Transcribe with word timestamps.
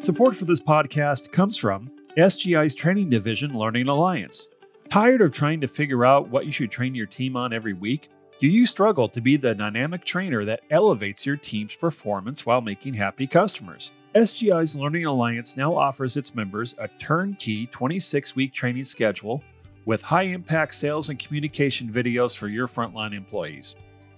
Support 0.00 0.36
for 0.36 0.46
this 0.46 0.62
podcast 0.62 1.30
comes 1.30 1.58
from 1.58 1.90
SGI's 2.16 2.74
training 2.74 3.10
division, 3.10 3.52
Learning 3.52 3.86
Alliance. 3.86 4.48
Tired 4.90 5.20
of 5.20 5.30
trying 5.30 5.60
to 5.60 5.68
figure 5.68 6.06
out 6.06 6.30
what 6.30 6.46
you 6.46 6.52
should 6.52 6.70
train 6.70 6.94
your 6.94 7.04
team 7.04 7.36
on 7.36 7.52
every 7.52 7.74
week? 7.74 8.08
Do 8.38 8.48
you 8.48 8.64
struggle 8.64 9.10
to 9.10 9.20
be 9.20 9.36
the 9.36 9.54
dynamic 9.54 10.06
trainer 10.06 10.46
that 10.46 10.62
elevates 10.70 11.26
your 11.26 11.36
team's 11.36 11.74
performance 11.74 12.46
while 12.46 12.62
making 12.62 12.94
happy 12.94 13.26
customers? 13.26 13.92
SGI's 14.14 14.74
Learning 14.74 15.04
Alliance 15.04 15.58
now 15.58 15.76
offers 15.76 16.16
its 16.16 16.34
members 16.34 16.74
a 16.78 16.88
turnkey 16.98 17.66
26 17.66 18.34
week 18.34 18.54
training 18.54 18.84
schedule 18.84 19.44
with 19.84 20.00
high 20.00 20.22
impact 20.22 20.74
sales 20.74 21.10
and 21.10 21.18
communication 21.18 21.92
videos 21.92 22.34
for 22.34 22.48
your 22.48 22.66
frontline 22.66 23.14
employees. 23.14 23.76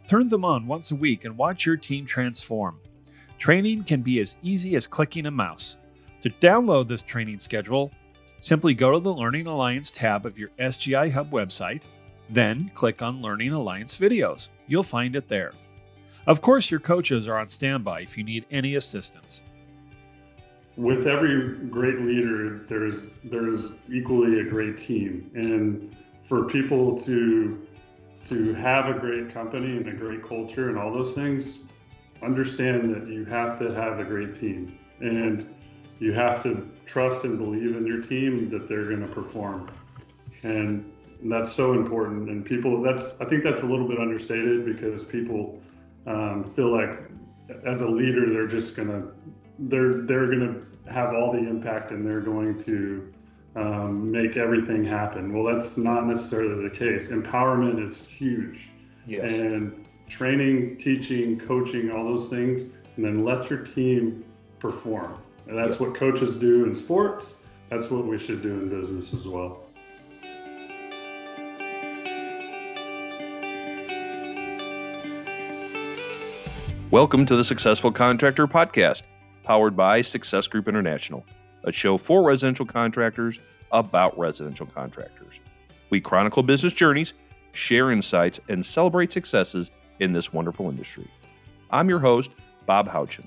Turn 0.08 0.28
them 0.28 0.44
on 0.44 0.68
once 0.68 0.92
a 0.92 0.96
week 0.96 1.24
and 1.24 1.36
watch 1.36 1.66
your 1.66 1.76
team 1.76 2.06
transform. 2.06 2.78
Training 3.42 3.82
can 3.82 4.02
be 4.02 4.20
as 4.20 4.36
easy 4.44 4.76
as 4.76 4.86
clicking 4.86 5.26
a 5.26 5.30
mouse. 5.32 5.76
To 6.22 6.30
download 6.30 6.86
this 6.86 7.02
training 7.02 7.40
schedule, 7.40 7.90
simply 8.38 8.72
go 8.72 8.92
to 8.92 9.00
the 9.00 9.12
Learning 9.12 9.48
Alliance 9.48 9.90
tab 9.90 10.26
of 10.26 10.38
your 10.38 10.50
SGI 10.60 11.10
Hub 11.10 11.32
website, 11.32 11.82
then 12.30 12.70
click 12.76 13.02
on 13.02 13.20
Learning 13.20 13.50
Alliance 13.50 13.98
videos. 13.98 14.50
You'll 14.68 14.84
find 14.84 15.16
it 15.16 15.26
there. 15.26 15.54
Of 16.28 16.40
course, 16.40 16.70
your 16.70 16.78
coaches 16.78 17.26
are 17.26 17.36
on 17.36 17.48
standby 17.48 18.02
if 18.02 18.16
you 18.16 18.22
need 18.22 18.46
any 18.52 18.76
assistance. 18.76 19.42
With 20.76 21.08
every 21.08 21.66
great 21.66 21.98
leader, 21.98 22.64
there's 22.68 23.10
there's 23.24 23.72
equally 23.92 24.38
a 24.38 24.44
great 24.44 24.76
team, 24.76 25.28
and 25.34 25.96
for 26.22 26.44
people 26.44 26.96
to 26.98 27.66
to 28.22 28.54
have 28.54 28.86
a 28.86 29.00
great 29.00 29.34
company 29.34 29.78
and 29.78 29.88
a 29.88 29.92
great 29.94 30.22
culture 30.24 30.68
and 30.68 30.78
all 30.78 30.92
those 30.92 31.12
things, 31.12 31.58
understand 32.22 32.94
that 32.94 33.08
you 33.08 33.24
have 33.24 33.58
to 33.58 33.72
have 33.74 33.98
a 33.98 34.04
great 34.04 34.34
team 34.34 34.78
and 35.00 35.52
you 35.98 36.12
have 36.12 36.42
to 36.42 36.68
trust 36.86 37.24
and 37.24 37.38
believe 37.38 37.76
in 37.76 37.86
your 37.86 38.00
team 38.00 38.50
that 38.50 38.68
they're 38.68 38.84
going 38.84 39.06
to 39.06 39.12
perform. 39.12 39.70
And 40.42 40.92
that's 41.24 41.52
so 41.52 41.72
important 41.72 42.28
and 42.28 42.44
people 42.44 42.82
that's 42.82 43.20
i 43.20 43.24
think 43.24 43.44
that's 43.44 43.62
a 43.62 43.66
little 43.66 43.86
bit 43.86 44.00
understated 44.00 44.64
because 44.64 45.04
people 45.04 45.60
um, 46.08 46.52
feel 46.54 46.76
like 46.76 46.98
as 47.64 47.80
a 47.80 47.88
leader 47.88 48.28
they're 48.28 48.48
just 48.48 48.74
going 48.74 48.88
to 48.88 49.12
they're 49.68 50.02
they're 50.02 50.26
going 50.26 50.40
to 50.40 50.90
have 50.92 51.14
all 51.14 51.32
the 51.32 51.38
impact 51.38 51.90
and 51.90 52.06
they're 52.06 52.20
going 52.20 52.56
to 52.56 53.12
um, 53.54 54.10
make 54.10 54.36
everything 54.36 54.84
happen. 54.84 55.32
Well 55.32 55.52
that's 55.52 55.76
not 55.76 56.06
necessarily 56.06 56.68
the 56.68 56.74
case. 56.74 57.10
Empowerment 57.10 57.82
is 57.82 58.06
huge. 58.06 58.70
Yes. 59.06 59.32
and 59.32 59.86
training, 60.08 60.76
teaching, 60.76 61.38
coaching, 61.38 61.90
all 61.90 62.04
those 62.04 62.28
things, 62.28 62.64
and 62.96 63.04
then 63.04 63.24
let 63.24 63.48
your 63.48 63.60
team 63.60 64.24
perform. 64.58 65.16
And 65.46 65.56
that's 65.56 65.80
what 65.80 65.94
coaches 65.94 66.36
do 66.36 66.64
in 66.64 66.74
sports. 66.74 67.36
That's 67.70 67.90
what 67.90 68.06
we 68.06 68.18
should 68.18 68.42
do 68.42 68.52
in 68.52 68.68
business 68.68 69.12
as 69.14 69.26
well. 69.26 69.64
Welcome 76.90 77.24
to 77.26 77.36
the 77.36 77.44
Successful 77.44 77.90
Contractor 77.90 78.46
Podcast, 78.46 79.02
powered 79.44 79.74
by 79.74 80.02
Success 80.02 80.46
Group 80.46 80.68
International, 80.68 81.24
a 81.64 81.72
show 81.72 81.96
for 81.96 82.22
residential 82.22 82.66
contractors 82.66 83.40
about 83.70 84.18
residential 84.18 84.66
contractors. 84.66 85.40
We 85.88 86.00
chronicle 86.02 86.42
business 86.42 86.74
journeys, 86.74 87.14
share 87.52 87.90
insights, 87.90 88.40
and 88.48 88.64
celebrate 88.64 89.10
successes 89.10 89.70
in 90.02 90.12
this 90.12 90.32
wonderful 90.32 90.68
industry. 90.68 91.08
I'm 91.70 91.88
your 91.88 92.00
host, 92.00 92.32
Bob 92.66 92.88
Houchin. 92.88 93.24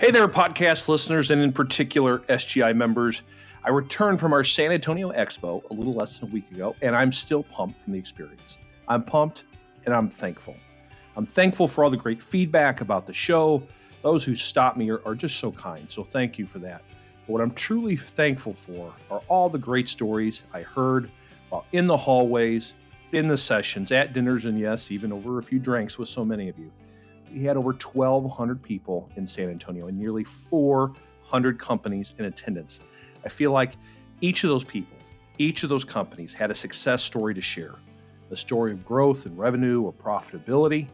Hey 0.00 0.10
there, 0.10 0.26
podcast 0.26 0.88
listeners, 0.88 1.30
and 1.30 1.40
in 1.40 1.52
particular, 1.52 2.18
SGI 2.20 2.74
members. 2.74 3.22
I 3.62 3.70
returned 3.70 4.18
from 4.18 4.32
our 4.32 4.42
San 4.42 4.72
Antonio 4.72 5.12
Expo 5.12 5.62
a 5.70 5.72
little 5.72 5.92
less 5.92 6.18
than 6.18 6.28
a 6.28 6.32
week 6.32 6.50
ago, 6.50 6.74
and 6.82 6.96
I'm 6.96 7.12
still 7.12 7.44
pumped 7.44 7.80
from 7.84 7.92
the 7.92 7.98
experience. 8.00 8.58
I'm 8.88 9.04
pumped 9.04 9.44
and 9.84 9.94
I'm 9.94 10.10
thankful. 10.10 10.56
I'm 11.16 11.26
thankful 11.26 11.68
for 11.68 11.84
all 11.84 11.90
the 11.90 11.96
great 11.96 12.20
feedback 12.20 12.80
about 12.80 13.06
the 13.06 13.12
show. 13.12 13.62
Those 14.02 14.24
who 14.24 14.34
stopped 14.34 14.76
me 14.76 14.90
are, 14.90 15.00
are 15.06 15.14
just 15.14 15.36
so 15.36 15.52
kind, 15.52 15.88
so 15.88 16.02
thank 16.02 16.40
you 16.40 16.46
for 16.46 16.58
that. 16.58 16.82
But 17.26 17.34
what 17.34 17.40
I'm 17.40 17.52
truly 17.52 17.94
thankful 17.94 18.54
for 18.54 18.92
are 19.12 19.22
all 19.28 19.48
the 19.48 19.58
great 19.58 19.88
stories 19.88 20.42
I 20.52 20.62
heard 20.62 21.08
while 21.50 21.66
in 21.70 21.86
the 21.86 21.96
hallways 21.96 22.74
in 23.12 23.26
the 23.26 23.36
sessions, 23.36 23.92
at 23.92 24.12
dinners, 24.12 24.44
and 24.44 24.58
yes, 24.58 24.90
even 24.90 25.12
over 25.12 25.38
a 25.38 25.42
few 25.42 25.58
drinks 25.58 25.98
with 25.98 26.08
so 26.08 26.24
many 26.24 26.48
of 26.48 26.58
you. 26.58 26.70
We 27.32 27.44
had 27.44 27.56
over 27.56 27.72
1,200 27.72 28.62
people 28.62 29.08
in 29.16 29.26
San 29.26 29.50
Antonio 29.50 29.88
and 29.88 29.98
nearly 29.98 30.24
400 30.24 31.58
companies 31.58 32.14
in 32.18 32.24
attendance. 32.24 32.80
I 33.24 33.28
feel 33.28 33.52
like 33.52 33.74
each 34.20 34.44
of 34.44 34.50
those 34.50 34.64
people, 34.64 34.96
each 35.38 35.62
of 35.62 35.68
those 35.68 35.84
companies 35.84 36.34
had 36.34 36.50
a 36.50 36.54
success 36.54 37.02
story 37.02 37.34
to 37.34 37.40
share 37.40 37.76
a 38.30 38.36
story 38.36 38.72
of 38.72 38.84
growth 38.84 39.26
and 39.26 39.36
revenue 39.36 39.82
or 39.82 39.92
profitability, 39.92 40.86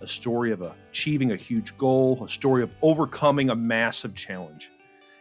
a 0.00 0.08
story 0.08 0.50
of 0.50 0.62
achieving 0.62 1.32
a 1.32 1.36
huge 1.36 1.76
goal, 1.78 2.22
a 2.24 2.28
story 2.28 2.62
of 2.62 2.72
overcoming 2.82 3.50
a 3.50 3.54
massive 3.54 4.14
challenge. 4.14 4.72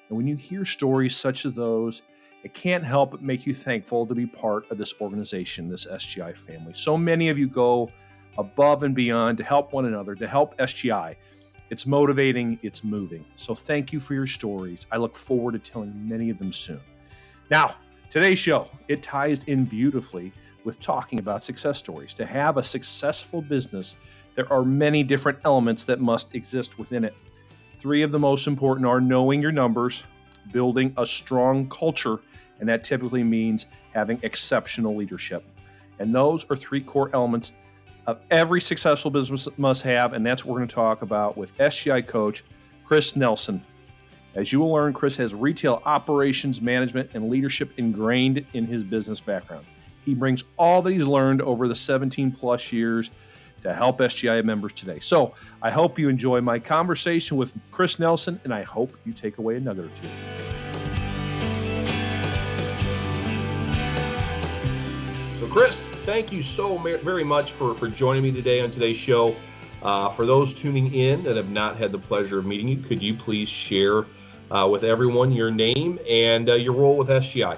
And 0.08 0.18
when 0.18 0.26
you 0.26 0.36
hear 0.36 0.66
stories 0.66 1.16
such 1.16 1.46
as 1.46 1.54
those, 1.54 2.02
it 2.44 2.54
can't 2.54 2.84
help 2.84 3.12
but 3.12 3.22
make 3.22 3.46
you 3.46 3.54
thankful 3.54 4.06
to 4.08 4.16
be 4.16 4.26
part 4.26 4.70
of 4.72 4.78
this 4.78 4.94
organization, 5.02 5.70
this 5.70 5.86
SGI 5.86 6.36
family. 6.36 6.74
So 6.74 6.98
many 6.98 7.30
of 7.30 7.38
you 7.38 7.48
go 7.48 7.92
above 8.38 8.84
and 8.84 8.96
beyond 8.96 9.38
to 9.38 9.44
help 9.44 9.74
one 9.74 9.86
another, 9.86 10.16
to 10.16 10.28
help 10.28 10.58
SGI. 10.58 11.16
It's 11.70 11.86
motivating, 11.86 12.58
it's 12.64 12.84
moving. 12.84 13.26
So 13.36 13.54
thank 13.54 13.92
you 13.92 14.00
for 14.00 14.14
your 14.14 14.28
stories. 14.28 14.88
I 14.92 14.98
look 14.98 15.16
forward 15.16 15.52
to 15.52 15.60
telling 15.60 16.08
many 16.08 16.30
of 16.30 16.38
them 16.38 16.52
soon. 16.52 16.80
Now, 17.52 17.76
today's 18.10 18.40
show, 18.40 18.70
it 18.88 19.04
ties 19.04 19.44
in 19.44 19.66
beautifully 19.66 20.32
with 20.64 20.80
talking 20.80 21.20
about 21.20 21.44
success 21.44 21.78
stories. 21.78 22.14
To 22.16 22.26
have 22.26 22.58
a 22.58 22.64
successful 22.64 23.42
business, 23.42 23.98
there 24.36 24.52
are 24.52 24.64
many 24.64 25.04
different 25.04 25.40
elements 25.44 25.84
that 25.86 26.00
must 26.00 26.34
exist 26.36 26.80
within 26.80 27.04
it. 27.04 27.16
Three 27.80 28.02
of 28.02 28.12
the 28.12 28.20
most 28.20 28.48
important 28.48 28.88
are 28.88 29.02
knowing 29.02 29.42
your 29.42 29.52
numbers, 29.52 30.04
building 30.52 30.94
a 30.98 31.06
strong 31.06 31.68
culture, 31.70 32.20
and 32.60 32.70
that 32.70 32.84
typically 32.84 33.24
means 33.24 33.68
having 33.94 34.20
exceptional 34.24 34.96
leadership. 34.96 35.44
And 36.00 36.14
those 36.14 36.50
are 36.50 36.56
three 36.56 36.82
core 36.82 37.10
elements 37.14 37.52
of 38.08 38.20
every 38.32 38.62
successful 38.62 39.12
business 39.12 39.48
must 39.58 39.84
have, 39.84 40.14
and 40.14 40.26
that's 40.26 40.44
what 40.44 40.54
we're 40.54 40.60
going 40.60 40.68
to 40.70 40.76
talk 40.76 41.02
about 41.02 41.38
with 41.38 41.56
SGI 41.58 42.06
coach 42.08 42.44
Chris 42.84 43.16
Nelson. 43.16 43.64
As 44.36 44.52
you 44.52 44.60
will 44.60 44.72
learn, 44.72 44.94
Chris 44.94 45.18
has 45.18 45.34
retail 45.34 45.82
operations 45.86 46.62
management 46.62 47.12
and 47.14 47.30
leadership 47.30 47.72
ingrained 47.78 48.46
in 48.54 48.66
his 48.66 48.84
business 48.84 49.20
background. 49.20 49.66
He 50.06 50.14
brings 50.14 50.44
all 50.58 50.82
that 50.82 50.92
he's 50.92 51.06
learned 51.06 51.42
over 51.42 51.68
the 51.68 51.76
17 51.76 52.32
plus 52.32 52.72
years 52.72 53.12
to 53.62 53.74
help 53.74 54.00
SGI 54.00 54.44
members 54.44 54.74
today. 54.74 55.00
So 55.00 55.34
I 55.62 55.70
hope 55.70 56.00
you 56.00 56.10
enjoy 56.10 56.42
my 56.42 56.60
conversation 56.60 57.38
with 57.38 57.54
Chris 57.72 58.00
Nelson, 58.00 58.40
and 58.44 58.54
I 58.54 58.64
hope 58.64 58.96
you 59.06 59.14
take 59.14 59.38
away 59.38 59.58
a 59.58 59.60
nugget 59.60 59.86
or 59.86 59.90
two. 59.90 60.89
Chris, 65.50 65.90
thank 66.06 66.32
you 66.32 66.44
so 66.44 66.78
very 66.78 67.24
much 67.24 67.54
for, 67.54 67.74
for 67.74 67.88
joining 67.88 68.22
me 68.22 68.32
today 68.32 68.62
on 68.62 68.70
today's 68.70 68.98
show. 68.98 69.36
Uh, 69.82 70.08
for 70.10 70.28
those 70.28 70.54
tuning 70.54 70.94
in 70.94 71.24
that 71.24 71.38
have 71.38 71.50
not 71.50 71.76
had 71.76 71.92
the 71.92 71.98
pleasure 71.98 72.38
of 72.38 72.46
meeting 72.46 72.68
you, 72.68 72.78
could 72.78 73.02
you 73.02 73.16
please 73.16 73.50
share 73.50 74.06
uh, 74.52 74.68
with 74.70 74.84
everyone 74.84 75.32
your 75.32 75.50
name 75.50 75.98
and 76.08 76.50
uh, 76.50 76.54
your 76.54 76.74
role 76.74 76.98
with 76.98 77.08
SGI? 77.08 77.58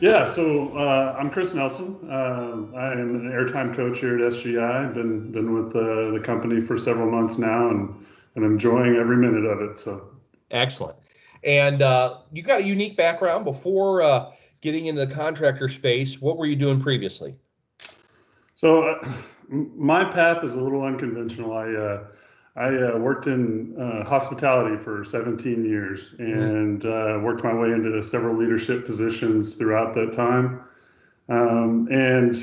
Yeah, 0.00 0.24
so 0.24 0.76
uh, 0.76 1.16
I'm 1.18 1.30
Chris 1.30 1.54
Nelson. 1.54 1.96
Uh, 2.06 2.76
I 2.76 2.92
am 2.92 3.14
an 3.14 3.32
airtime 3.32 3.74
coach 3.74 4.00
here 4.00 4.16
at 4.18 4.32
SGI. 4.32 4.88
I've 4.88 4.94
been 4.94 5.32
been 5.32 5.54
with 5.54 5.72
the 5.72 6.20
company 6.22 6.60
for 6.60 6.76
several 6.76 7.10
months 7.10 7.38
now, 7.38 7.70
and 7.70 7.94
and 8.34 8.44
enjoying 8.44 8.96
every 8.96 9.16
minute 9.16 9.46
of 9.46 9.62
it. 9.62 9.78
So 9.78 10.10
excellent. 10.50 10.96
And 11.44 11.80
uh, 11.80 12.18
you 12.32 12.42
got 12.42 12.60
a 12.60 12.64
unique 12.64 12.96
background 12.96 13.44
before 13.44 14.02
uh, 14.02 14.32
getting 14.64 14.86
into 14.86 15.06
the 15.06 15.14
contractor 15.14 15.68
space. 15.68 16.20
What 16.20 16.36
were 16.36 16.46
you 16.46 16.56
doing 16.56 16.80
previously? 16.80 17.36
So 18.56 18.82
uh, 18.82 19.12
my 19.48 20.04
path 20.04 20.42
is 20.42 20.54
a 20.54 20.60
little 20.60 20.82
unconventional. 20.82 21.52
I 21.52 22.00
I 22.56 22.68
uh, 22.68 22.98
worked 22.98 23.26
in 23.26 23.74
uh, 23.80 24.04
hospitality 24.04 24.76
for 24.76 25.04
17 25.04 25.64
years 25.64 26.14
mm-hmm. 26.14 26.40
and 26.40 26.84
uh, 26.84 27.18
worked 27.20 27.42
my 27.42 27.52
way 27.52 27.72
into 27.72 28.00
several 28.02 28.36
leadership 28.36 28.86
positions 28.86 29.56
throughout 29.56 29.92
that 29.94 30.12
time. 30.12 30.60
Um, 31.28 31.88
and 31.90 32.36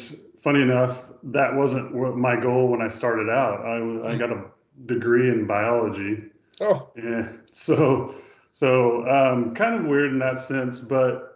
funny 0.43 0.61
enough, 0.61 1.05
that 1.23 1.55
wasn't 1.55 1.95
my 2.17 2.35
goal 2.35 2.67
when 2.67 2.81
I 2.81 2.89
started 2.89 3.29
out. 3.29 3.61
I, 3.65 3.75
I 3.75 3.79
mm-hmm. 3.79 4.19
got 4.19 4.31
a 4.31 4.43
degree 4.85 5.29
in 5.29 5.47
biology. 5.47 6.23
Oh, 6.59 6.89
yeah. 6.95 7.29
So, 7.53 8.15
so 8.53 9.05
um, 9.09 9.53
kind 9.55 9.75
of 9.75 9.85
weird 9.85 10.13
in 10.13 10.19
that 10.19 10.39
sense, 10.39 10.79
but 10.79 11.30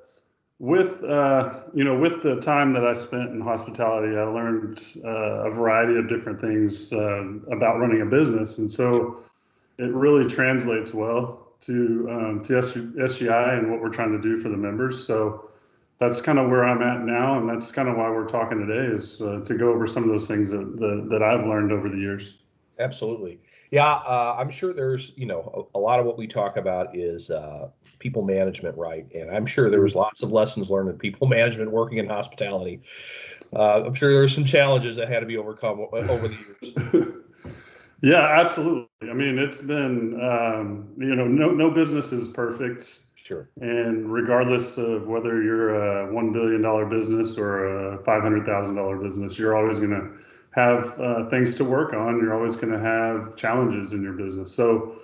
with 0.60 1.04
uh, 1.04 1.62
you 1.74 1.84
know 1.84 1.98
with 1.98 2.22
the 2.24 2.40
time 2.40 2.74
that 2.74 2.86
I 2.86 2.94
spent 2.94 3.32
in 3.32 3.42
hospitality, 3.42 4.16
I 4.16 4.24
learned 4.24 4.82
uh, 5.04 5.48
a 5.48 5.52
variety 5.52 5.98
of 5.98 6.08
different 6.08 6.40
things 6.40 6.94
uh, 6.94 7.24
about 7.52 7.80
running 7.80 8.02
a 8.02 8.06
business, 8.06 8.58
and 8.58 8.70
so 8.70 9.24
it 9.78 9.94
really 9.94 10.30
translates 10.30 10.94
well 10.94 11.46
to 11.62 12.08
um, 12.10 12.44
to 12.44 12.54
SGI 12.54 13.58
and 13.58 13.72
what 13.72 13.82
we're 13.82 13.90
trying 13.90 14.12
to 14.12 14.22
do 14.22 14.38
for 14.38 14.50
the 14.50 14.58
members. 14.58 15.06
So 15.06 15.50
that's 15.98 16.22
kind 16.22 16.40
of 16.40 16.50
where 16.50 16.66
I'm 16.66 16.82
at 16.82 17.02
now, 17.02 17.40
and 17.40 17.50
that's 17.50 17.72
kind 17.72 17.88
of 17.88 17.98
why 17.98 18.10
we're 18.10 18.28
talking 18.28 18.66
today 18.66 18.94
is 18.94 19.22
uh, 19.22 19.42
to 19.46 19.58
go 19.58 19.72
over 19.72 19.88
some 19.88 20.04
of 20.04 20.10
those 20.10 20.28
things 20.28 20.52
that, 20.52 20.78
that, 20.78 21.08
that 21.10 21.24
I've 21.24 21.46
learned 21.46 21.72
over 21.72 21.90
the 21.90 21.98
years. 21.98 22.36
Absolutely, 22.80 23.40
yeah. 23.72 23.94
Uh, 23.94 24.36
I'm 24.38 24.52
sure 24.52 24.74
there's 24.74 25.14
you 25.16 25.26
know 25.26 25.68
a, 25.74 25.78
a, 25.78 25.80
lot 25.80 26.00
of 26.00 26.06
what 26.06 26.18
we 26.18 26.28
talk 26.28 26.58
about 26.58 26.96
is 26.96 27.30
uh, 27.30 27.70
people 28.06 28.22
management, 28.22 28.78
right? 28.78 29.12
And 29.16 29.32
I'm 29.32 29.48
sure 29.48 29.72
there 29.72 29.82
was 29.82 29.96
lots 29.96 30.22
of 30.22 30.32
lessons 30.32 30.70
learned 30.70 30.90
in 30.90 30.98
people 31.00 31.28
management 31.40 31.72
working 31.72 31.98
in 31.98 32.08
hospitality. 32.08 32.82
Uh, 33.52 33.84
I'm 33.86 33.96
sure 33.96 34.12
there 34.12 34.22
were 34.22 34.28
some 34.28 34.46
challenges 34.46 34.96
that 34.98 35.10
had 35.10 35.22
to 35.22 35.26
be 35.26 35.38
overcome 35.38 35.88
over 35.92 36.28
the 36.28 36.36
years. 36.36 37.14
yeah, 38.04 38.38
absolutely. 38.40 39.10
I 39.10 39.14
mean, 39.14 39.40
it's 39.40 39.62
been 39.62 40.20
um, 40.22 40.88
you 41.00 41.16
know 41.16 41.26
no 41.26 41.50
no 41.50 41.72
business 41.72 42.12
is 42.12 42.28
perfect 42.28 43.00
Sure. 43.26 43.50
And 43.60 44.14
regardless 44.14 44.78
of 44.78 45.08
whether 45.08 45.42
you're 45.42 46.04
a 46.04 46.14
$1 46.14 46.32
billion 46.32 46.90
business 46.92 47.40
or 47.40 47.94
a 47.96 47.98
$500,000 48.04 49.02
business, 49.02 49.40
you're 49.40 49.58
always 49.58 49.80
going 49.80 49.90
to 49.90 50.12
have 50.52 51.00
uh, 51.00 51.28
things 51.32 51.56
to 51.56 51.66
work 51.66 51.96
on. 51.96 52.20
You're 52.20 52.36
always 52.36 52.56
going 52.56 52.72
to 52.72 52.80
have 52.80 53.36
challenges 53.36 53.94
in 53.94 54.04
your 54.04 54.14
business. 54.14 54.54
So, 54.54 54.98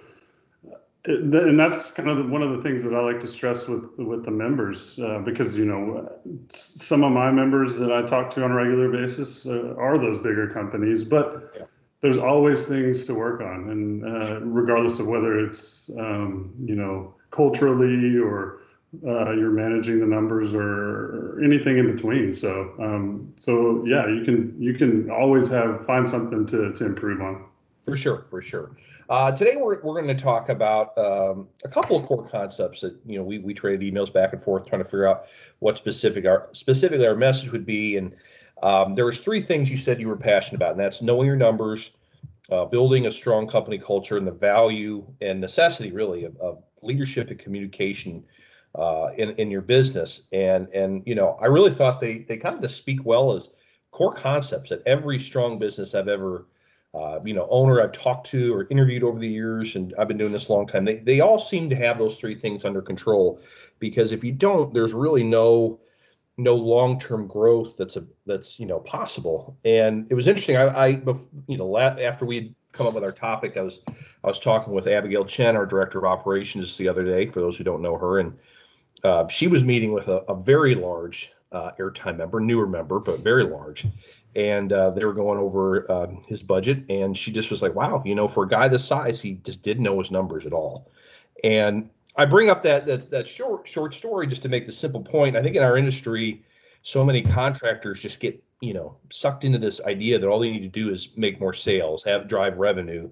and 1.05 1.59
that's 1.59 1.89
kind 1.91 2.09
of 2.09 2.29
one 2.29 2.43
of 2.43 2.51
the 2.51 2.61
things 2.61 2.83
that 2.83 2.93
I 2.93 2.99
like 2.99 3.19
to 3.21 3.27
stress 3.27 3.67
with 3.67 3.97
with 3.97 4.23
the 4.23 4.31
members 4.31 4.99
uh, 4.99 5.19
because 5.19 5.57
you 5.57 5.65
know 5.65 6.11
some 6.49 7.03
of 7.03 7.11
my 7.11 7.31
members 7.31 7.75
that 7.77 7.91
I 7.91 8.03
talk 8.03 8.29
to 8.35 8.43
on 8.43 8.51
a 8.51 8.55
regular 8.55 8.89
basis 8.89 9.45
uh, 9.47 9.73
are 9.77 9.97
those 9.97 10.17
bigger 10.17 10.47
companies, 10.47 11.03
but 11.03 11.53
yeah. 11.57 11.65
there's 12.01 12.17
always 12.17 12.67
things 12.67 13.07
to 13.07 13.15
work 13.15 13.41
on, 13.41 13.69
and 13.69 14.05
uh, 14.05 14.41
regardless 14.41 14.99
of 14.99 15.07
whether 15.07 15.43
it's 15.43 15.89
um, 15.97 16.53
you 16.63 16.75
know 16.75 17.15
culturally 17.31 18.17
or 18.17 18.59
uh, 19.07 19.31
you're 19.31 19.51
managing 19.51 19.99
the 19.99 20.05
numbers 20.05 20.53
or, 20.53 20.61
or 20.61 21.41
anything 21.43 21.77
in 21.77 21.95
between. 21.95 22.33
So, 22.33 22.73
um, 22.79 23.31
so 23.37 23.83
yeah, 23.87 24.07
you 24.07 24.23
can 24.23 24.55
you 24.59 24.75
can 24.75 25.09
always 25.09 25.47
have 25.47 25.83
find 25.85 26.07
something 26.07 26.45
to 26.47 26.73
to 26.73 26.85
improve 26.85 27.21
on. 27.21 27.45
For 27.85 27.97
sure, 27.97 28.25
for 28.29 28.43
sure. 28.43 28.69
Uh, 29.11 29.29
today 29.29 29.57
we're, 29.57 29.81
we're 29.81 30.01
going 30.01 30.07
to 30.07 30.23
talk 30.23 30.47
about 30.47 30.97
um, 30.97 31.49
a 31.65 31.67
couple 31.67 31.97
of 31.97 32.05
core 32.05 32.25
concepts 32.29 32.79
that 32.79 32.97
you 33.05 33.17
know 33.17 33.23
we, 33.25 33.39
we 33.39 33.53
traded 33.53 33.81
emails 33.81 34.11
back 34.11 34.31
and 34.31 34.41
forth 34.41 34.65
trying 34.65 34.81
to 34.81 34.85
figure 34.85 35.05
out 35.05 35.25
what 35.59 35.77
specific 35.77 36.25
our 36.25 36.47
specifically 36.53 37.05
our 37.05 37.13
message 37.13 37.51
would 37.51 37.65
be. 37.65 37.97
And 37.97 38.15
um, 38.63 38.95
there 38.95 39.05
was 39.05 39.19
three 39.19 39.41
things 39.41 39.69
you 39.69 39.75
said 39.75 39.99
you 39.99 40.07
were 40.07 40.15
passionate 40.15 40.55
about, 40.55 40.71
and 40.71 40.79
that's 40.79 41.01
knowing 41.01 41.27
your 41.27 41.35
numbers, 41.35 41.91
uh, 42.53 42.63
building 42.63 43.05
a 43.05 43.11
strong 43.11 43.47
company 43.47 43.77
culture, 43.77 44.15
and 44.15 44.25
the 44.25 44.31
value 44.31 45.05
and 45.19 45.41
necessity 45.41 45.91
really 45.91 46.23
of, 46.23 46.37
of 46.37 46.63
leadership 46.81 47.31
and 47.31 47.37
communication 47.37 48.23
uh, 48.75 49.09
in 49.17 49.31
in 49.31 49.51
your 49.51 49.59
business. 49.61 50.21
And 50.31 50.69
and 50.73 51.03
you 51.05 51.15
know, 51.15 51.37
I 51.41 51.47
really 51.47 51.73
thought 51.73 51.99
they 51.99 52.19
they 52.19 52.37
kind 52.37 52.63
of 52.63 52.71
speak 52.71 53.01
well 53.03 53.35
as 53.35 53.49
core 53.91 54.13
concepts 54.13 54.69
that 54.69 54.81
every 54.85 55.19
strong 55.19 55.59
business 55.59 55.95
I've 55.95 56.07
ever 56.07 56.45
uh, 56.93 57.19
you 57.23 57.33
know 57.33 57.47
owner 57.49 57.81
I've 57.81 57.93
talked 57.93 58.27
to 58.27 58.53
or 58.53 58.67
interviewed 58.69 59.03
over 59.03 59.19
the 59.19 59.27
years, 59.27 59.75
and 59.75 59.93
I've 59.97 60.07
been 60.07 60.17
doing 60.17 60.31
this 60.31 60.49
a 60.49 60.53
long 60.53 60.67
time. 60.67 60.83
They 60.83 60.97
they 60.97 61.19
all 61.19 61.39
seem 61.39 61.69
to 61.69 61.75
have 61.75 61.97
those 61.97 62.17
three 62.17 62.35
things 62.35 62.65
under 62.65 62.81
control 62.81 63.39
because 63.79 64.11
if 64.11 64.23
you 64.23 64.31
don't, 64.31 64.73
there's 64.73 64.93
really 64.93 65.23
no 65.23 65.79
no 66.37 66.55
long-term 66.55 67.27
growth 67.27 67.75
that's 67.77 67.97
a 67.97 68.05
that's 68.25 68.59
you 68.59 68.65
know 68.65 68.79
possible 68.79 69.55
and 69.65 70.09
it 70.09 70.15
was 70.15 70.29
interesting 70.29 70.55
i 70.55 70.67
i 70.67 70.87
you 71.45 71.57
know 71.57 71.77
after 71.77 72.25
we'd 72.25 72.55
come 72.71 72.87
up 72.87 72.93
with 72.93 73.03
our 73.03 73.11
topic, 73.11 73.57
I 73.57 73.61
was 73.61 73.79
I 74.23 74.27
was 74.27 74.39
talking 74.39 74.73
with 74.73 74.87
Abigail 74.87 75.25
Chen, 75.25 75.55
our 75.55 75.65
director 75.65 75.97
of 75.99 76.05
operations, 76.05 76.77
the 76.77 76.87
other 76.87 77.03
day. 77.03 77.27
For 77.27 77.39
those 77.39 77.57
who 77.57 77.63
don't 77.63 77.81
know 77.81 77.97
her, 77.97 78.19
and 78.19 78.37
uh, 79.03 79.27
she 79.27 79.47
was 79.47 79.63
meeting 79.63 79.93
with 79.93 80.07
a, 80.07 80.19
a 80.29 80.35
very 80.35 80.75
large 80.75 81.31
uh, 81.51 81.71
airtime 81.79 82.17
member, 82.17 82.39
newer 82.39 82.67
member, 82.67 82.99
but 82.99 83.19
very 83.19 83.43
large, 83.43 83.85
and 84.35 84.71
uh, 84.71 84.89
they 84.91 85.03
were 85.03 85.13
going 85.13 85.39
over 85.39 85.91
um, 85.91 86.21
his 86.27 86.41
budget, 86.43 86.83
and 86.89 87.17
she 87.17 87.31
just 87.31 87.49
was 87.49 87.61
like, 87.61 87.75
"Wow, 87.75 88.01
you 88.05 88.15
know, 88.15 88.27
for 88.27 88.43
a 88.43 88.47
guy 88.47 88.67
this 88.67 88.85
size, 88.85 89.19
he 89.19 89.33
just 89.43 89.61
didn't 89.61 89.83
know 89.83 89.97
his 89.97 90.11
numbers 90.11 90.45
at 90.45 90.53
all." 90.53 90.89
And 91.43 91.89
I 92.15 92.25
bring 92.25 92.49
up 92.49 92.63
that 92.63 92.85
that, 92.85 93.09
that 93.11 93.27
short 93.27 93.67
short 93.67 93.93
story 93.93 94.27
just 94.27 94.41
to 94.43 94.49
make 94.49 94.65
the 94.65 94.71
simple 94.71 95.01
point. 95.01 95.35
I 95.35 95.41
think 95.41 95.55
in 95.55 95.63
our 95.63 95.77
industry, 95.77 96.43
so 96.81 97.03
many 97.03 97.21
contractors 97.21 97.99
just 97.99 98.19
get 98.19 98.41
you 98.61 98.73
know 98.73 98.95
sucked 99.09 99.43
into 99.43 99.57
this 99.57 99.81
idea 99.81 100.17
that 100.19 100.27
all 100.27 100.39
they 100.39 100.51
need 100.51 100.61
to 100.61 100.67
do 100.67 100.89
is 100.89 101.09
make 101.17 101.39
more 101.39 101.53
sales, 101.53 102.03
have 102.03 102.27
drive 102.27 102.57
revenue. 102.57 103.09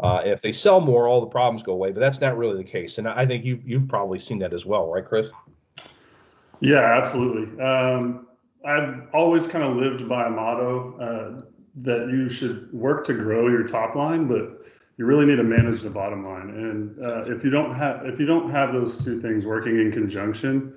Uh, 0.00 0.20
if 0.24 0.40
they 0.40 0.52
sell 0.52 0.80
more, 0.80 1.06
all 1.06 1.20
the 1.20 1.26
problems 1.26 1.62
go 1.62 1.72
away. 1.72 1.92
But 1.92 2.00
that's 2.00 2.20
not 2.20 2.36
really 2.36 2.56
the 2.56 2.68
case, 2.68 2.98
and 2.98 3.06
I 3.06 3.26
think 3.26 3.44
you 3.44 3.60
you've 3.64 3.88
probably 3.88 4.18
seen 4.18 4.38
that 4.38 4.54
as 4.54 4.64
well, 4.64 4.90
right, 4.90 5.04
Chris? 5.04 5.30
Yeah, 6.60 6.80
absolutely. 6.80 7.60
Um, 7.60 8.28
I've 8.64 9.08
always 9.12 9.46
kind 9.46 9.64
of 9.64 9.76
lived 9.76 10.08
by 10.08 10.26
a 10.26 10.30
motto 10.30 10.98
uh, 10.98 11.42
that 11.82 12.08
you 12.10 12.28
should 12.28 12.72
work 12.72 13.04
to 13.06 13.14
grow 13.14 13.48
your 13.48 13.66
top 13.66 13.94
line, 13.94 14.28
but 14.28 14.60
you 14.96 15.06
really 15.06 15.26
need 15.26 15.36
to 15.36 15.44
manage 15.44 15.82
the 15.82 15.90
bottom 15.90 16.24
line. 16.24 16.50
And 16.50 17.04
uh, 17.04 17.22
if 17.22 17.42
you 17.42 17.50
don't 17.50 17.74
have 17.74 18.06
if 18.06 18.20
you 18.20 18.26
don't 18.26 18.50
have 18.50 18.72
those 18.72 19.02
two 19.02 19.20
things 19.20 19.46
working 19.46 19.80
in 19.80 19.90
conjunction, 19.90 20.74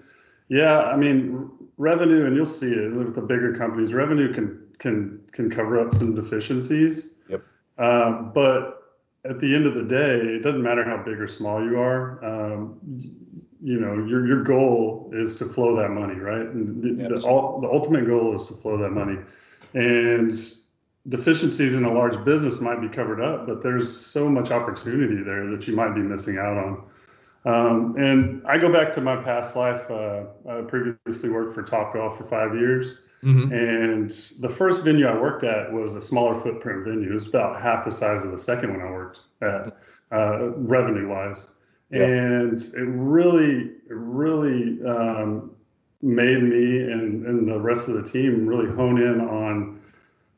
yeah, 0.50 0.84
I 0.84 0.96
mean 0.96 1.50
revenue, 1.78 2.26
and 2.26 2.36
you'll 2.36 2.46
see 2.46 2.72
it 2.72 2.94
with 2.94 3.16
the 3.16 3.22
bigger 3.22 3.56
companies. 3.56 3.94
Revenue 3.94 4.34
can 4.34 4.62
can 4.80 5.22
can 5.32 5.50
cover 5.50 5.80
up 5.80 5.94
some 5.94 6.16
deficiencies. 6.16 7.16
Yep. 7.30 7.44
Uh, 7.78 8.12
but 8.22 8.76
at 9.26 9.40
the 9.40 9.54
end 9.54 9.66
of 9.66 9.74
the 9.74 9.84
day, 9.84 10.20
it 10.20 10.44
doesn't 10.44 10.62
matter 10.62 10.84
how 10.84 10.98
big 10.98 11.20
or 11.20 11.28
small 11.28 11.64
you 11.64 11.80
are. 11.80 12.24
Um, 12.24 12.80
you 13.66 13.80
know, 13.80 14.06
your 14.06 14.28
your 14.28 14.44
goal 14.44 15.10
is 15.12 15.36
to 15.38 15.46
flow 15.46 15.76
that 15.78 15.90
money, 15.90 16.20
right? 16.20 16.46
And 16.46 16.84
the, 16.84 17.16
the, 17.16 17.28
all, 17.28 17.60
the 17.60 17.68
ultimate 17.68 18.06
goal 18.06 18.36
is 18.36 18.48
to 18.50 18.54
flow 18.54 18.78
that 18.78 18.92
money, 18.92 19.18
and 19.74 20.38
deficiencies 21.08 21.74
in 21.74 21.84
a 21.84 21.92
large 21.92 22.24
business 22.24 22.62
might 22.62 22.80
be 22.80 22.88
covered 22.88 23.22
up, 23.22 23.48
but 23.48 23.64
there's 23.64 23.90
so 23.96 24.30
much 24.30 24.52
opportunity 24.52 25.24
there 25.24 25.50
that 25.50 25.68
you 25.68 25.76
might 25.76 25.96
be 25.96 26.02
missing 26.02 26.38
out 26.38 26.58
on. 26.58 26.84
Um, 27.46 27.96
and 27.98 28.46
I 28.48 28.58
go 28.58 28.72
back 28.72 28.92
to 28.94 29.02
my 29.02 29.16
past 29.16 29.56
life. 29.56 29.90
Uh, 29.90 30.26
I 30.50 30.62
previously 30.62 31.30
worked 31.30 31.54
for 31.54 31.64
Top 31.64 31.94
Golf 31.94 32.18
for 32.18 32.24
five 32.26 32.56
years. 32.56 33.00
Mm-hmm. 33.24 33.54
And 33.54 34.10
the 34.40 34.50
first 34.50 34.84
venue 34.84 35.08
I 35.08 35.20
worked 35.20 35.44
at 35.44 35.72
was 35.72 35.96
a 35.96 36.02
smaller 36.02 36.36
footprint 36.40 36.86
venue. 36.86 37.10
It 37.10 37.14
was 37.14 37.28
about 37.28 37.62
half 37.62 37.86
the 37.86 37.92
size 37.92 38.24
of 38.24 38.32
the 38.32 38.38
second 38.38 38.72
one 38.72 38.82
I 38.82 38.92
worked 38.92 39.22
at, 39.42 39.78
uh, 40.12 40.50
revenue 40.58 41.08
wise. 41.08 41.50
And 41.92 42.60
it 42.60 42.82
really, 42.82 43.72
really 43.88 44.84
um, 44.86 45.52
made 46.02 46.44
me 46.44 46.82
and, 46.82 47.26
and 47.26 47.48
the 47.48 47.60
rest 47.60 47.90
of 47.90 47.96
the 47.96 48.04
team 48.04 48.48
really 48.48 48.70
hone 48.72 49.02
in 49.02 49.22
on 49.22 49.82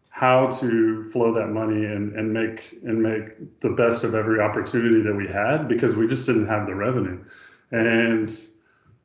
how 0.10 0.48
to 0.48 1.08
flow 1.10 1.32
that 1.32 1.50
money 1.50 1.86
and, 1.86 2.14
and 2.16 2.34
make 2.34 2.80
and 2.84 3.02
make 3.02 3.60
the 3.60 3.70
best 3.70 4.04
of 4.04 4.16
every 4.16 4.40
opportunity 4.40 5.02
that 5.02 5.16
we 5.16 5.28
had 5.28 5.68
because 5.68 5.96
we 5.96 6.08
just 6.08 6.26
didn't 6.26 6.48
have 6.48 6.66
the 6.66 6.74
revenue. 6.74 7.24
And 7.72 8.36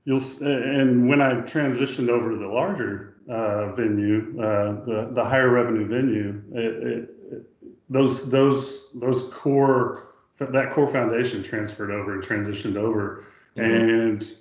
you'll 0.05 0.23
and 0.41 1.09
when 1.09 1.21
I 1.21 1.35
transitioned 1.43 2.09
over 2.09 2.31
to 2.31 2.39
the 2.39 2.47
larger 2.47 3.17
uh, 3.29 3.73
venue 3.73 4.41
uh, 4.41 4.85
the 4.85 5.11
the 5.13 5.25
higher 5.25 5.51
revenue 5.51 5.87
venue 5.87 6.43
it, 6.55 6.87
it, 6.87 7.11
it, 7.33 7.43
those 7.91 8.31
those 8.31 8.91
those 8.95 9.29
core 9.35 10.12
that 10.39 10.71
core 10.73 10.89
foundation 10.89 11.43
transferred 11.43 11.91
over 11.91 12.15
and 12.15 12.23
transitioned 12.23 12.77
over 12.77 13.25
mm-hmm. 13.57 13.71
and 13.71 14.35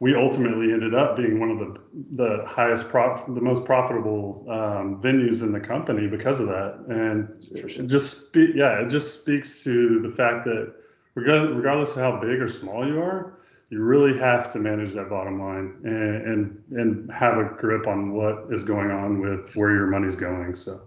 we 0.00 0.14
ultimately 0.14 0.72
ended 0.72 0.94
up 0.94 1.14
being 1.14 1.38
one 1.38 1.50
of 1.50 1.58
the 1.58 1.80
the 2.16 2.44
highest 2.46 2.88
prof, 2.88 3.22
the 3.26 3.40
most 3.40 3.64
profitable 3.64 4.44
um, 4.48 5.00
venues 5.00 5.42
in 5.42 5.52
the 5.52 5.60
company 5.60 6.08
because 6.08 6.40
of 6.40 6.48
that. 6.48 6.78
And 6.88 7.28
it 7.52 7.86
just 7.86 8.28
spe- 8.28 8.54
yeah, 8.54 8.80
it 8.80 8.88
just 8.88 9.20
speaks 9.20 9.62
to 9.64 10.00
the 10.00 10.10
fact 10.10 10.46
that 10.46 10.74
regardless 11.14 11.90
of 11.90 11.96
how 11.96 12.18
big 12.18 12.40
or 12.40 12.48
small 12.48 12.86
you 12.86 13.00
are, 13.00 13.38
you 13.68 13.82
really 13.82 14.18
have 14.18 14.50
to 14.52 14.58
manage 14.58 14.94
that 14.94 15.10
bottom 15.10 15.38
line 15.38 15.76
and 15.84 16.22
and, 16.26 16.64
and 16.72 17.12
have 17.12 17.36
a 17.36 17.44
grip 17.44 17.86
on 17.86 18.12
what 18.12 18.46
is 18.50 18.62
going 18.62 18.90
on 18.90 19.20
with 19.20 19.54
where 19.54 19.70
your 19.70 19.86
money's 19.86 20.16
going. 20.16 20.54
So. 20.54 20.80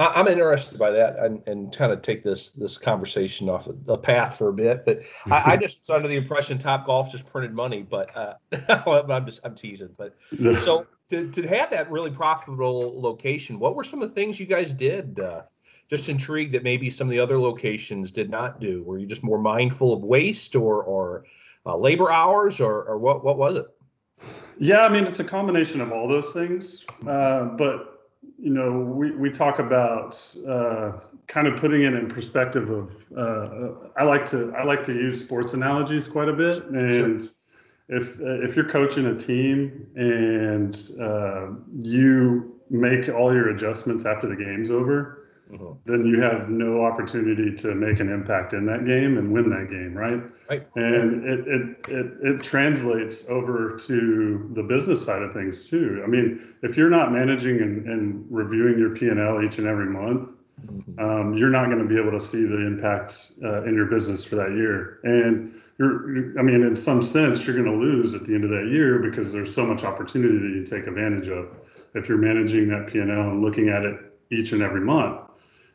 I'm 0.00 0.28
interested 0.28 0.78
by 0.78 0.90
that 0.92 1.18
and, 1.18 1.46
and 1.46 1.76
kind 1.76 1.92
of 1.92 2.00
take 2.00 2.24
this 2.24 2.50
this 2.50 2.78
conversation 2.78 3.50
off 3.50 3.68
the 3.70 3.98
path 3.98 4.38
for 4.38 4.48
a 4.48 4.52
bit. 4.52 4.84
But 4.86 5.02
I, 5.26 5.52
I 5.52 5.56
just 5.60 5.80
was 5.80 5.90
under 5.90 6.08
the 6.08 6.16
impression 6.16 6.56
Top 6.58 6.86
Golf 6.86 7.12
just 7.12 7.26
printed 7.26 7.54
money, 7.54 7.82
but 7.82 8.16
uh, 8.16 8.34
I'm 9.08 9.26
just 9.26 9.40
I'm 9.44 9.54
teasing. 9.54 9.90
But 9.98 10.16
so 10.58 10.86
to, 11.10 11.30
to 11.30 11.46
have 11.46 11.70
that 11.70 11.90
really 11.90 12.10
profitable 12.10 13.00
location, 13.00 13.58
what 13.58 13.76
were 13.76 13.84
some 13.84 14.00
of 14.00 14.08
the 14.08 14.14
things 14.14 14.40
you 14.40 14.46
guys 14.46 14.72
did? 14.72 15.20
Uh, 15.20 15.42
just 15.90 16.08
intrigued 16.08 16.52
that 16.52 16.62
maybe 16.62 16.88
some 16.88 17.08
of 17.08 17.10
the 17.10 17.18
other 17.18 17.38
locations 17.38 18.10
did 18.10 18.30
not 18.30 18.60
do. 18.60 18.82
Were 18.84 18.98
you 18.98 19.06
just 19.06 19.24
more 19.24 19.38
mindful 19.38 19.92
of 19.92 20.02
waste 20.02 20.56
or 20.56 20.82
or 20.82 21.24
uh, 21.66 21.76
labor 21.76 22.10
hours 22.10 22.58
or 22.58 22.84
or 22.84 22.96
what 22.96 23.22
what 23.22 23.36
was 23.36 23.56
it? 23.56 23.66
Yeah, 24.58 24.80
I 24.80 24.88
mean 24.88 25.04
it's 25.04 25.20
a 25.20 25.24
combination 25.24 25.82
of 25.82 25.92
all 25.92 26.08
those 26.08 26.32
things. 26.32 26.86
Uh, 27.06 27.44
but 27.44 27.99
you 28.42 28.50
know, 28.50 28.80
we, 28.80 29.10
we 29.12 29.30
talk 29.30 29.58
about 29.58 30.18
uh, 30.48 30.92
kind 31.26 31.46
of 31.46 31.60
putting 31.60 31.82
it 31.82 31.92
in 31.92 32.08
perspective 32.08 32.70
of. 32.70 33.06
Uh, 33.16 33.88
I 33.96 34.04
like 34.04 34.24
to 34.26 34.52
I 34.56 34.64
like 34.64 34.82
to 34.84 34.94
use 34.94 35.20
sports 35.20 35.52
analogies 35.52 36.08
quite 36.08 36.28
a 36.28 36.32
bit, 36.32 36.64
and 36.64 37.20
sure. 37.20 37.30
if 37.88 38.18
if 38.20 38.56
you're 38.56 38.68
coaching 38.68 39.06
a 39.06 39.16
team 39.16 39.86
and 39.94 40.90
uh, 41.00 41.48
you 41.80 42.58
make 42.70 43.08
all 43.08 43.34
your 43.34 43.50
adjustments 43.50 44.06
after 44.06 44.28
the 44.28 44.36
game's 44.36 44.70
over, 44.70 45.19
mm-hmm. 45.50 45.72
then 45.84 46.06
you 46.06 46.20
have 46.20 46.48
no 46.48 46.84
opportunity 46.84 47.54
to 47.56 47.74
make 47.74 48.00
an 48.00 48.08
impact 48.08 48.52
in 48.52 48.66
that 48.66 48.84
game 48.86 49.18
and 49.18 49.32
win 49.32 49.50
that 49.50 49.70
game, 49.70 49.94
right? 49.94 50.22
Right. 50.48 50.66
And 50.76 51.24
it 51.24 51.48
it 51.48 51.62
it, 51.88 52.06
it 52.22 52.42
translates 52.42 53.24
over 53.28 53.76
to 53.86 54.50
the 54.54 54.62
business 54.62 55.04
side 55.04 55.22
of 55.22 55.32
things 55.32 55.68
too. 55.68 56.02
I 56.04 56.06
mean, 56.06 56.54
if 56.62 56.76
you're 56.76 56.90
not 56.90 57.12
managing 57.12 57.60
and, 57.60 57.86
and 57.86 58.26
reviewing 58.30 58.78
your 58.78 58.90
P 58.90 59.08
and 59.08 59.20
L 59.20 59.42
each 59.42 59.58
and 59.58 59.66
every 59.66 59.86
month, 59.86 60.28
mm-hmm. 60.64 61.00
um, 61.00 61.34
you're 61.36 61.50
not 61.50 61.66
going 61.66 61.78
to 61.78 61.88
be 61.88 62.00
able 62.00 62.18
to 62.18 62.24
see 62.24 62.44
the 62.44 62.66
impact 62.66 63.32
uh, 63.42 63.64
in 63.64 63.74
your 63.74 63.86
business 63.86 64.24
for 64.24 64.36
that 64.36 64.50
year. 64.50 65.00
And 65.04 65.54
you're, 65.78 66.38
I 66.38 66.42
mean, 66.42 66.62
in 66.62 66.76
some 66.76 67.00
sense, 67.00 67.46
you're 67.46 67.56
going 67.56 67.70
to 67.70 67.76
lose 67.76 68.14
at 68.14 68.24
the 68.24 68.34
end 68.34 68.44
of 68.44 68.50
that 68.50 68.68
year 68.70 68.98
because 68.98 69.32
there's 69.32 69.54
so 69.54 69.64
much 69.66 69.82
opportunity 69.82 70.36
that 70.38 70.54
you 70.54 70.64
take 70.64 70.86
advantage 70.86 71.28
of 71.28 71.48
if 71.94 72.08
you're 72.08 72.18
managing 72.18 72.68
that 72.68 72.86
P 72.86 72.98
and 72.98 73.10
L 73.10 73.30
and 73.30 73.42
looking 73.42 73.70
at 73.70 73.84
it 73.84 73.98
each 74.30 74.52
and 74.52 74.62
every 74.62 74.82
month. 74.82 75.22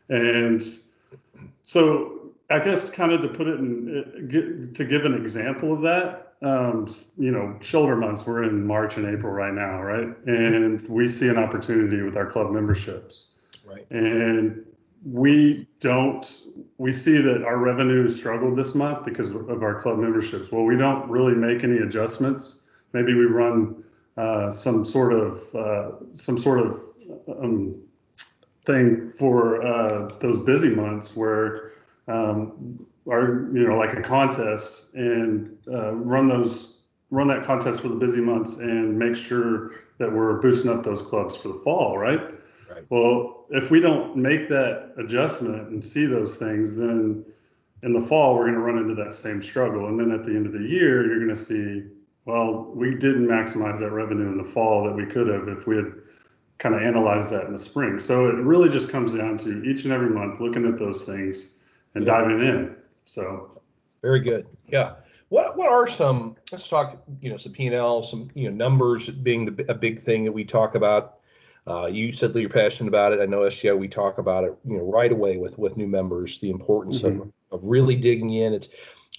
And 0.10 0.62
so 1.64 2.32
I 2.50 2.60
guess 2.60 2.90
kind 2.90 3.12
of 3.12 3.22
to 3.22 3.28
put 3.28 3.48
it 3.48 3.60
in, 3.60 4.72
to 4.74 4.84
give 4.86 5.06
an 5.06 5.14
example 5.14 5.74
of 5.74 5.82
that, 5.82 6.34
um, 6.42 6.94
you 7.18 7.32
know, 7.32 7.58
shoulder 7.62 7.96
months, 7.96 8.26
we're 8.26 8.44
in 8.44 8.66
March 8.68 8.98
and 8.98 9.08
April 9.08 9.32
right 9.32 9.54
now, 9.54 9.82
right? 9.82 10.16
And 10.28 10.88
we 10.88 11.08
see 11.08 11.28
an 11.28 11.38
opportunity 11.38 12.04
with 12.04 12.16
our 12.16 12.26
club 12.28 12.52
memberships. 12.52 13.28
Right. 13.66 13.90
And 13.90 14.64
we 15.04 15.68
don't, 15.80 16.42
we 16.78 16.92
see 16.92 17.18
that 17.18 17.44
our 17.44 17.58
revenue 17.58 18.08
struggled 18.10 18.58
this 18.58 18.76
month 18.76 19.06
because 19.06 19.30
of 19.30 19.64
our 19.64 19.80
club 19.82 19.98
memberships. 19.98 20.52
Well, 20.52 20.64
we 20.64 20.78
don't 20.78 21.10
really 21.10 21.34
make 21.34 21.64
any 21.64 21.78
adjustments. 21.78 22.62
Maybe 22.94 23.14
we 23.16 23.26
run 23.26 23.84
uh, 24.18 24.52
some 24.52 24.86
sort 24.86 25.14
of, 25.14 25.56
uh, 25.56 25.92
some 26.14 26.38
sort 26.38 26.60
of, 26.60 26.82
um, 27.28 27.76
thing 28.66 29.12
for 29.18 29.66
uh, 29.66 30.10
those 30.20 30.40
busy 30.40 30.70
months 30.70 31.16
where 31.16 31.72
um, 32.08 32.86
are 33.10 33.48
you 33.54 33.68
know 33.68 33.78
like 33.78 33.94
a 33.94 34.02
contest 34.02 34.94
and 34.94 35.58
uh, 35.72 35.94
run 35.94 36.28
those 36.28 36.80
run 37.12 37.28
that 37.28 37.44
contest 37.46 37.82
for 37.82 37.88
the 37.88 37.96
busy 37.96 38.22
months 38.22 38.58
and 38.58 38.98
make 38.98 39.16
sure 39.16 39.72
that 40.00 40.12
we're 40.12 40.40
boosting 40.42 40.72
up 40.72 40.84
those 40.84 41.02
clubs 41.02 41.36
for 41.36 41.50
the 41.50 41.60
fall, 41.64 41.98
right? 41.98 42.20
Right. 42.70 42.84
Well, 42.90 43.46
if 43.52 43.72
we 43.72 43.80
don't 43.80 44.18
make 44.18 44.50
that 44.50 44.94
adjustment 44.98 45.70
and 45.70 45.86
see 45.86 46.06
those 46.08 46.36
things, 46.36 46.76
then 46.76 47.24
in 47.84 47.94
the 47.94 48.02
fall 48.02 48.36
we're 48.36 48.46
going 48.52 48.56
to 48.56 48.60
run 48.60 48.78
into 48.78 48.96
that 48.96 49.14
same 49.14 49.42
struggle, 49.42 49.88
and 49.88 50.00
then 50.00 50.12
at 50.12 50.26
the 50.26 50.32
end 50.32 50.48
of 50.48 50.54
the 50.54 50.68
year 50.68 51.06
you're 51.06 51.20
going 51.20 51.30
to 51.30 51.36
see, 51.36 51.84
well, 52.26 52.72
we 52.74 52.96
didn't 52.96 53.28
maximize 53.28 53.80
that 53.80 53.92
revenue 53.92 54.28
in 54.28 54.38
the 54.38 54.44
fall 54.44 54.84
that 54.84 54.94
we 54.94 55.06
could 55.06 55.28
have 55.28 55.48
if 55.48 55.68
we 55.68 55.78
had 55.78 55.94
kind 56.58 56.76
of 56.76 56.82
analyze 56.82 57.30
that 57.32 57.46
in 57.46 57.52
the 57.52 57.60
spring. 57.60 58.00
So 58.00 58.28
it 58.28 58.36
really 58.36 58.70
just 58.70 58.90
comes 58.90 59.14
down 59.14 59.38
to 59.40 59.64
each 59.64 59.84
and 59.84 59.94
every 59.94 60.10
month 60.10 60.40
looking 60.40 60.66
at 60.66 60.78
those 60.78 61.04
things 61.04 61.52
and 61.96 62.06
diving 62.06 62.40
in. 62.42 62.76
So 63.06 63.62
very 64.02 64.22
good. 64.22 64.48
Yeah. 64.68 64.94
What 65.30 65.58
what 65.58 65.70
are 65.70 65.88
some? 65.88 66.36
Let's 66.52 66.68
talk. 66.68 67.04
You 67.20 67.30
know, 67.32 67.38
some 67.38 67.52
P 67.52 67.66
and 67.66 67.76
L, 67.76 68.04
some 68.04 68.30
you 68.36 68.50
know 68.50 68.56
numbers 68.56 69.10
being 69.10 69.46
the, 69.46 69.66
a 69.70 69.74
big 69.74 70.02
thing 70.02 70.24
that 70.24 70.32
we 70.32 70.46
talk 70.46 70.76
about. 70.76 71.16
Uh, 71.68 71.88
you 71.88 72.14
said 72.14 72.32
that 72.32 72.42
you're 72.42 72.50
passionate 72.50 72.90
about 72.90 73.12
it. 73.12 73.20
I 73.20 73.26
know 73.26 73.40
SGI. 73.40 73.76
We 73.76 73.88
talk 73.88 74.20
about 74.20 74.44
it. 74.44 74.56
You 74.64 74.78
know, 74.78 74.84
right 74.84 75.12
away 75.12 75.38
with 75.38 75.58
with 75.58 75.78
new 75.78 75.88
members, 75.88 76.40
the 76.40 76.52
importance 76.52 77.02
mm-hmm. 77.02 77.22
of 77.22 77.34
of 77.52 77.62
really 77.64 77.96
digging 77.96 78.34
in. 78.34 78.54
It's 78.54 78.70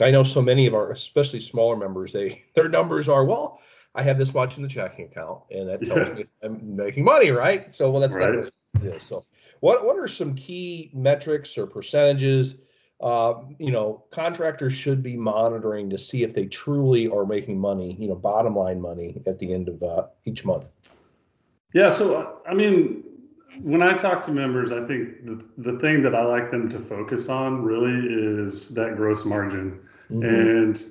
I 0.00 0.11
know 0.11 0.23
so 0.23 0.43
many 0.43 0.66
of 0.66 0.75
our, 0.75 0.93
especially 0.93 1.40
smaller 1.40 1.76
members, 1.76 2.12
they 2.12 2.45
their 2.55 2.69
numbers 2.69 3.09
are 3.09 3.25
well. 3.25 3.61
I 3.97 4.03
have 4.03 4.19
this 4.19 4.35
much 4.35 4.59
in 4.59 4.62
the 4.62 4.69
checking 4.69 5.07
account, 5.07 5.43
and 5.50 5.69
that 5.69 5.85
tells 5.85 6.09
yeah. 6.09 6.15
me 6.15 6.25
I'm 6.43 6.76
making 6.76 7.05
money, 7.05 7.31
right? 7.31 7.75
So, 7.75 7.91
well, 7.91 8.00
that's 8.00 8.15
right. 8.15 8.31
not 8.31 8.45
what 8.45 8.85
it 8.85 8.97
is. 8.97 9.03
So, 9.03 9.25
what 9.61 9.85
what 9.85 9.99
are 9.99 10.07
some 10.07 10.35
key 10.35 10.91
metrics 10.93 11.57
or 11.57 11.67
percentages? 11.67 12.57
Uh, 13.00 13.35
you 13.59 13.73
know, 13.73 14.05
contractors 14.11 14.73
should 14.75 15.03
be 15.03 15.17
monitoring 15.17 15.91
to 15.91 15.99
see 15.99 16.23
if 16.23 16.35
they 16.35 16.47
truly 16.47 17.09
are 17.09 17.26
making 17.26 17.59
money. 17.59 17.97
You 17.99 18.09
know, 18.09 18.15
bottom 18.15 18.55
line 18.55 18.81
money 18.81 19.23
at 19.26 19.38
the 19.38 19.53
end 19.53 19.69
of 19.69 19.83
uh, 19.83 20.07
each 20.26 20.45
month. 20.45 20.69
Yeah. 21.73 21.88
So, 21.88 22.41
I 22.49 22.53
mean, 22.53 23.03
when 23.62 23.83
I 23.83 23.97
talk 23.97 24.23
to 24.23 24.31
members, 24.31 24.73
I 24.73 24.87
think 24.87 25.25
the, 25.25 25.49
the 25.59 25.79
thing 25.79 26.03
that 26.03 26.15
I 26.15 26.23
like 26.23 26.50
them 26.50 26.69
to 26.69 26.79
focus 26.79 27.29
on 27.29 27.62
really 27.62 28.07
is 28.07 28.71
that 28.75 28.97
gross 28.97 29.25
margin. 29.25 29.81
Mm-hmm. 30.11 30.23
And 30.23 30.85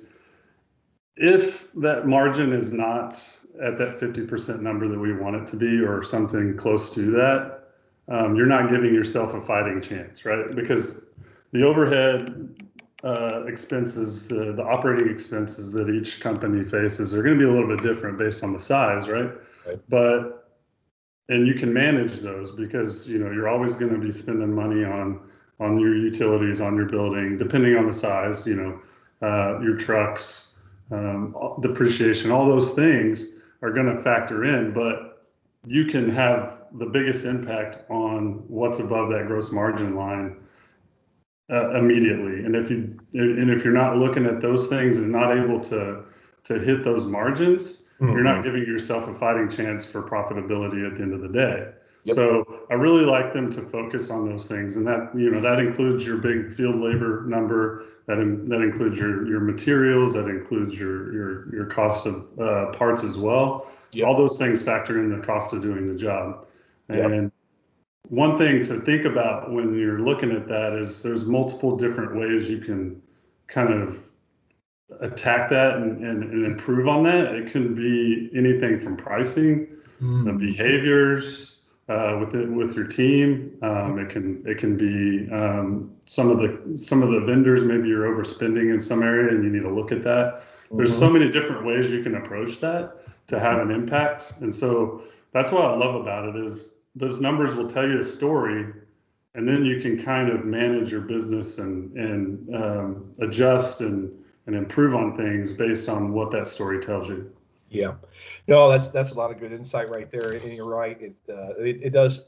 if 1.17 1.71
that 1.75 2.07
margin 2.07 2.51
is 2.53 2.71
not 2.71 3.21
at 3.61 3.77
that 3.77 3.97
50% 3.99 4.59
number 4.61 4.87
that 4.87 4.99
we 4.99 5.13
want 5.13 5.35
it 5.35 5.47
to 5.47 5.55
be 5.55 5.79
or 5.79 6.03
something 6.03 6.57
close 6.57 6.93
to 6.93 7.11
that, 7.11 7.69
um, 8.09 8.35
you're 8.35 8.45
not 8.45 8.69
giving 8.69 8.93
yourself 8.93 9.33
a 9.33 9.41
fighting 9.41 9.81
chance, 9.81 10.25
right? 10.25 10.55
Because 10.55 11.05
the 11.51 11.63
overhead 11.63 12.53
uh, 13.03 13.45
expenses, 13.45 14.27
the, 14.27 14.53
the 14.53 14.63
operating 14.63 15.11
expenses 15.11 15.71
that 15.71 15.89
each 15.89 16.19
company 16.19 16.65
faces 16.65 17.15
are 17.15 17.23
going 17.23 17.37
to 17.37 17.45
be 17.45 17.49
a 17.49 17.51
little 17.51 17.67
bit 17.67 17.81
different 17.81 18.17
based 18.17 18.43
on 18.43 18.53
the 18.53 18.59
size, 18.59 19.07
right? 19.07 19.31
right. 19.65 19.79
But 19.89 20.45
and 21.29 21.47
you 21.47 21.55
can 21.55 21.73
manage 21.73 22.19
those 22.19 22.51
because 22.51 23.07
you 23.07 23.17
know 23.17 23.31
you're 23.31 23.47
always 23.47 23.75
going 23.75 23.93
to 23.93 23.99
be 23.99 24.11
spending 24.11 24.53
money 24.53 24.83
on 24.83 25.19
on 25.59 25.79
your 25.79 25.95
utilities 25.95 26.61
on 26.61 26.75
your 26.75 26.85
building, 26.85 27.37
depending 27.37 27.75
on 27.77 27.87
the 27.87 27.93
size. 27.93 28.45
You 28.45 28.55
know, 28.55 29.27
uh, 29.27 29.59
your 29.61 29.75
trucks, 29.75 30.51
um, 30.91 31.35
depreciation, 31.61 32.31
all 32.31 32.47
those 32.47 32.73
things 32.73 33.27
are 33.61 33.71
going 33.71 33.95
to 33.95 34.01
factor 34.01 34.45
in, 34.45 34.73
but 34.73 35.23
you 35.65 35.85
can 35.85 36.09
have 36.09 36.57
the 36.73 36.85
biggest 36.85 37.25
impact 37.25 37.79
on 37.89 38.43
what's 38.47 38.79
above 38.79 39.09
that 39.09 39.27
gross 39.27 39.51
margin 39.51 39.95
line 39.95 40.37
uh, 41.49 41.71
immediately. 41.75 42.43
And 42.43 42.55
if 42.55 42.69
you 42.69 42.97
and 43.13 43.49
if 43.49 43.63
you're 43.63 43.73
not 43.73 43.97
looking 43.97 44.25
at 44.25 44.41
those 44.41 44.67
things 44.67 44.97
and 44.97 45.11
not 45.11 45.35
able 45.35 45.59
to 45.61 46.03
to 46.43 46.59
hit 46.59 46.83
those 46.83 47.05
margins, 47.05 47.83
mm-hmm. 47.99 48.11
you're 48.11 48.23
not 48.23 48.35
mm-hmm. 48.35 48.43
giving 48.43 48.63
yourself 48.63 49.07
a 49.07 49.13
fighting 49.13 49.49
chance 49.49 49.83
for 49.83 50.03
profitability 50.03 50.85
at 50.85 50.95
the 50.95 51.03
end 51.03 51.13
of 51.13 51.21
the 51.21 51.29
day. 51.29 51.71
Yep. 52.05 52.15
So 52.15 52.65
I 52.69 52.75
really 52.75 53.03
like 53.03 53.33
them 53.33 53.51
to 53.51 53.61
focus 53.61 54.11
on 54.11 54.29
those 54.29 54.47
things, 54.47 54.75
and 54.75 54.85
that 54.85 55.09
you 55.15 55.31
know 55.31 55.41
that 55.41 55.59
includes 55.59 56.05
your 56.05 56.17
big 56.17 56.53
field 56.53 56.75
labor 56.75 57.25
number, 57.27 57.83
that 58.05 58.19
in, 58.19 58.47
that 58.49 58.61
includes 58.61 58.99
your 58.99 59.27
your 59.27 59.39
materials, 59.39 60.13
that 60.13 60.27
includes 60.27 60.79
your 60.79 61.11
your 61.11 61.55
your 61.55 61.65
cost 61.65 62.05
of 62.05 62.27
uh, 62.39 62.71
parts 62.73 63.03
as 63.03 63.17
well. 63.17 63.71
Yep. 63.93 64.07
All 64.07 64.15
those 64.15 64.37
things 64.37 64.61
factor 64.61 64.99
in 64.99 65.09
the 65.09 65.25
cost 65.25 65.51
of 65.53 65.63
doing 65.63 65.87
the 65.87 65.95
job. 65.95 66.45
Yep. 66.89 67.11
And 67.11 67.31
one 68.09 68.37
thing 68.37 68.63
to 68.65 68.79
think 68.81 69.05
about 69.05 69.51
when 69.51 69.75
you're 69.75 69.99
looking 69.99 70.31
at 70.31 70.47
that 70.47 70.73
is 70.73 71.01
there's 71.01 71.25
multiple 71.25 71.75
different 71.75 72.15
ways 72.15 72.47
you 72.47 72.59
can 72.59 73.01
kind 73.47 73.73
of 73.73 74.03
attack 75.01 75.49
that 75.49 75.77
and, 75.77 76.03
and, 76.03 76.23
and 76.23 76.45
improve 76.45 76.87
on 76.87 77.03
that. 77.03 77.33
It 77.33 77.51
can 77.51 77.73
be 77.73 78.29
anything 78.37 78.79
from 78.79 78.95
pricing, 78.95 79.67
mm. 79.99 80.25
the 80.25 80.33
behaviors, 80.33 81.54
uh, 81.87 82.17
with 82.19 82.33
it, 82.33 82.49
with 82.49 82.75
your 82.75 82.87
team. 82.87 83.57
Um, 83.61 83.99
it 83.99 84.09
can 84.09 84.43
it 84.45 84.57
can 84.57 84.75
be 84.75 85.31
um, 85.31 85.91
some 86.05 86.29
of 86.29 86.37
the 86.37 86.77
some 86.77 87.03
of 87.03 87.11
the 87.11 87.21
vendors. 87.21 87.63
Maybe 87.63 87.87
you're 87.87 88.07
overspending 88.13 88.73
in 88.73 88.81
some 88.81 89.03
area, 89.03 89.29
and 89.29 89.43
you 89.43 89.49
need 89.49 89.63
to 89.63 89.73
look 89.73 89.91
at 89.91 90.01
that. 90.03 90.41
Mm-hmm. 90.41 90.77
There's 90.77 90.97
so 90.97 91.09
many 91.09 91.29
different 91.29 91.65
ways 91.65 91.91
you 91.91 92.01
can 92.01 92.15
approach 92.15 92.59
that 92.61 92.97
to 93.27 93.39
have 93.39 93.59
an 93.59 93.71
impact, 93.71 94.33
and 94.41 94.53
so 94.53 95.03
that's 95.31 95.51
what 95.51 95.65
I 95.65 95.75
love 95.75 95.95
about 95.95 96.29
it 96.29 96.35
is 96.35 96.75
those 96.95 97.19
numbers 97.19 97.53
will 97.55 97.67
tell 97.67 97.87
you 97.87 97.99
a 97.99 98.03
story, 98.03 98.65
and 99.35 99.47
then 99.47 99.65
you 99.65 99.81
can 99.81 100.01
kind 100.01 100.29
of 100.29 100.45
manage 100.45 100.91
your 100.91 101.01
business 101.01 101.59
and 101.59 101.95
and 101.95 102.55
um, 102.55 103.13
adjust 103.19 103.81
and 103.81 104.23
and 104.47 104.55
improve 104.55 104.95
on 104.95 105.15
things 105.17 105.51
based 105.51 105.89
on 105.89 106.13
what 106.13 106.31
that 106.31 106.47
story 106.47 106.79
tells 106.79 107.09
you. 107.09 107.31
Yeah, 107.75 107.95
no, 108.47 108.69
that's 108.69 108.87
that's 108.87 109.11
a 109.11 109.15
lot 109.15 109.31
of 109.31 109.39
good 109.39 109.51
insight 109.51 109.89
right 109.89 110.09
there, 110.09 110.31
and 110.31 110.53
you're 110.53 110.65
right. 110.65 110.99
It 111.01 111.15
uh, 111.29 111.55
it, 111.57 111.79
it, 111.83 111.89
does 111.91 112.21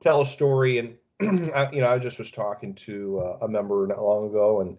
tell 0.00 0.22
a 0.22 0.26
story, 0.26 0.78
and 0.78 0.96
I, 1.54 1.70
you 1.72 1.80
know, 1.80 1.88
I 1.88 1.98
just 1.98 2.18
was 2.18 2.30
talking 2.30 2.74
to 2.74 3.20
uh, 3.20 3.44
a 3.44 3.48
member 3.48 3.86
not 3.86 4.02
long 4.02 4.28
ago, 4.28 4.60
and 4.62 4.76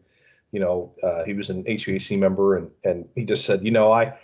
you 0.51 0.60
know, 0.60 0.94
uh, 1.04 1.24
he 1.25 1.34
was 1.34 1.50
an 1.50 1.63
HVAC 1.63 2.18
member, 2.18 2.58
and 2.58 2.72
and 2.84 3.08
he 3.16 3.24
just 3.24 3.46
said, 3.46 3.63
you 3.63 3.72
know, 3.72 3.92
I 3.92 4.18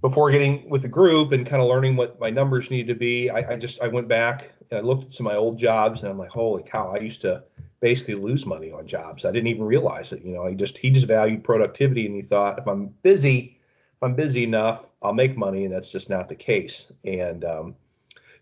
before 0.00 0.30
getting 0.30 0.68
with 0.70 0.82
the 0.82 0.88
group 0.88 1.32
and 1.32 1.46
kind 1.46 1.60
of 1.60 1.68
learning 1.68 1.96
what 1.96 2.18
my 2.18 2.30
numbers 2.30 2.70
need 2.70 2.86
to 2.86 2.94
be, 2.94 3.28
I, 3.28 3.52
I 3.52 3.56
just 3.56 3.82
I 3.82 3.88
went 3.88 4.08
back 4.08 4.52
and 4.70 4.78
I 4.78 4.82
looked 4.82 5.04
at 5.04 5.12
some 5.12 5.26
of 5.26 5.32
my 5.32 5.36
old 5.36 5.58
jobs, 5.58 6.02
and 6.02 6.10
I'm 6.10 6.18
like, 6.18 6.30
holy 6.30 6.62
cow, 6.62 6.94
I 6.94 7.00
used 7.00 7.20
to 7.22 7.42
basically 7.80 8.14
lose 8.14 8.46
money 8.46 8.70
on 8.72 8.86
jobs. 8.86 9.24
I 9.24 9.32
didn't 9.32 9.48
even 9.48 9.64
realize 9.64 10.12
it. 10.12 10.22
You 10.24 10.34
know, 10.34 10.46
he 10.46 10.54
just 10.54 10.78
he 10.78 10.90
just 10.90 11.06
valued 11.06 11.44
productivity, 11.44 12.06
and 12.06 12.14
he 12.14 12.22
thought 12.22 12.58
if 12.58 12.66
I'm 12.66 12.86
busy 13.02 13.59
if 14.00 14.04
I'm 14.06 14.14
busy 14.14 14.44
enough, 14.44 14.88
I'll 15.02 15.12
make 15.12 15.36
money, 15.36 15.66
and 15.66 15.74
that's 15.74 15.92
just 15.92 16.08
not 16.08 16.28
the 16.28 16.34
case. 16.34 16.90
And 17.04 17.44
um, 17.44 17.74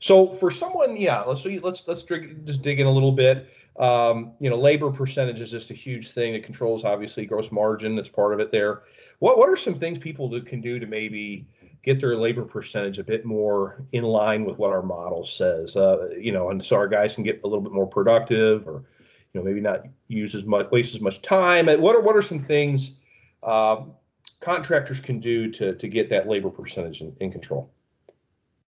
So 0.00 0.28
for 0.28 0.50
someone, 0.50 0.96
yeah, 0.96 1.22
let's 1.22 1.44
let's 1.44 1.86
let's 1.88 2.02
dig, 2.04 2.46
just 2.46 2.62
dig 2.62 2.78
in 2.80 2.86
a 2.86 2.90
little 2.90 3.12
bit. 3.12 3.48
Um, 3.78 4.32
you 4.40 4.50
know, 4.50 4.56
labor 4.58 4.90
percentage 4.90 5.40
is 5.40 5.50
just 5.50 5.70
a 5.70 5.74
huge 5.74 6.10
thing. 6.10 6.34
It 6.34 6.44
controls 6.44 6.84
obviously 6.84 7.26
gross 7.26 7.50
margin. 7.50 7.96
That's 7.96 8.08
part 8.08 8.32
of 8.32 8.40
it 8.40 8.52
there. 8.52 8.82
What 9.18 9.38
what 9.38 9.48
are 9.48 9.56
some 9.56 9.74
things 9.74 9.98
people 9.98 10.28
can 10.42 10.60
do 10.60 10.78
to 10.78 10.86
maybe 10.86 11.46
get 11.82 12.00
their 12.00 12.16
labor 12.16 12.44
percentage 12.44 12.98
a 12.98 13.04
bit 13.04 13.24
more 13.24 13.84
in 13.92 14.04
line 14.04 14.44
with 14.44 14.58
what 14.58 14.70
our 14.70 14.82
model 14.82 15.26
says? 15.26 15.76
Uh, 15.76 16.08
you 16.18 16.32
know, 16.32 16.50
and 16.50 16.64
so 16.64 16.76
our 16.76 16.88
guys 16.88 17.14
can 17.16 17.24
get 17.24 17.40
a 17.42 17.46
little 17.46 17.62
bit 17.62 17.72
more 17.72 17.86
productive, 17.86 18.66
or 18.68 18.84
you 19.32 19.40
know, 19.40 19.42
maybe 19.42 19.60
not 19.60 19.80
use 20.06 20.34
as 20.36 20.44
much 20.44 20.70
waste 20.70 20.94
as 20.94 21.00
much 21.00 21.20
time. 21.22 21.66
What 21.66 21.96
are 21.96 22.00
what 22.00 22.16
are 22.16 22.22
some 22.22 22.40
things 22.40 22.94
uh, 23.42 23.82
contractors 24.40 25.00
can 25.00 25.20
do 25.20 25.50
to 25.52 25.74
to 25.74 25.88
get 25.88 26.10
that 26.10 26.28
labor 26.28 26.50
percentage 26.50 27.00
in, 27.00 27.14
in 27.20 27.30
control? 27.30 27.70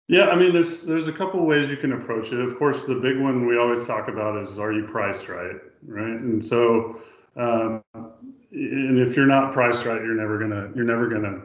Yeah, 0.08 0.26
I 0.26 0.36
mean, 0.36 0.52
there's 0.52 0.82
there's 0.82 1.08
a 1.08 1.14
couple 1.14 1.46
ways 1.46 1.70
you 1.70 1.78
can 1.78 1.94
approach 1.94 2.32
it. 2.32 2.40
Of 2.40 2.58
course, 2.58 2.84
the 2.84 2.96
big 2.96 3.20
one 3.20 3.48
we 3.48 3.58
always 3.58 3.88
talk 3.88 4.10
about 4.10 4.42
is 4.42 4.60
are 4.60 4.74
you 4.74 4.84
priced 4.84 5.30
right, 5.30 5.56
right? 5.88 6.20
And 6.20 6.44
so, 6.44 7.02
um, 7.38 7.84
and 7.94 9.00
if 9.00 9.16
you're 9.16 9.26
not 9.26 9.54
priced 9.54 9.86
right, 9.86 10.02
you're 10.02 10.16
never 10.16 10.38
gonna 10.38 10.72
you're 10.76 10.86
never 10.86 11.08
gonna 11.08 11.42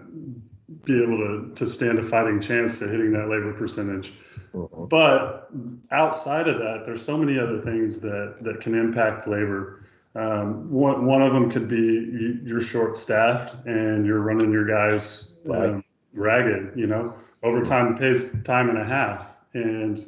be 0.84 1.00
able 1.00 1.18
to 1.18 1.52
to 1.54 1.66
stand 1.66 1.98
a 1.98 2.02
fighting 2.02 2.40
chance 2.40 2.80
to 2.80 2.88
hitting 2.88 3.12
that 3.12 3.28
labor 3.28 3.52
percentage. 3.52 4.12
Mm-hmm. 4.52 4.86
But 4.86 5.50
outside 5.92 6.48
of 6.48 6.58
that, 6.58 6.82
there's 6.84 7.04
so 7.04 7.16
many 7.16 7.38
other 7.38 7.60
things 7.60 8.00
that 8.00 8.38
that 8.42 8.60
can 8.60 8.74
impact 8.74 9.28
labor. 9.28 9.84
Um, 10.14 10.70
one 10.70 11.06
one 11.06 11.22
of 11.22 11.32
them 11.32 11.50
could 11.50 11.68
be 11.68 12.40
you're 12.44 12.60
short 12.60 12.96
staffed 12.96 13.54
and 13.66 14.06
you're 14.06 14.20
running 14.20 14.50
your 14.50 14.66
guys 14.66 15.34
um, 15.50 15.84
ragged. 16.12 16.72
You 16.76 16.86
know? 16.86 17.14
Overtime 17.42 17.96
pays 17.96 18.24
time 18.44 18.68
and 18.68 18.78
a 18.78 18.84
half. 18.84 19.28
And 19.54 19.98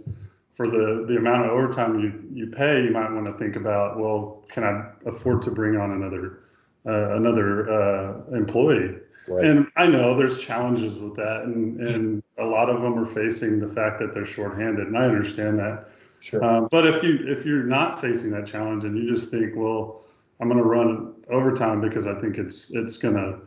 for 0.60 0.66
the 0.66 1.06
the 1.08 1.16
amount 1.16 1.46
of 1.46 1.52
overtime 1.52 1.98
you 1.98 2.22
you 2.34 2.46
pay 2.50 2.82
you 2.82 2.90
might 2.90 3.10
want 3.10 3.24
to 3.24 3.32
think 3.38 3.56
about 3.56 3.98
well 3.98 4.44
can 4.50 4.62
i 4.62 4.84
afford 5.06 5.40
to 5.40 5.50
bring 5.50 5.78
on 5.78 5.92
another 5.92 6.40
uh, 6.84 7.16
another 7.16 7.70
uh, 7.70 8.36
employee? 8.36 8.94
Right. 9.26 9.46
and 9.46 9.68
i 9.76 9.86
know 9.86 10.14
there's 10.14 10.38
challenges 10.38 10.98
with 10.98 11.16
that 11.16 11.44
and 11.44 11.80
and 11.80 12.22
a 12.38 12.44
lot 12.44 12.68
of 12.68 12.82
them 12.82 12.98
are 12.98 13.06
facing 13.06 13.58
the 13.58 13.68
fact 13.68 14.00
that 14.00 14.12
they're 14.12 14.26
shorthanded. 14.26 14.86
And 14.86 14.98
i 14.98 15.04
understand 15.04 15.58
that 15.60 15.88
sure 16.20 16.42
um, 16.44 16.68
but 16.70 16.86
if 16.86 17.02
you 17.02 17.18
if 17.26 17.44
you're 17.44 17.64
not 17.64 18.00
facing 18.00 18.30
that 18.30 18.46
challenge 18.46 18.84
and 18.84 18.96
you 18.96 19.08
just 19.08 19.30
think 19.30 19.54
well 19.56 20.02
i'm 20.40 20.48
going 20.48 20.62
to 20.62 20.68
run 20.68 21.14
overtime 21.30 21.80
because 21.80 22.06
i 22.06 22.14
think 22.20 22.38
it's 22.38 22.70
it's 22.70 22.96
going 22.96 23.14
to 23.14 23.38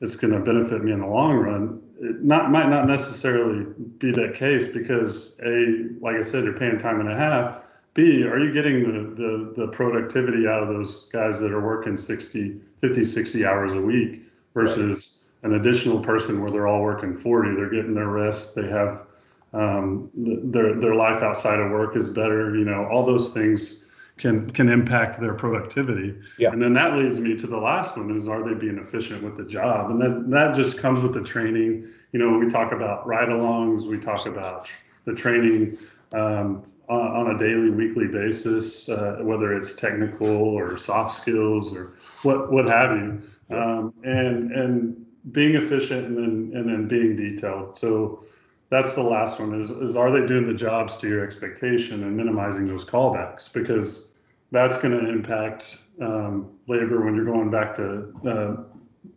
it's 0.00 0.16
going 0.16 0.32
to 0.32 0.40
benefit 0.40 0.82
me 0.82 0.92
in 0.92 1.00
the 1.00 1.06
long 1.06 1.36
run 1.36 1.80
it 2.02 2.24
not 2.24 2.50
might 2.50 2.68
not 2.68 2.86
necessarily 2.86 3.64
be 3.98 4.10
that 4.10 4.34
case 4.34 4.66
because 4.66 5.34
a 5.44 5.86
like 6.00 6.16
I 6.16 6.22
said, 6.22 6.44
you're 6.44 6.58
paying 6.58 6.76
time 6.76 7.00
and 7.00 7.08
a 7.08 7.16
half. 7.16 7.58
B, 7.94 8.24
are 8.24 8.38
you 8.38 8.52
getting 8.52 8.82
the, 8.82 9.22
the, 9.22 9.66
the 9.66 9.72
productivity 9.72 10.48
out 10.48 10.62
of 10.62 10.68
those 10.68 11.08
guys 11.10 11.38
that 11.40 11.52
are 11.52 11.60
working 11.60 11.96
60, 11.96 12.58
50, 12.80 13.04
60 13.04 13.44
hours 13.44 13.74
a 13.74 13.80
week 13.80 14.22
versus 14.54 15.20
right. 15.42 15.52
an 15.52 15.60
additional 15.60 16.00
person 16.00 16.40
where 16.40 16.50
they're 16.50 16.66
all 16.66 16.82
working 16.82 17.16
40? 17.16 17.54
They're 17.54 17.70
getting 17.70 17.94
their 17.94 18.08
rest. 18.08 18.54
They 18.54 18.66
have 18.68 19.06
um, 19.52 20.10
their 20.14 20.74
their 20.74 20.94
life 20.94 21.22
outside 21.22 21.60
of 21.60 21.70
work 21.70 21.96
is 21.96 22.08
better. 22.08 22.56
You 22.56 22.64
know, 22.64 22.88
all 22.90 23.04
those 23.04 23.30
things 23.30 23.84
can 24.18 24.50
can 24.50 24.68
impact 24.68 25.20
their 25.20 25.34
productivity. 25.34 26.14
Yeah. 26.38 26.52
And 26.52 26.62
then 26.62 26.72
that 26.74 26.96
leads 26.96 27.18
me 27.18 27.36
to 27.36 27.46
the 27.46 27.58
last 27.58 27.96
one 27.96 28.16
is 28.16 28.28
are 28.28 28.42
they 28.42 28.54
being 28.54 28.78
efficient 28.78 29.22
with 29.22 29.36
the 29.36 29.44
job? 29.44 29.90
And 29.90 30.00
then 30.00 30.30
that 30.30 30.54
just 30.54 30.78
comes 30.78 31.02
with 31.02 31.12
the 31.12 31.22
training. 31.22 31.88
You 32.12 32.18
know, 32.18 32.38
we 32.38 32.48
talk 32.48 32.72
about 32.72 33.06
ride-alongs, 33.06 33.86
we 33.86 33.98
talk 33.98 34.26
about 34.26 34.70
the 35.06 35.14
training 35.14 35.78
um, 36.12 36.62
on, 36.88 37.00
on, 37.00 37.34
a 37.34 37.38
daily, 37.38 37.70
weekly 37.70 38.06
basis, 38.06 38.88
uh, 38.88 39.18
whether 39.22 39.56
it's 39.56 39.74
technical 39.74 40.28
or 40.28 40.76
soft 40.76 41.16
skills 41.16 41.74
or 41.74 41.94
what 42.22 42.52
what 42.52 42.66
have 42.66 42.96
you. 42.96 43.22
Um, 43.50 43.92
and 44.04 44.52
and 44.52 45.06
being 45.30 45.56
efficient 45.56 46.06
and 46.06 46.16
then 46.16 46.58
and 46.58 46.68
then 46.68 46.88
being 46.88 47.16
detailed. 47.16 47.76
So 47.76 48.24
that's 48.72 48.94
the 48.94 49.02
last 49.02 49.38
one 49.38 49.54
is, 49.54 49.70
is 49.70 49.96
are 49.96 50.10
they 50.10 50.26
doing 50.26 50.46
the 50.46 50.54
jobs 50.54 50.96
to 50.96 51.06
your 51.06 51.22
expectation 51.22 52.04
and 52.04 52.16
minimizing 52.16 52.64
those 52.64 52.86
callbacks 52.86 53.52
because 53.52 54.12
that's 54.50 54.78
going 54.78 54.98
to 54.98 55.10
impact 55.10 55.76
um, 56.00 56.50
labor 56.68 57.04
when 57.04 57.14
you're 57.14 57.26
going 57.26 57.50
back 57.50 57.74
to 57.74 58.10
uh, 58.26 58.56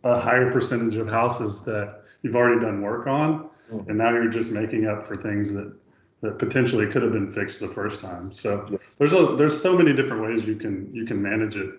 a 0.04 0.20
higher 0.20 0.52
percentage 0.52 0.96
of 0.96 1.08
houses 1.08 1.62
that 1.62 2.02
you've 2.20 2.36
already 2.36 2.60
done 2.60 2.82
work 2.82 3.06
on, 3.06 3.48
mm-hmm. 3.72 3.88
and 3.88 3.96
now 3.96 4.12
you're 4.12 4.28
just 4.28 4.50
making 4.50 4.86
up 4.86 5.06
for 5.06 5.16
things 5.16 5.54
that 5.54 5.74
that 6.20 6.38
potentially 6.38 6.90
could 6.90 7.02
have 7.02 7.12
been 7.12 7.30
fixed 7.30 7.60
the 7.60 7.68
first 7.68 8.00
time. 8.00 8.30
So 8.32 8.66
yeah. 8.70 8.78
there's 8.98 9.14
a 9.14 9.36
there's 9.38 9.58
so 9.58 9.76
many 9.76 9.94
different 9.94 10.22
ways 10.22 10.46
you 10.46 10.56
can 10.56 10.90
you 10.92 11.06
can 11.06 11.20
manage 11.22 11.56
it. 11.56 11.70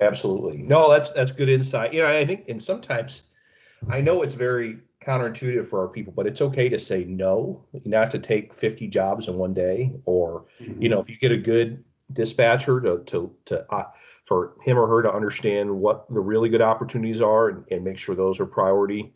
Absolutely. 0.00 0.58
No, 0.58 0.90
that's 0.90 1.12
that's 1.12 1.30
good 1.30 1.48
insight. 1.48 1.92
You 1.92 2.02
know, 2.02 2.08
I 2.08 2.26
think 2.26 2.48
and 2.48 2.60
sometimes 2.60 3.30
I 3.90 4.00
know 4.00 4.22
it's 4.22 4.34
very 4.34 4.78
counterintuitive 5.04 5.68
for 5.68 5.80
our 5.80 5.88
people, 5.88 6.12
but 6.14 6.26
it's 6.26 6.40
okay 6.40 6.68
to 6.68 6.78
say 6.78 7.04
no, 7.04 7.64
not 7.84 8.10
to 8.10 8.18
take 8.18 8.52
50 8.52 8.88
jobs 8.88 9.28
in 9.28 9.36
one 9.36 9.54
day, 9.54 9.92
or 10.04 10.44
mm-hmm. 10.60 10.82
you 10.82 10.88
know, 10.88 11.00
if 11.00 11.08
you 11.08 11.16
get 11.16 11.32
a 11.32 11.36
good 11.36 11.84
dispatcher 12.12 12.80
to 12.80 12.98
to 13.04 13.32
to 13.46 13.72
uh, 13.72 13.84
for 14.24 14.54
him 14.62 14.78
or 14.78 14.86
her 14.86 15.02
to 15.02 15.12
understand 15.12 15.70
what 15.70 16.08
the 16.12 16.20
really 16.20 16.48
good 16.48 16.62
opportunities 16.62 17.20
are 17.20 17.48
and, 17.48 17.64
and 17.70 17.84
make 17.84 17.98
sure 17.98 18.14
those 18.14 18.38
are 18.38 18.46
priority 18.46 19.12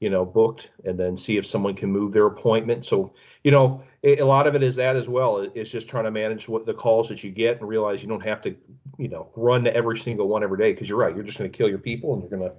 you 0.00 0.10
know 0.10 0.24
booked 0.24 0.70
and 0.84 0.98
then 0.98 1.16
see 1.16 1.36
if 1.36 1.46
someone 1.46 1.74
can 1.74 1.90
move 1.90 2.12
their 2.12 2.26
appointment 2.26 2.84
so 2.84 3.12
you 3.42 3.50
know 3.50 3.82
it, 4.02 4.20
a 4.20 4.24
lot 4.24 4.46
of 4.46 4.54
it 4.54 4.62
is 4.62 4.76
that 4.76 4.94
as 4.94 5.08
well 5.08 5.38
it's 5.54 5.70
just 5.70 5.88
trying 5.88 6.04
to 6.04 6.10
manage 6.10 6.48
what 6.48 6.64
the 6.66 6.74
calls 6.74 7.08
that 7.08 7.24
you 7.24 7.30
get 7.30 7.58
and 7.58 7.68
realize 7.68 8.02
you 8.02 8.08
don't 8.08 8.24
have 8.24 8.40
to 8.40 8.54
you 8.98 9.08
know 9.08 9.28
run 9.34 9.64
to 9.64 9.74
every 9.74 9.98
single 9.98 10.28
one 10.28 10.44
every 10.44 10.58
day 10.58 10.72
because 10.72 10.88
you're 10.88 10.98
right 10.98 11.14
you're 11.14 11.24
just 11.24 11.38
going 11.38 11.50
to 11.50 11.56
kill 11.56 11.68
your 11.68 11.78
people 11.78 12.12
and 12.12 12.22
you're 12.22 12.38
going 12.38 12.48
to 12.48 12.56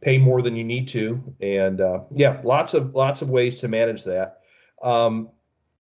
pay 0.00 0.18
more 0.18 0.42
than 0.42 0.56
you 0.56 0.64
need 0.64 0.88
to 0.88 1.22
and 1.40 1.80
uh, 1.80 2.00
yeah 2.10 2.40
lots 2.42 2.74
of 2.74 2.94
lots 2.94 3.22
of 3.22 3.30
ways 3.30 3.58
to 3.58 3.68
manage 3.68 4.04
that 4.04 4.40
um, 4.82 5.28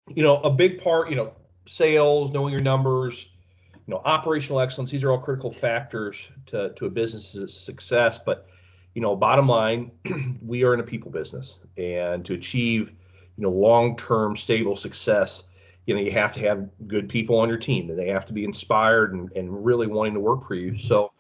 you 0.08 0.24
know 0.24 0.38
a 0.42 0.50
big 0.50 0.82
part 0.82 1.10
you 1.10 1.16
know 1.16 1.34
sales, 1.70 2.32
knowing 2.32 2.52
your 2.52 2.64
numbers, 2.64 3.30
you 3.74 3.94
know, 3.94 4.02
operational 4.04 4.60
excellence. 4.60 4.90
These 4.90 5.04
are 5.04 5.12
all 5.12 5.20
critical 5.20 5.52
factors 5.52 6.32
to, 6.48 6.74
to 6.74 6.86
a 6.88 6.90
business's 6.90 7.56
success. 7.56 8.18
But, 8.18 8.48
you 8.96 9.02
know, 9.02 9.16
bottom 9.16 9.48
line, 9.48 9.92
we 10.42 10.64
are 10.64 10.74
in 10.74 10.80
a 10.80 10.84
people 10.84 11.12
business. 11.12 11.60
And 11.78 12.26
to 12.26 12.34
achieve, 12.34 12.92
you 13.38 13.44
know, 13.44 13.52
long-term 13.52 14.36
stable 14.36 14.76
success, 14.76 15.44
you 15.86 15.94
know, 15.94 16.02
you 16.02 16.12
have 16.12 16.34
to 16.34 16.40
have 16.40 16.68
good 16.88 17.08
people 17.08 17.38
on 17.40 17.50
your 17.50 17.58
team 17.58 17.90
and 17.90 17.98
they 17.98 18.08
have 18.08 18.26
to 18.26 18.34
be 18.34 18.44
inspired 18.44 19.14
and, 19.14 19.32
and 19.36 19.64
really 19.64 19.88
wanting 19.88 20.16
to 20.16 20.20
work 20.20 20.48
for 20.48 20.56
you. 20.56 20.78
So, 20.78 21.12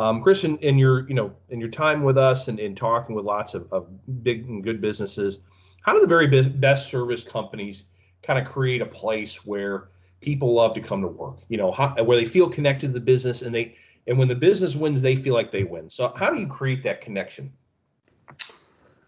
um, 0.00 0.22
Chris, 0.22 0.44
in, 0.44 0.56
in 0.58 0.78
your, 0.78 1.06
you 1.08 1.14
know, 1.14 1.30
in 1.50 1.60
your 1.60 1.68
time 1.68 2.02
with 2.02 2.16
us 2.16 2.48
and 2.48 2.58
in 2.58 2.74
talking 2.74 3.14
with 3.14 3.26
lots 3.26 3.52
of, 3.52 3.70
of 3.70 3.86
big 4.22 4.48
and 4.48 4.64
good 4.64 4.80
businesses, 4.80 5.40
how 5.82 5.92
do 5.92 6.00
the 6.00 6.06
very 6.06 6.26
best 6.26 6.88
service 6.88 7.22
companies 7.22 7.84
kind 8.22 8.38
of 8.38 8.50
create 8.50 8.80
a 8.80 8.86
place 8.86 9.44
where 9.44 9.90
people 10.22 10.54
love 10.54 10.74
to 10.74 10.80
come 10.80 11.02
to 11.02 11.08
work. 11.08 11.40
You 11.48 11.58
know, 11.58 11.70
how, 11.70 12.02
where 12.02 12.16
they 12.16 12.24
feel 12.24 12.48
connected 12.48 12.86
to 12.88 12.92
the 12.94 13.00
business, 13.00 13.42
and 13.42 13.54
they 13.54 13.76
and 14.06 14.18
when 14.18 14.26
the 14.26 14.34
business 14.34 14.74
wins, 14.74 15.02
they 15.02 15.16
feel 15.16 15.34
like 15.34 15.50
they 15.50 15.64
win. 15.64 15.90
So, 15.90 16.14
how 16.16 16.30
do 16.30 16.40
you 16.40 16.46
create 16.46 16.82
that 16.84 17.02
connection? 17.02 17.52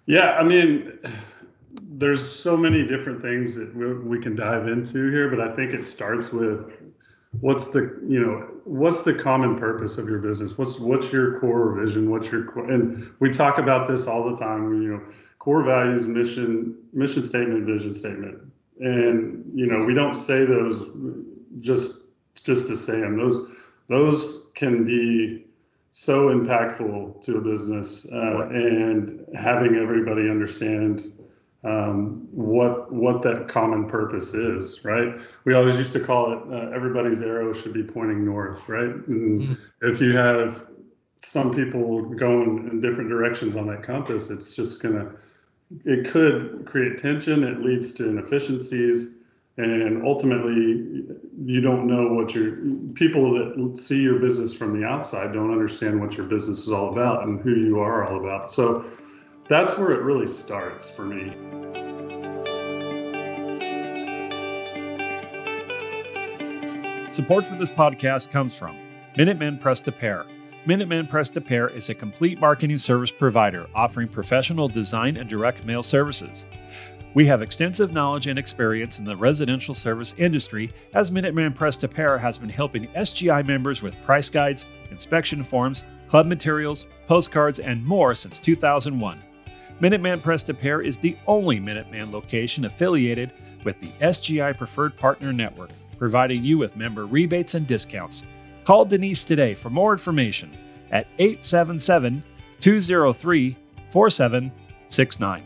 Yeah, 0.04 0.32
I 0.32 0.42
mean, 0.42 0.98
there's 1.80 2.26
so 2.30 2.54
many 2.54 2.86
different 2.86 3.22
things 3.22 3.54
that 3.54 3.74
we, 3.74 3.94
we 3.94 4.18
can 4.18 4.36
dive 4.36 4.68
into 4.68 5.10
here, 5.10 5.30
but 5.30 5.40
I 5.40 5.56
think 5.56 5.72
it 5.72 5.86
starts 5.86 6.32
with 6.32 6.74
what's 7.40 7.68
the 7.68 7.98
you 8.06 8.20
know 8.20 8.51
what's 8.64 9.02
the 9.02 9.14
common 9.14 9.56
purpose 9.56 9.98
of 9.98 10.08
your 10.08 10.18
business? 10.18 10.56
What's 10.56 10.78
what's 10.78 11.12
your 11.12 11.38
core 11.40 11.74
vision? 11.74 12.10
What's 12.10 12.30
your 12.30 12.44
core 12.44 12.70
and 12.70 13.10
we 13.18 13.30
talk 13.30 13.58
about 13.58 13.88
this 13.88 14.06
all 14.06 14.28
the 14.28 14.36
time 14.36 14.82
you 14.82 14.92
know 14.92 15.02
core 15.38 15.62
values 15.62 16.06
mission 16.06 16.76
mission 16.92 17.24
statement 17.24 17.66
vision 17.66 17.92
statement. 17.92 18.38
And 18.80 19.44
you 19.54 19.66
know 19.66 19.84
we 19.84 19.94
don't 19.94 20.14
say 20.14 20.44
those 20.44 20.84
just 21.60 22.02
just 22.44 22.66
to 22.68 22.76
say 22.76 23.00
them 23.00 23.16
those 23.16 23.48
those 23.88 24.46
can 24.54 24.84
be 24.84 25.44
so 25.90 26.28
impactful 26.28 27.20
to 27.22 27.36
a 27.36 27.40
business 27.40 28.06
uh, 28.10 28.48
and 28.48 29.26
having 29.36 29.76
everybody 29.76 30.30
understand 30.30 31.12
um, 31.64 32.26
what 32.32 32.92
what 32.92 33.22
that 33.22 33.48
common 33.48 33.86
purpose 33.86 34.34
is 34.34 34.84
right 34.84 35.20
we 35.44 35.54
always 35.54 35.76
used 35.76 35.92
to 35.92 36.00
call 36.00 36.32
it 36.32 36.38
uh, 36.52 36.70
everybody's 36.74 37.20
arrow 37.20 37.52
should 37.52 37.72
be 37.72 37.84
pointing 37.84 38.24
north 38.24 38.68
right 38.68 38.94
and 39.06 39.42
mm. 39.42 39.58
if 39.82 40.00
you 40.00 40.16
have 40.16 40.66
some 41.16 41.54
people 41.54 42.02
going 42.02 42.68
in 42.68 42.80
different 42.80 43.08
directions 43.08 43.56
on 43.56 43.66
that 43.66 43.82
compass 43.82 44.28
it's 44.30 44.52
just 44.52 44.82
going 44.82 44.94
to 44.94 45.12
it 45.84 46.10
could 46.10 46.64
create 46.66 46.98
tension. 46.98 47.42
It 47.42 47.60
leads 47.60 47.92
to 47.94 48.08
inefficiencies, 48.08 49.16
and 49.56 50.04
ultimately, 50.04 51.04
you 51.44 51.60
don't 51.60 51.86
know 51.86 52.12
what 52.12 52.34
your 52.34 52.56
people 52.94 53.32
that 53.34 53.76
see 53.76 54.00
your 54.00 54.18
business 54.18 54.52
from 54.52 54.78
the 54.78 54.86
outside 54.86 55.32
don't 55.32 55.52
understand 55.52 56.00
what 56.00 56.16
your 56.16 56.26
business 56.26 56.60
is 56.60 56.70
all 56.70 56.90
about 56.90 57.24
and 57.24 57.40
who 57.40 57.54
you 57.54 57.80
are 57.80 58.06
all 58.06 58.18
about. 58.18 58.50
So 58.50 58.84
that's 59.48 59.76
where 59.76 59.92
it 59.92 60.02
really 60.02 60.28
starts 60.28 60.88
for 60.88 61.04
me. 61.04 61.30
Support 67.12 67.46
for 67.46 67.56
this 67.56 67.70
podcast 67.70 68.30
comes 68.30 68.56
from 68.56 68.76
Minuteman 69.18 69.60
Press 69.60 69.80
Des 69.80 69.92
Peres. 69.92 70.26
Minuteman 70.66 71.08
Press 71.08 71.28
Des 71.28 71.40
Peres 71.40 71.72
is 71.74 71.90
a 71.90 71.94
complete 71.94 72.40
marketing 72.40 72.78
service 72.78 73.10
provider 73.10 73.66
offering 73.74 74.08
professional 74.08 74.68
design 74.68 75.16
and 75.16 75.28
direct 75.28 75.66
mail 75.66 75.82
services. 75.82 76.46
We 77.14 77.26
have 77.26 77.42
extensive 77.42 77.92
knowledge 77.92 78.28
and 78.28 78.38
experience 78.38 78.98
in 78.98 79.04
the 79.04 79.16
residential 79.16 79.74
service 79.74 80.14
industry, 80.16 80.72
as 80.94 81.10
Minuteman 81.10 81.54
Press 81.54 81.76
Des 81.76 81.88
Peres 81.88 82.22
has 82.22 82.38
been 82.38 82.48
helping 82.48 82.86
SGI 82.88 83.46
members 83.46 83.82
with 83.82 84.00
price 84.04 84.30
guides, 84.30 84.64
inspection 84.90 85.44
forms, 85.44 85.84
club 86.08 86.24
materials, 86.26 86.86
postcards, 87.06 87.58
and 87.58 87.84
more 87.84 88.14
since 88.14 88.40
2001. 88.40 89.22
Minuteman 89.80 90.22
Press 90.22 90.42
Des 90.42 90.54
Peres 90.54 90.86
is 90.86 90.98
the 90.98 91.16
only 91.26 91.58
Minuteman 91.58 92.12
location 92.12 92.64
affiliated 92.64 93.32
with 93.64 93.80
the 93.80 93.88
SGI 94.00 94.56
Preferred 94.56 94.96
Partner 94.96 95.32
Network, 95.32 95.70
providing 95.98 96.44
you 96.44 96.58
with 96.58 96.76
member 96.76 97.06
rebates 97.06 97.54
and 97.54 97.66
discounts. 97.66 98.22
Call 98.64 98.84
Denise 98.84 99.24
today 99.24 99.54
for 99.54 99.70
more 99.70 99.92
information 99.92 100.56
at 100.92 101.06
877 101.18 102.22
203 102.60 103.56
4769. 103.90 105.42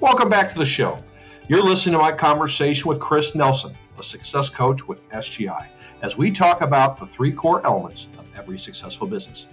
Welcome 0.00 0.28
back 0.28 0.50
to 0.52 0.58
the 0.58 0.64
show. 0.64 1.02
You're 1.48 1.64
listening 1.64 1.94
to 1.94 1.98
my 1.98 2.12
conversation 2.12 2.88
with 2.88 3.00
Chris 3.00 3.34
Nelson, 3.34 3.74
a 3.98 4.02
success 4.02 4.50
coach 4.50 4.86
with 4.86 5.08
SGI, 5.10 5.68
as 6.02 6.16
we 6.18 6.30
talk 6.30 6.60
about 6.60 6.98
the 6.98 7.06
three 7.06 7.32
core 7.32 7.64
elements 7.66 8.10
of 8.18 8.26
every 8.36 8.58
successful 8.58 9.06
business. 9.06 9.48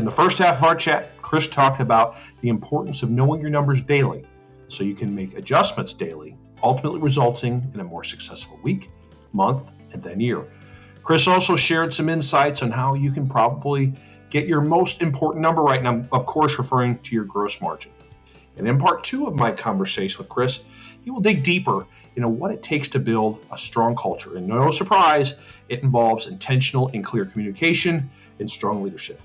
In 0.00 0.06
the 0.06 0.10
first 0.10 0.38
half 0.38 0.56
of 0.56 0.64
our 0.64 0.74
chat, 0.74 1.10
Chris 1.20 1.46
talked 1.46 1.78
about 1.78 2.16
the 2.40 2.48
importance 2.48 3.02
of 3.02 3.10
knowing 3.10 3.42
your 3.42 3.50
numbers 3.50 3.82
daily 3.82 4.24
so 4.68 4.82
you 4.82 4.94
can 4.94 5.14
make 5.14 5.36
adjustments 5.36 5.92
daily, 5.92 6.38
ultimately 6.62 7.00
resulting 7.00 7.70
in 7.74 7.80
a 7.80 7.84
more 7.84 8.02
successful 8.02 8.58
week, 8.62 8.90
month, 9.34 9.70
and 9.92 10.02
then 10.02 10.18
year. 10.18 10.50
Chris 11.02 11.28
also 11.28 11.54
shared 11.54 11.92
some 11.92 12.08
insights 12.08 12.62
on 12.62 12.70
how 12.70 12.94
you 12.94 13.10
can 13.10 13.28
probably 13.28 13.92
get 14.30 14.46
your 14.48 14.62
most 14.62 15.02
important 15.02 15.42
number 15.42 15.60
right 15.60 15.82
now, 15.82 16.02
of 16.12 16.24
course, 16.24 16.56
referring 16.56 16.98
to 17.00 17.14
your 17.14 17.24
gross 17.24 17.60
margin. 17.60 17.92
And 18.56 18.66
in 18.66 18.78
part 18.78 19.04
two 19.04 19.26
of 19.26 19.34
my 19.34 19.52
conversation 19.52 20.16
with 20.16 20.30
Chris, 20.30 20.64
he 21.04 21.10
will 21.10 21.20
dig 21.20 21.42
deeper 21.42 21.86
into 22.16 22.30
what 22.30 22.52
it 22.52 22.62
takes 22.62 22.88
to 22.88 22.98
build 22.98 23.44
a 23.52 23.58
strong 23.58 23.94
culture. 23.94 24.34
And 24.38 24.48
no 24.48 24.70
surprise, 24.70 25.38
it 25.68 25.82
involves 25.82 26.26
intentional 26.26 26.88
and 26.94 27.04
clear 27.04 27.26
communication 27.26 28.10
and 28.38 28.50
strong 28.50 28.82
leadership. 28.82 29.20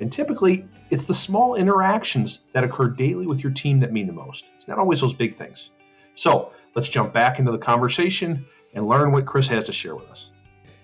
And 0.00 0.12
typically, 0.12 0.66
it's 0.90 1.06
the 1.06 1.14
small 1.14 1.54
interactions 1.54 2.40
that 2.52 2.64
occur 2.64 2.88
daily 2.88 3.26
with 3.26 3.42
your 3.42 3.52
team 3.52 3.80
that 3.80 3.92
mean 3.92 4.06
the 4.06 4.12
most. 4.12 4.50
It's 4.54 4.68
not 4.68 4.78
always 4.78 5.00
those 5.00 5.14
big 5.14 5.34
things. 5.34 5.70
So 6.14 6.52
let's 6.74 6.88
jump 6.88 7.12
back 7.12 7.38
into 7.38 7.52
the 7.52 7.58
conversation 7.58 8.44
and 8.74 8.86
learn 8.86 9.12
what 9.12 9.26
Chris 9.26 9.48
has 9.48 9.64
to 9.64 9.72
share 9.72 9.96
with 9.96 10.08
us. 10.08 10.30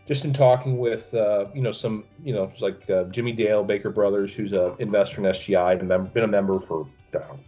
Just 0.06 0.24
in 0.24 0.32
talking 0.32 0.78
with, 0.78 1.14
uh, 1.14 1.46
you 1.54 1.62
know, 1.62 1.72
some, 1.72 2.04
you 2.22 2.34
know, 2.34 2.52
like 2.60 2.88
uh, 2.90 3.04
Jimmy 3.04 3.32
Dale, 3.32 3.64
Baker 3.64 3.90
Brothers, 3.90 4.34
who's 4.34 4.52
an 4.52 4.74
investor 4.78 5.20
in 5.20 5.32
SGI 5.32 5.80
and 5.80 6.12
been 6.12 6.24
a 6.24 6.28
member 6.28 6.60
for 6.60 6.86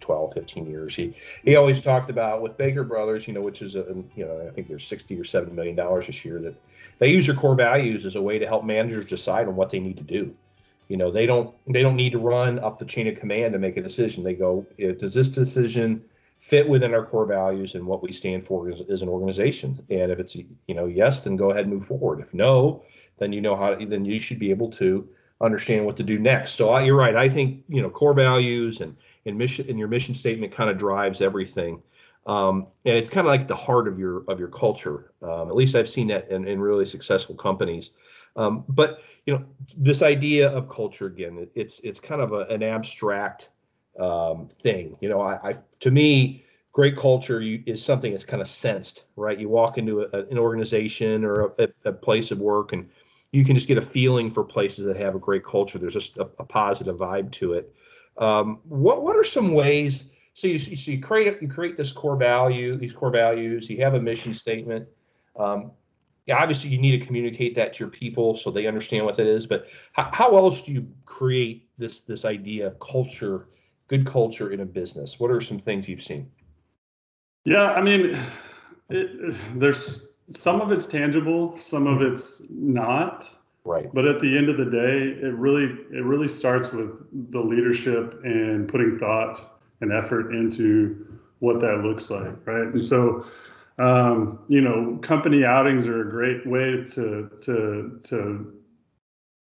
12, 0.01 0.33
15 0.35 0.67
years. 0.67 0.95
He 0.95 1.15
he 1.45 1.57
always 1.57 1.81
talked 1.81 2.11
about 2.11 2.43
with 2.43 2.57
Baker 2.57 2.85
Brothers, 2.85 3.27
you 3.27 3.35
know, 3.35 3.41
which 3.41 3.63
is 3.63 3.75
a, 3.77 3.85
you 4.15 4.25
know, 4.25 4.47
I 4.47 4.51
think 4.53 4.69
there's 4.69 4.87
60 4.87 5.19
or 5.19 5.25
70 5.25 5.53
million 5.53 5.75
dollars 5.77 6.07
this 6.07 6.25
year 6.25 6.41
that 6.41 6.55
they 6.99 7.11
use 7.11 7.27
their 7.27 7.35
core 7.35 7.55
values 7.55 8.07
as 8.07 8.17
a 8.17 8.23
way 8.23 8.39
to 8.39 8.47
help 8.47 8.65
managers 8.65 9.07
decide 9.07 9.49
on 9.49 9.57
what 9.57 9.71
they 9.71 9.81
need 9.81 9.97
to 9.97 10.03
do. 10.03 10.35
You 10.89 10.97
know, 10.97 11.11
they 11.11 11.27
don't 11.27 11.55
they 11.67 11.83
don't 11.83 11.97
need 11.97 12.13
to 12.13 12.19
run 12.19 12.59
up 12.61 12.79
the 12.79 12.85
chain 12.85 13.09
of 13.09 13.19
command 13.19 13.53
to 13.53 13.59
make 13.59 13.77
a 13.77 13.83
decision. 13.83 14.23
They 14.23 14.35
go, 14.35 14.67
does 14.99 15.15
this 15.15 15.29
decision 15.29 16.05
fit 16.41 16.69
within 16.69 16.95
our 16.95 17.05
core 17.05 17.27
values 17.27 17.75
and 17.75 17.85
what 17.85 18.03
we 18.03 18.13
stand 18.13 18.47
for 18.47 18.71
as, 18.71 18.83
as 18.89 19.03
an 19.03 19.09
organization? 19.09 19.85
And 19.91 20.13
if 20.13 20.19
it's 20.19 20.37
you 20.37 20.47
know 20.69 20.87
yes, 20.87 21.25
then 21.25 21.37
go 21.37 21.51
ahead 21.51 21.65
and 21.65 21.75
move 21.75 21.87
forward. 21.87 22.21
If 22.21 22.33
no, 22.33 22.85
then 23.19 23.33
you 23.33 23.41
know 23.41 23.57
how 23.57 23.75
to, 23.75 23.87
then 23.87 24.05
you 24.05 24.21
should 24.21 24.39
be 24.39 24.51
able 24.51 24.71
to 24.73 25.09
understand 25.41 25.85
what 25.85 25.97
to 25.97 26.03
do 26.03 26.19
next. 26.19 26.53
So 26.53 26.71
I, 26.71 26.83
you're 26.83 26.97
right. 26.97 27.17
I 27.17 27.29
think 27.29 27.65
you 27.69 27.83
know 27.83 27.91
core 27.91 28.15
values 28.15 28.81
and 28.81 28.97
and 29.27 29.37
mission 29.37 29.67
and 29.69 29.79
your 29.79 29.89
mission 29.89 30.15
statement 30.15 30.53
kind 30.53 30.71
of 30.71 30.79
drives 30.79 31.21
everything. 31.21 31.83
Um, 32.27 32.67
and 32.85 32.97
it's 32.97 33.11
kind 33.11 33.27
of 33.27 33.31
like 33.31 33.47
the 33.47 33.57
heart 33.57 33.87
of 33.89 33.99
your 33.99 34.25
of 34.29 34.39
your 34.39 34.49
culture. 34.49 35.13
Um, 35.23 35.49
at 35.49 35.57
least 35.57 35.75
I've 35.75 35.91
seen 35.91 36.09
that 36.09 36.31
in, 36.31 36.47
in 36.47 36.61
really 36.61 36.85
successful 36.85 37.35
companies. 37.35 37.91
Um, 38.37 38.65
but 38.69 39.01
you 39.25 39.35
know, 39.35 39.45
this 39.77 40.03
idea 40.03 40.51
of 40.51 40.69
culture 40.69 41.07
again, 41.07 41.39
it, 41.39 41.51
it's 41.55 41.81
it's 41.81 41.99
kind 42.01 42.21
of 42.21 42.33
a, 42.33 42.41
an 42.47 42.63
abstract 42.63 43.51
um, 43.99 44.49
thing. 44.49 44.97
You 45.01 45.09
know, 45.09 45.21
I, 45.21 45.51
I, 45.51 45.59
to 45.81 45.91
me, 45.91 46.45
great 46.73 46.97
culture 46.97 47.41
you, 47.41 47.63
is 47.67 47.83
something 47.83 48.13
that's 48.13 48.25
kind 48.25 48.43
of 48.43 48.49
sensed, 48.49 49.05
right? 49.17 49.39
You 49.39 49.49
walk 49.49 49.79
into 49.79 50.03
a, 50.03 50.27
an 50.27 50.39
organization 50.39 51.25
or 51.25 51.55
a, 51.59 51.69
a, 51.87 51.93
place 51.93 52.31
of 52.31 52.39
work, 52.39 52.75
and 52.75 52.89
you 53.33 53.45
can 53.45 53.57
just 53.57 53.69
get 53.69 53.79
a 53.79 53.83
feeling 53.83 54.31
for 54.31 54.45
places 54.45 54.85
that 54.85 54.97
have 54.97 55.15
a 55.15 55.19
great 55.19 55.45
culture. 55.45 55.79
There's 55.79 55.95
just 55.95 56.19
a, 56.19 56.29
a 56.39 56.45
positive 56.45 56.97
vibe 56.97 57.33
to 57.33 57.55
it. 57.55 57.75
Um, 58.19 58.61
what 58.65 59.03
what 59.03 59.17
are 59.17 59.25
some 59.25 59.55
ways? 59.55 60.11
So 60.35 60.49
you, 60.49 60.59
so 60.59 60.91
you 60.91 61.01
create 61.01 61.41
you 61.41 61.49
create 61.49 61.79
this 61.79 61.93
core 61.93 62.17
value, 62.17 62.77
these 62.77 62.93
core 62.93 63.11
values. 63.11 63.71
You 63.71 63.83
have 63.83 63.95
a 63.95 64.01
mission 64.01 64.35
statement. 64.35 64.87
Um, 65.37 65.73
yeah, 66.27 66.39
obviously 66.39 66.71
you 66.71 66.79
need 66.79 66.99
to 66.99 67.07
communicate 67.07 67.55
that 67.55 67.73
to 67.75 67.85
your 67.85 67.89
people 67.89 68.37
so 68.37 68.51
they 68.51 68.67
understand 68.67 69.05
what 69.05 69.17
that 69.17 69.27
is. 69.27 69.47
But 69.47 69.69
how, 69.93 70.11
how 70.13 70.37
else 70.37 70.63
do 70.63 70.73
you 70.73 70.87
create 71.05 71.69
this 71.79 72.01
this 72.01 72.25
idea 72.25 72.67
of 72.67 72.81
culture, 72.81 73.49
good 73.89 74.07
culture 74.07 74.51
in 74.51 74.61
a 74.61 74.67
business? 74.67 75.21
What 75.21 75.31
are 75.31 75.41
some 75.41 75.59
things 75.59 75.89
you've 75.89 76.03
seen? 76.03 76.31
Yeah, 77.45 77.71
I 77.73 77.81
mean, 77.81 78.19
it, 78.91 79.37
there's 79.55 80.09
some 80.31 80.61
of 80.61 80.73
it's 80.73 80.87
tangible, 80.87 81.57
some 81.59 81.87
of 81.87 81.99
mm-hmm. 81.99 82.13
it's 82.13 82.43
not. 82.51 83.29
Right. 83.65 83.93
But 83.93 84.07
at 84.07 84.21
the 84.21 84.37
end 84.37 84.49
of 84.49 84.59
the 84.59 84.65
day, 84.65 85.27
it 85.27 85.35
really 85.35 85.65
it 85.93 86.05
really 86.05 86.29
starts 86.29 86.73
with 86.73 87.05
the 87.33 87.41
leadership 87.41 88.21
and 88.25 88.69
putting 88.69 88.99
thought 88.99 89.41
and 89.81 89.93
effort 89.93 90.35
into 90.35 91.19
what 91.41 91.61
that 91.61 91.83
looks 91.85 92.11
like, 92.11 92.35
right? 92.47 92.67
And 92.67 92.83
so, 92.83 93.27
um, 93.79 94.39
you 94.49 94.61
know, 94.61 94.99
company 95.03 95.45
outings 95.45 95.87
are 95.87 96.03
a 96.03 96.11
great 96.11 96.47
way 96.47 96.85
to 96.95 97.31
to 97.43 98.01
to 98.03 98.53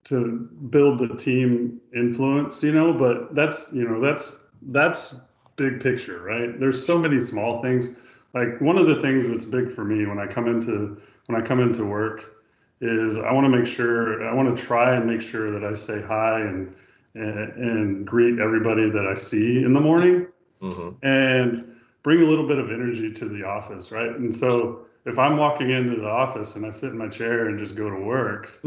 to 0.04 0.48
build 0.70 0.98
the 0.98 1.14
team 1.16 1.80
influence, 1.94 2.62
you 2.62 2.72
know. 2.72 2.92
But 2.92 3.34
that's 3.34 3.72
you 3.72 3.86
know 3.88 4.00
that's 4.00 4.44
that's 4.62 5.16
big 5.56 5.80
picture, 5.80 6.22
right? 6.22 6.58
There's 6.58 6.84
so 6.84 6.98
many 6.98 7.20
small 7.20 7.62
things. 7.62 7.90
Like 8.32 8.60
one 8.60 8.78
of 8.78 8.86
the 8.86 9.00
things 9.00 9.28
that's 9.28 9.44
big 9.44 9.70
for 9.70 9.84
me 9.84 10.06
when 10.06 10.18
I 10.18 10.26
come 10.26 10.48
into 10.48 11.00
when 11.26 11.40
I 11.40 11.44
come 11.44 11.60
into 11.60 11.84
work 11.84 12.34
is 12.80 13.18
I 13.18 13.32
want 13.32 13.44
to 13.44 13.56
make 13.56 13.66
sure 13.66 14.26
I 14.26 14.34
want 14.34 14.56
to 14.56 14.62
try 14.62 14.96
and 14.96 15.06
make 15.06 15.20
sure 15.20 15.50
that 15.50 15.64
I 15.64 15.74
say 15.74 16.00
hi 16.00 16.40
and 16.40 16.74
and, 17.14 17.52
and 17.54 18.06
greet 18.06 18.40
everybody 18.40 18.90
that 18.90 19.06
I 19.06 19.14
see 19.14 19.62
in 19.62 19.72
the 19.72 19.80
morning 19.80 20.26
mm-hmm. 20.60 21.06
and 21.06 21.73
bring 22.04 22.22
a 22.22 22.24
little 22.24 22.46
bit 22.46 22.58
of 22.58 22.70
energy 22.70 23.10
to 23.10 23.28
the 23.28 23.42
office, 23.42 23.90
right? 23.90 24.10
And 24.10 24.32
so 24.32 24.86
if 25.06 25.18
I'm 25.18 25.36
walking 25.36 25.70
into 25.70 25.96
the 25.96 26.08
office 26.08 26.54
and 26.54 26.64
I 26.64 26.70
sit 26.70 26.90
in 26.90 26.98
my 26.98 27.08
chair 27.08 27.48
and 27.48 27.58
just 27.58 27.74
go 27.74 27.90
to 27.90 27.98
work, 27.98 28.52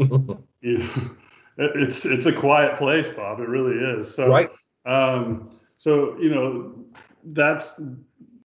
you 0.60 0.78
know, 0.78 1.16
it's 1.56 2.04
it's 2.04 2.26
a 2.26 2.32
quiet 2.32 2.76
place, 2.76 3.10
Bob. 3.10 3.40
It 3.40 3.48
really 3.48 3.76
is. 3.76 4.14
So 4.14 4.28
right. 4.28 4.50
Um, 4.84 5.50
so 5.76 6.18
you 6.18 6.28
know 6.28 6.74
that's 7.32 7.80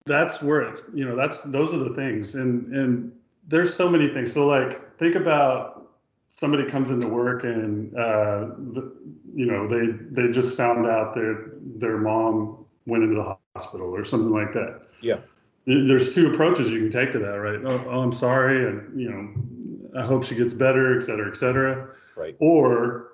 that's 0.05 0.41
where 0.41 0.61
it's 0.61 0.85
you 0.93 1.05
know 1.05 1.15
that's 1.15 1.43
those 1.43 1.73
are 1.73 1.77
the 1.77 1.93
things 1.93 2.35
and 2.35 2.73
and 2.73 3.11
there's 3.47 3.73
so 3.73 3.89
many 3.89 4.09
things. 4.09 4.33
So 4.33 4.47
like 4.47 4.97
think 4.97 5.15
about 5.15 5.89
somebody 6.29 6.69
comes 6.69 6.89
into 6.89 7.07
work 7.07 7.43
and 7.43 7.93
uh, 7.95 8.49
the, 8.73 8.93
you 9.33 9.45
know 9.45 9.67
they 9.67 9.91
they 10.11 10.31
just 10.31 10.55
found 10.55 10.85
out 10.85 11.13
their 11.13 11.51
their 11.77 11.97
mom 11.97 12.65
went 12.85 13.03
into 13.03 13.15
the 13.15 13.38
hospital 13.59 13.93
or 13.93 14.03
something 14.05 14.31
like 14.31 14.53
that. 14.53 14.81
Yeah. 15.01 15.19
There's 15.65 16.15
two 16.15 16.31
approaches 16.31 16.69
you 16.69 16.79
can 16.79 16.91
take 16.91 17.11
to 17.11 17.19
that, 17.19 17.35
right? 17.35 17.59
Oh, 17.63 17.83
oh, 17.89 18.01
I'm 18.01 18.13
sorry, 18.13 18.67
and 18.67 18.99
you 18.99 19.09
know, 19.11 19.99
I 19.99 20.05
hope 20.05 20.23
she 20.23 20.35
gets 20.35 20.53
better, 20.53 20.97
et 20.97 21.03
cetera, 21.03 21.29
et 21.29 21.37
cetera. 21.37 21.89
Right. 22.15 22.35
Or, 22.39 23.11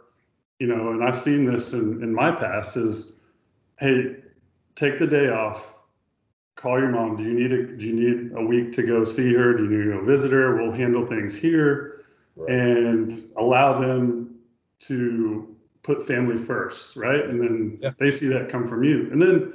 you 0.60 0.68
know, 0.68 0.92
and 0.92 1.04
I've 1.04 1.20
seen 1.20 1.46
this 1.46 1.74
in, 1.74 2.02
in 2.04 2.14
my 2.14 2.32
past 2.32 2.78
is, 2.78 3.14
hey, 3.80 4.18
take 4.76 4.98
the 5.00 5.08
day 5.08 5.30
off, 5.30 5.74
call 6.56 6.80
your 6.80 6.90
mom. 6.90 7.18
Do 7.18 7.24
you 7.24 7.34
need 7.34 7.52
a 7.52 7.78
do 7.78 7.86
you 7.86 7.94
need 7.94 8.32
a 8.38 8.46
week 8.46 8.72
to 8.74 8.84
go 8.84 9.04
see 9.04 9.34
her? 9.34 9.54
Do 9.54 9.64
you 9.64 9.70
need 9.70 9.92
to 9.92 10.00
go 10.00 10.06
visit 10.06 10.32
her? 10.32 10.56
We'll 10.56 10.72
handle 10.72 11.06
things 11.06 11.36
here 11.36 12.06
right. 12.36 12.50
and 12.50 13.30
allow 13.38 13.80
them 13.80 14.36
to 14.88 15.56
put 15.84 16.08
family 16.08 16.38
first, 16.38 16.96
right? 16.96 17.24
And 17.26 17.42
then 17.42 17.78
yeah. 17.82 17.92
they 18.00 18.10
see 18.10 18.28
that 18.28 18.50
come 18.50 18.66
from 18.68 18.84
you. 18.84 19.10
And 19.12 19.22
then 19.22 19.54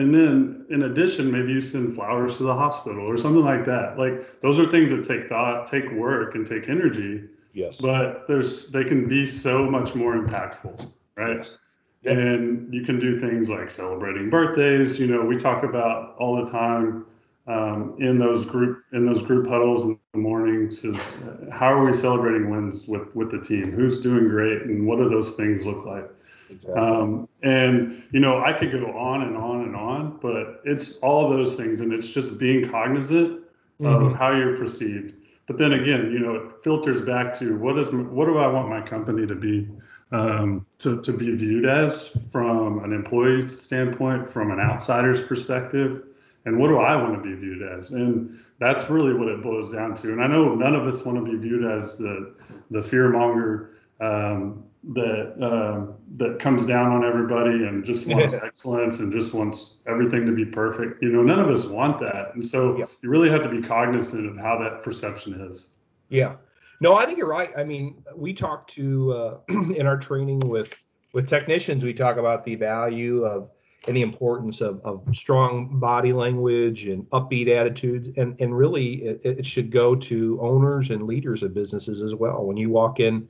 and 0.00 0.14
then 0.14 0.66
in 0.70 0.84
addition, 0.84 1.30
maybe 1.30 1.52
you 1.52 1.60
send 1.60 1.94
flowers 1.94 2.36
to 2.36 2.44
the 2.44 2.54
hospital 2.54 3.04
or 3.04 3.16
something 3.16 3.44
like 3.44 3.64
that. 3.64 3.98
Like 3.98 4.40
those 4.42 4.58
are 4.58 4.70
things 4.70 4.90
that 4.90 5.04
take 5.04 5.28
thought, 5.28 5.66
take 5.66 5.90
work, 5.92 6.34
and 6.34 6.46
take 6.46 6.68
energy. 6.68 7.24
Yes. 7.52 7.80
But 7.80 8.26
there's 8.28 8.68
they 8.68 8.84
can 8.84 9.08
be 9.08 9.24
so 9.26 9.68
much 9.70 9.94
more 9.94 10.14
impactful, 10.14 10.90
right? 11.16 11.36
Yes. 11.36 11.58
And 12.04 12.72
you 12.72 12.84
can 12.84 13.00
do 13.00 13.18
things 13.18 13.48
like 13.48 13.70
celebrating 13.70 14.30
birthdays. 14.30 15.00
You 15.00 15.06
know, 15.06 15.24
we 15.24 15.36
talk 15.36 15.64
about 15.64 16.14
all 16.18 16.36
the 16.44 16.50
time 16.50 17.06
um, 17.46 17.96
in 17.98 18.18
those 18.18 18.44
group 18.44 18.82
in 18.92 19.06
those 19.06 19.22
group 19.22 19.46
huddles 19.46 19.86
in 19.86 19.98
the 20.12 20.18
mornings 20.18 20.84
is 20.84 21.24
how 21.50 21.72
are 21.72 21.84
we 21.84 21.92
celebrating 21.92 22.50
wins 22.50 22.86
with 22.88 23.14
with 23.14 23.30
the 23.30 23.40
team? 23.40 23.72
Who's 23.72 24.00
doing 24.00 24.28
great, 24.28 24.62
and 24.62 24.86
what 24.86 24.98
do 24.98 25.08
those 25.08 25.34
things 25.34 25.64
look 25.64 25.84
like? 25.84 26.08
Exactly. 26.50 26.74
Um, 26.74 27.28
and 27.42 28.04
you 28.12 28.20
know, 28.20 28.42
I 28.42 28.52
could 28.52 28.72
go 28.72 28.86
on 28.96 29.22
and 29.22 29.36
on 29.36 29.62
and 29.62 29.76
on, 29.76 30.18
but 30.20 30.60
it's 30.64 30.96
all 30.98 31.28
those 31.28 31.56
things, 31.56 31.80
and 31.80 31.92
it's 31.92 32.08
just 32.08 32.38
being 32.38 32.68
cognizant 32.70 33.40
mm-hmm. 33.80 33.86
of 33.86 34.16
how 34.16 34.32
you're 34.32 34.56
perceived. 34.56 35.14
But 35.46 35.58
then 35.58 35.72
again, 35.72 36.10
you 36.10 36.18
know, 36.18 36.34
it 36.34 36.62
filters 36.62 37.00
back 37.00 37.32
to 37.38 37.56
what 37.56 37.78
is 37.78 37.90
what 37.92 38.26
do 38.26 38.38
I 38.38 38.46
want 38.46 38.68
my 38.68 38.80
company 38.80 39.26
to 39.26 39.34
be 39.34 39.68
um, 40.12 40.66
to 40.78 41.00
to 41.02 41.12
be 41.12 41.34
viewed 41.34 41.66
as 41.66 42.16
from 42.30 42.82
an 42.84 42.92
employee 42.92 43.48
standpoint, 43.48 44.28
from 44.28 44.50
an 44.50 44.60
outsider's 44.60 45.20
perspective, 45.20 46.04
and 46.44 46.58
what 46.58 46.68
do 46.68 46.78
I 46.78 46.96
want 46.96 47.14
to 47.14 47.20
be 47.20 47.34
viewed 47.34 47.62
as? 47.62 47.92
And 47.92 48.40
that's 48.58 48.88
really 48.88 49.14
what 49.14 49.28
it 49.28 49.42
boils 49.42 49.70
down 49.70 49.94
to. 49.96 50.12
And 50.12 50.22
I 50.22 50.26
know 50.26 50.54
none 50.54 50.74
of 50.74 50.86
us 50.86 51.04
want 51.04 51.24
to 51.24 51.30
be 51.30 51.36
viewed 51.36 51.64
as 51.64 51.96
the 51.96 52.34
the 52.70 52.82
fear 52.82 53.10
monger 53.10 53.70
um, 54.00 54.64
that 54.94 55.34
um, 55.42 55.94
that 56.14 56.38
comes 56.38 56.64
down 56.64 56.92
on 56.92 57.04
everybody 57.04 57.66
and 57.66 57.84
just 57.84 58.06
wants 58.08 58.34
excellence 58.34 59.00
and 59.00 59.12
just 59.12 59.34
wants 59.34 59.78
everything 59.86 60.26
to 60.26 60.32
be 60.32 60.44
perfect. 60.44 61.02
You 61.02 61.10
know, 61.10 61.22
none 61.22 61.40
of 61.40 61.48
us 61.48 61.64
want 61.64 61.98
that, 62.00 62.34
and 62.34 62.44
so 62.44 62.78
yeah. 62.78 62.84
you 63.02 63.10
really 63.10 63.30
have 63.30 63.42
to 63.42 63.48
be 63.48 63.60
cognizant 63.60 64.26
of 64.26 64.36
how 64.36 64.58
that 64.58 64.82
perception 64.82 65.48
is. 65.50 65.68
Yeah, 66.08 66.36
no, 66.80 66.94
I 66.94 67.04
think 67.06 67.18
you're 67.18 67.28
right. 67.28 67.50
I 67.56 67.64
mean, 67.64 68.02
we 68.14 68.32
talk 68.32 68.68
to 68.68 69.12
uh, 69.12 69.38
in 69.48 69.86
our 69.86 69.96
training 69.96 70.40
with 70.40 70.72
with 71.12 71.28
technicians. 71.28 71.84
We 71.84 71.94
talk 71.94 72.16
about 72.16 72.44
the 72.44 72.54
value 72.54 73.24
of 73.24 73.50
and 73.88 73.96
the 73.96 74.02
importance 74.02 74.60
of, 74.60 74.80
of 74.84 75.02
strong 75.12 75.78
body 75.78 76.12
language 76.12 76.88
and 76.88 77.08
upbeat 77.10 77.48
attitudes 77.48 78.10
and 78.16 78.34
and 78.40 78.56
really 78.56 79.02
it, 79.02 79.20
it 79.24 79.46
should 79.46 79.70
go 79.70 79.94
to 79.94 80.38
owners 80.40 80.90
and 80.90 81.06
leaders 81.06 81.42
of 81.42 81.54
businesses 81.54 82.02
as 82.02 82.14
well 82.14 82.44
when 82.44 82.56
you 82.56 82.68
walk 82.68 82.98
in 82.98 83.28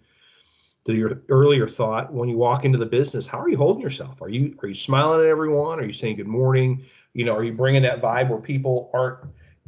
to 0.86 0.94
your 0.94 1.20
earlier 1.28 1.66
thought 1.66 2.12
when 2.12 2.28
you 2.28 2.36
walk 2.36 2.64
into 2.64 2.78
the 2.78 2.86
business 2.86 3.26
how 3.26 3.40
are 3.40 3.48
you 3.48 3.56
holding 3.56 3.82
yourself? 3.82 4.22
Are 4.22 4.28
you 4.28 4.56
are 4.62 4.68
you 4.68 4.74
smiling 4.74 5.20
at 5.20 5.26
everyone? 5.26 5.80
Are 5.80 5.84
you 5.84 5.92
saying 5.92 6.16
good 6.16 6.28
morning? 6.28 6.84
You 7.12 7.24
know 7.24 7.34
are 7.34 7.44
you 7.44 7.52
bringing 7.52 7.82
that 7.82 8.00
vibe 8.00 8.28
where 8.28 8.38
people 8.38 8.90
aren't 8.94 9.18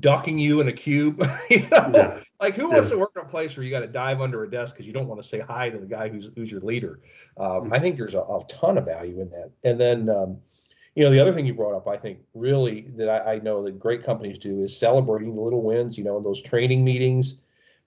ducking 0.01 0.39
you 0.39 0.61
in 0.61 0.69
a 0.69 0.73
cube? 0.73 1.29
You 1.51 1.61
know? 1.71 1.91
Yeah. 1.95 2.21
like 2.41 2.55
who 2.55 2.69
wants 2.69 2.89
yeah. 2.89 2.95
to 2.95 3.01
work 3.01 3.13
in 3.17 3.23
a 3.23 3.29
place 3.29 3.57
where 3.57 3.65
you 3.65 3.71
got 3.71 3.81
to 3.81 3.89
dive 3.89 4.21
under 4.21 4.45
a 4.45 4.51
desk 4.51 4.75
because 4.75 4.87
you 4.87 4.93
don't 4.93 5.09
want 5.09 5.21
to 5.21 5.27
say 5.27 5.41
hi 5.41 5.71
to 5.71 5.79
the 5.79 5.87
guy 5.87 6.09
who's 6.09 6.31
who's 6.37 6.51
your 6.51 6.61
leader? 6.61 7.01
Um, 7.37 7.47
mm-hmm. 7.47 7.73
i 7.75 7.79
think 7.81 7.97
there's 7.97 8.15
a, 8.15 8.21
a, 8.21 8.41
ton 8.49 8.79
of 8.79 8.85
value 8.85 9.21
in 9.21 9.29
that. 9.31 9.51
And 9.65 9.81
then 9.81 10.09
um, 10.09 10.39
you 10.95 11.05
know 11.05 11.11
the 11.11 11.21
other 11.21 11.33
thing 11.33 11.47
you 11.47 11.55
brought 11.55 11.77
up 11.77 11.87
i 11.87 11.97
think 11.97 12.19
really 12.35 12.89
that 12.97 13.09
I, 13.09 13.35
I, 13.35 13.39
know 13.39 13.65
that 13.65 13.79
great 13.79 14.03
companies 14.03 14.39
do 14.39 14.63
is 14.65 14.77
celebrating 14.77 15.35
the 15.35 15.41
little 15.41 15.63
wins 15.63 15.97
you 15.97 16.05
know 16.05 16.17
in 16.17 16.25
those 16.25 16.43
training 16.43 16.85
meetings. 16.85 17.37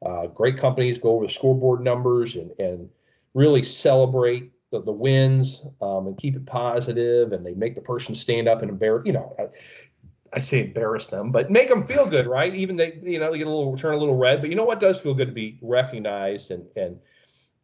Uh, 0.04 0.26
great 0.28 0.58
companies 0.58 0.98
go 0.98 1.12
over 1.12 1.28
the 1.28 1.32
scoreboard 1.32 1.82
numbers 1.82 2.36
and 2.36 2.52
and 2.60 2.90
really 3.34 3.64
celebrate 3.64 4.52
the, 4.72 4.82
the 4.82 4.92
wins 4.92 5.64
um, 5.82 6.08
and 6.08 6.18
keep 6.18 6.36
it 6.36 6.46
positive 6.46 7.32
and 7.32 7.46
they 7.46 7.54
make 7.54 7.76
the 7.76 7.82
person 7.82 8.16
stand 8.16 8.48
up 8.48 8.62
and 8.62 8.70
embarrass 8.70 9.06
you 9.06 9.14
know 9.14 9.36
I, 9.40 10.38
I, 10.38 10.40
say 10.40 10.62
embarrass 10.62 11.08
them 11.08 11.32
but 11.32 11.52
make 11.52 11.68
them 11.68 11.86
feel 11.86 12.06
good 12.06 12.28
right? 12.28 12.54
Even 12.56 12.76
they 12.76 13.00
you 13.04 13.20
know 13.20 13.32
they 13.32 13.38
get 13.38 13.48
a 13.48 13.50
little 13.50 13.76
turn 13.78 13.94
a 13.94 13.98
little 13.98 14.18
red 14.18 14.42
but 14.42 14.50
you 14.50 14.56
know 14.56 14.66
what 14.66 14.80
does 14.80 15.00
feel 15.00 15.14
good 15.14 15.28
to 15.28 15.34
be 15.34 15.60
recognized 15.62 16.52
and 16.52 16.66
and 16.76 17.00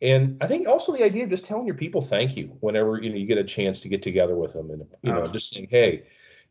and 0.02 0.38
I 0.42 0.48
think 0.48 0.68
also 0.68 0.92
the 0.92 1.04
idea 1.04 1.24
of 1.24 1.30
just 1.30 1.46
telling 1.46 1.66
your 1.66 1.76
people 1.76 2.02
thank 2.02 2.36
you 2.36 2.56
whenever 2.60 3.02
you 3.02 3.10
know 3.10 3.16
you 3.16 3.26
get 3.26 3.38
a 3.38 3.44
chance 3.44 3.82
to 3.82 3.90
get 3.90 4.02
together 4.02 4.36
with 4.36 4.54
them 4.54 4.70
and 4.72 4.86
you 5.02 5.12
know 5.12 5.26
just 5.28 5.54
saying 5.54 5.68
hey 5.72 6.04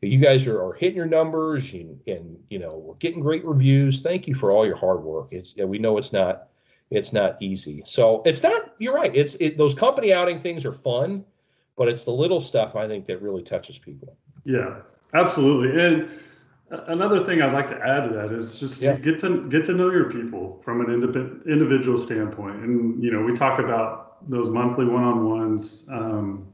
you 0.03 0.19
guys 0.19 0.47
are, 0.47 0.63
are 0.63 0.75
hitting 0.75 0.97
your 0.97 1.07
numbers 1.07 1.73
and, 1.73 1.99
and 2.07 2.39
you 2.51 2.59
know 2.59 2.77
we're 2.77 2.95
getting 2.95 3.21
great 3.21 3.45
reviews. 3.45 4.01
Thank 4.01 4.29
you 4.29 4.35
for 4.35 4.51
all 4.51 4.67
your 4.67 4.77
hard 4.77 5.03
work. 5.03 5.29
It's 5.31 5.55
we 5.57 5.79
know 5.79 5.99
it's 5.99 6.13
not 6.13 6.49
it's 6.91 7.13
not 7.13 7.41
easy. 7.41 7.83
So 7.87 8.23
it's 8.25 8.43
not. 8.43 8.75
You're 8.79 8.95
right. 8.95 9.15
It's 9.15 9.35
it, 9.37 9.59
those 9.59 9.75
company 9.75 10.13
outing 10.13 10.39
things 10.39 10.65
are 10.65 10.73
fun, 10.73 11.25
but 11.77 11.89
it's 11.89 12.05
the 12.05 12.13
little 12.13 12.41
stuff 12.41 12.77
I 12.77 12.87
think 12.87 13.07
that 13.07 13.21
really 13.21 13.43
touches 13.43 13.79
people. 13.79 14.17
Yeah, 14.45 14.81
absolutely. 15.15 15.81
And 15.83 16.09
another 16.89 17.25
thing 17.25 17.43
I'd 17.43 17.53
like 17.53 17.69
to 17.69 17.77
add 17.77 18.09
to 18.09 18.15
that 18.15 18.33
is 18.33 18.57
just 18.57 18.81
yeah. 18.81 18.95
get 18.97 19.19
to 19.21 19.49
get 19.49 19.65
to 19.67 19.73
know 19.73 19.91
your 19.91 20.11
people 20.11 20.61
from 20.65 20.81
an 20.81 20.87
indip- 20.87 21.47
individual 21.47 21.99
standpoint. 21.99 22.57
And 22.57 23.03
you 23.03 23.11
know, 23.11 23.23
we 23.23 23.33
talk 23.33 23.59
about 23.59 24.29
those 24.31 24.49
monthly 24.49 24.87
one-on-ones, 24.87 25.89
um, 25.91 26.47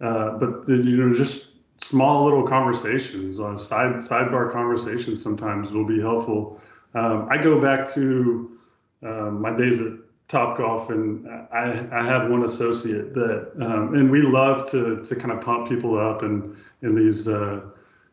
uh, 0.00 0.32
but 0.38 0.66
the, 0.66 0.76
you 0.76 0.96
know, 0.96 1.14
just 1.14 1.52
small 1.78 2.24
little 2.24 2.46
conversations, 2.46 3.40
uh, 3.40 3.56
side 3.56 3.96
sidebar 3.96 4.52
conversations 4.52 5.22
sometimes 5.22 5.72
will 5.72 5.86
be 5.86 6.00
helpful. 6.00 6.60
Um, 6.94 7.28
I 7.30 7.36
go 7.38 7.60
back 7.60 7.86
to 7.94 8.58
um, 9.02 9.40
my 9.40 9.56
days 9.56 9.80
at 9.80 9.92
Top 10.28 10.58
Golf, 10.58 10.90
and 10.90 11.28
I, 11.52 11.86
I 11.92 12.04
had 12.04 12.30
one 12.30 12.44
associate 12.44 13.14
that, 13.14 13.52
um, 13.60 13.94
and 13.94 14.10
we 14.10 14.22
love 14.22 14.70
to 14.70 15.02
to 15.02 15.16
kind 15.16 15.32
of 15.32 15.40
pump 15.40 15.68
people 15.68 15.98
up 15.98 16.22
and 16.22 16.56
in 16.82 16.94
these 16.94 17.26
uh, 17.26 17.60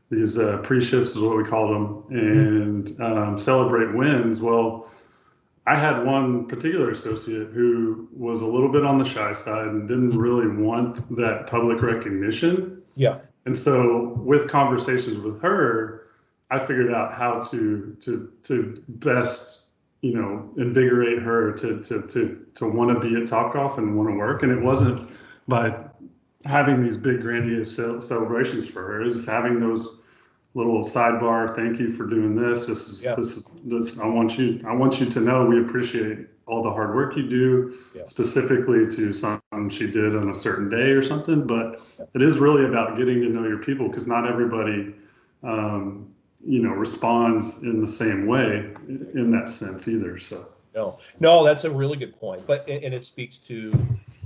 these 0.10 0.38
uh, 0.38 0.58
pre 0.58 0.82
shifts 0.82 1.12
is 1.12 1.20
what 1.20 1.38
we 1.38 1.44
call 1.44 1.72
them, 1.72 2.04
and 2.10 3.02
um, 3.02 3.38
celebrate 3.38 3.94
wins. 3.94 4.40
Well, 4.40 4.90
I 5.68 5.78
had 5.78 6.06
one 6.06 6.48
particular 6.48 6.90
associate 6.92 7.50
who 7.50 8.08
was 8.16 8.42
a 8.42 8.48
little 8.48 8.72
bit 8.72 8.86
on 8.86 8.98
the 8.98 9.06
shy 9.06 9.34
side 9.34 9.68
and 9.68 9.88
didn't 9.88 10.12
mm-hmm. 10.12 10.18
really 10.18 10.48
want 10.48 11.16
that 11.18 11.48
public 11.48 11.82
recognition. 11.82 12.82
Yeah. 12.96 13.20
And 13.46 13.58
so, 13.58 14.14
with 14.16 14.50
conversations 14.50 15.18
with 15.18 15.42
her, 15.42 16.08
I 16.50 16.60
figured 16.60 16.94
out 16.94 17.14
how 17.14 17.42
to 17.52 17.96
to 18.00 18.32
to 18.44 18.84
best 18.88 19.67
you 20.02 20.14
know 20.14 20.50
invigorate 20.58 21.20
her 21.20 21.52
to 21.54 21.82
to 21.82 22.02
to 22.04 22.46
to 22.56 22.70
want 22.70 22.94
to 22.94 23.08
be 23.08 23.20
at 23.20 23.28
Top 23.28 23.54
Golf 23.54 23.78
and 23.78 23.96
want 23.98 24.10
to 24.10 24.16
work. 24.16 24.44
And 24.44 24.52
it 24.52 24.62
wasn't 24.62 25.10
by 25.48 25.76
having 26.46 26.84
these 26.84 26.98
big 26.98 27.22
grandiose 27.22 27.76
celebrations 27.76 28.68
for 28.68 28.82
her. 28.84 29.02
It 29.02 29.06
was 29.06 29.16
just 29.16 29.30
having 29.30 29.60
those 29.60 29.98
little 30.54 30.84
sidebar. 30.84 31.56
Thank 31.56 31.80
you 31.80 31.90
for 31.90 32.06
doing 32.06 32.36
this. 32.36 32.66
This 32.66 32.88
is 32.88 33.02
this, 33.02 33.44
this. 33.64 34.00
I 34.00 34.08
want 34.08 34.38
you. 34.38 34.64
I 34.68 34.74
want 34.74 35.00
you 35.00 35.08
to 35.08 35.20
know 35.20 35.46
we 35.46 35.62
appreciate 35.62 36.28
all 36.48 36.64
the 36.64 36.72
hard 36.72 36.96
work 36.96 37.18
you 37.18 37.28
do, 37.28 37.78
specifically 38.06 38.88
to 38.88 39.12
something 39.12 39.70
she 39.70 39.92
did 39.92 40.16
on 40.16 40.30
a 40.30 40.36
certain 40.36 40.70
day 40.70 40.92
or 40.92 41.02
something. 41.02 41.46
But 41.46 41.82
it 42.14 42.22
is 42.22 42.38
really 42.38 42.66
about 42.66 42.98
getting 42.98 43.22
to 43.22 43.30
know 43.30 43.46
your 43.48 43.60
people 43.60 43.90
because 43.90 44.08
not 44.08 44.28
everybody 44.28 44.94
um, 45.44 46.14
you 46.46 46.62
know 46.62 46.70
responds 46.70 47.64
in 47.64 47.82
the 47.82 47.88
same 47.88 48.28
way 48.28 48.70
in 48.88 49.32
that 49.32 49.50
sense 49.50 49.88
either 49.88 50.18
so 50.18 50.48
no 50.76 51.00
no 51.20 51.44
that's 51.44 51.64
a 51.64 51.72
really 51.72 51.98
good 51.98 52.18
point 52.20 52.46
but 52.46 52.68
and 52.68 52.94
it 52.94 53.04
speaks 53.04 53.38
to 53.38 53.72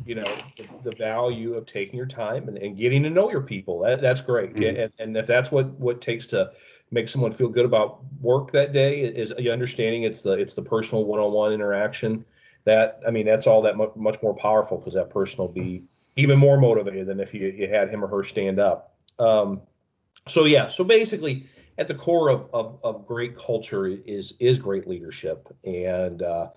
you 0.05 0.15
know 0.15 0.23
the, 0.57 0.67
the 0.83 0.95
value 0.95 1.53
of 1.53 1.65
taking 1.65 1.95
your 1.95 2.05
time 2.05 2.47
and, 2.47 2.57
and, 2.57 2.77
getting 2.77 3.03
to 3.03 3.09
know 3.09 3.29
your 3.29 3.41
people 3.41 3.79
that, 3.79 4.01
that's 4.01 4.21
great 4.21 4.53
mm-hmm. 4.55 4.81
and, 4.81 4.91
and 4.99 5.17
if 5.17 5.27
that's 5.27 5.51
what 5.51 5.67
what 5.79 6.01
takes 6.01 6.27
to 6.27 6.51
make 6.91 7.07
someone 7.07 7.31
feel 7.31 7.47
good 7.47 7.65
about 7.65 7.99
work 8.19 8.51
that 8.51 8.73
day 8.73 9.01
is 9.01 9.31
understanding 9.31 10.03
it's 10.03 10.21
the 10.21 10.33
it's 10.33 10.53
the 10.53 10.61
personal 10.61 11.05
one-on-one 11.05 11.53
interaction 11.53 12.25
that 12.65 12.99
i 13.07 13.11
mean 13.11 13.25
that's 13.25 13.47
all 13.47 13.61
that 13.61 13.77
much, 13.77 13.91
much 13.95 14.21
more 14.21 14.35
powerful 14.35 14.77
because 14.77 14.93
that 14.93 15.09
person 15.09 15.37
will 15.37 15.47
be 15.47 15.85
even 16.17 16.37
more 16.37 16.59
motivated 16.59 17.07
than 17.07 17.21
if 17.21 17.33
you, 17.33 17.47
you 17.47 17.69
had 17.69 17.89
him 17.89 18.03
or 18.03 18.07
her 18.07 18.23
stand 18.23 18.59
up 18.59 18.95
um, 19.19 19.61
so 20.27 20.45
yeah 20.45 20.67
so 20.67 20.83
basically 20.83 21.47
at 21.77 21.87
the 21.87 21.95
core 21.95 22.29
of, 22.29 22.47
of, 22.53 22.79
of 22.83 23.07
great 23.07 23.35
culture 23.37 23.87
is 23.87 24.33
is 24.39 24.59
great 24.59 24.87
leadership 24.87 25.47
and 25.63 26.21
uh, 26.21 26.47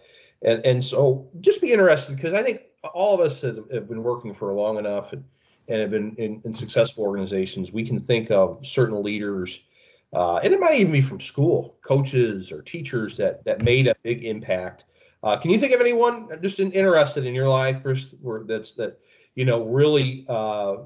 and 0.42 0.64
and 0.64 0.85
so 0.85 1.29
just 1.40 1.61
be 1.61 1.72
interested 1.72 2.16
because 2.16 2.35
I 2.35 2.42
think 2.42 2.62
all 2.92 3.14
of 3.14 3.20
us 3.20 3.40
have, 3.42 3.59
have, 3.72 3.88
been 3.88 4.03
working 4.03 4.35
for 4.35 4.53
long 4.53 4.77
enough 4.77 5.14
and, 5.14 5.24
and 5.68 5.81
have 5.81 5.90
been 5.90 6.14
in, 6.16 6.42
in 6.44 6.53
successful 6.53 7.03
organizations. 7.05 7.72
We 7.72 7.87
can 7.87 7.98
think 7.98 8.31
of 8.31 8.64
certain 8.66 9.03
leaders, 9.03 9.64
uh, 10.12 10.40
and 10.44 10.53
it 10.53 10.61
might 10.61 10.79
even 10.79 10.92
be 10.92 11.00
from 11.00 11.20
school, 11.20 11.77
coaches 11.87 12.53
or 12.53 12.62
teachers 12.62 13.16
that 13.16 13.44
that 13.44 13.62
made 13.62 13.87
a 13.87 13.94
big 14.03 14.24
impact. 14.24 14.85
Uh, 15.22 15.38
can 15.38 15.50
you 15.50 15.59
think 15.59 15.72
of 15.72 15.81
anyone 15.81 16.29
just 16.42 16.61
interested 16.61 17.24
in 17.24 17.35
your 17.35 17.48
life, 17.48 17.83
Chris, 17.83 18.14
that's 18.46 18.72
that 18.72 18.98
you 19.35 19.44
know 19.46 19.64
really 19.64 20.27
uh, 20.29 20.77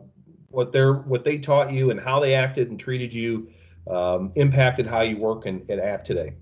what 0.51 0.71
they're 0.71 0.95
what 0.95 1.25
they 1.25 1.39
taught 1.39 1.73
you 1.73 1.91
and 1.91 1.99
how 1.99 2.21
they 2.21 2.35
acted 2.35 2.71
and 2.71 2.79
treated 2.79 3.13
you 3.13 3.49
um, 3.91 4.33
impacted 4.37 4.87
how 4.87 5.03
you 5.03 5.17
work 5.17 5.47
and, 5.47 5.69
and 5.71 5.81
act 5.81 6.07
today? 6.07 6.35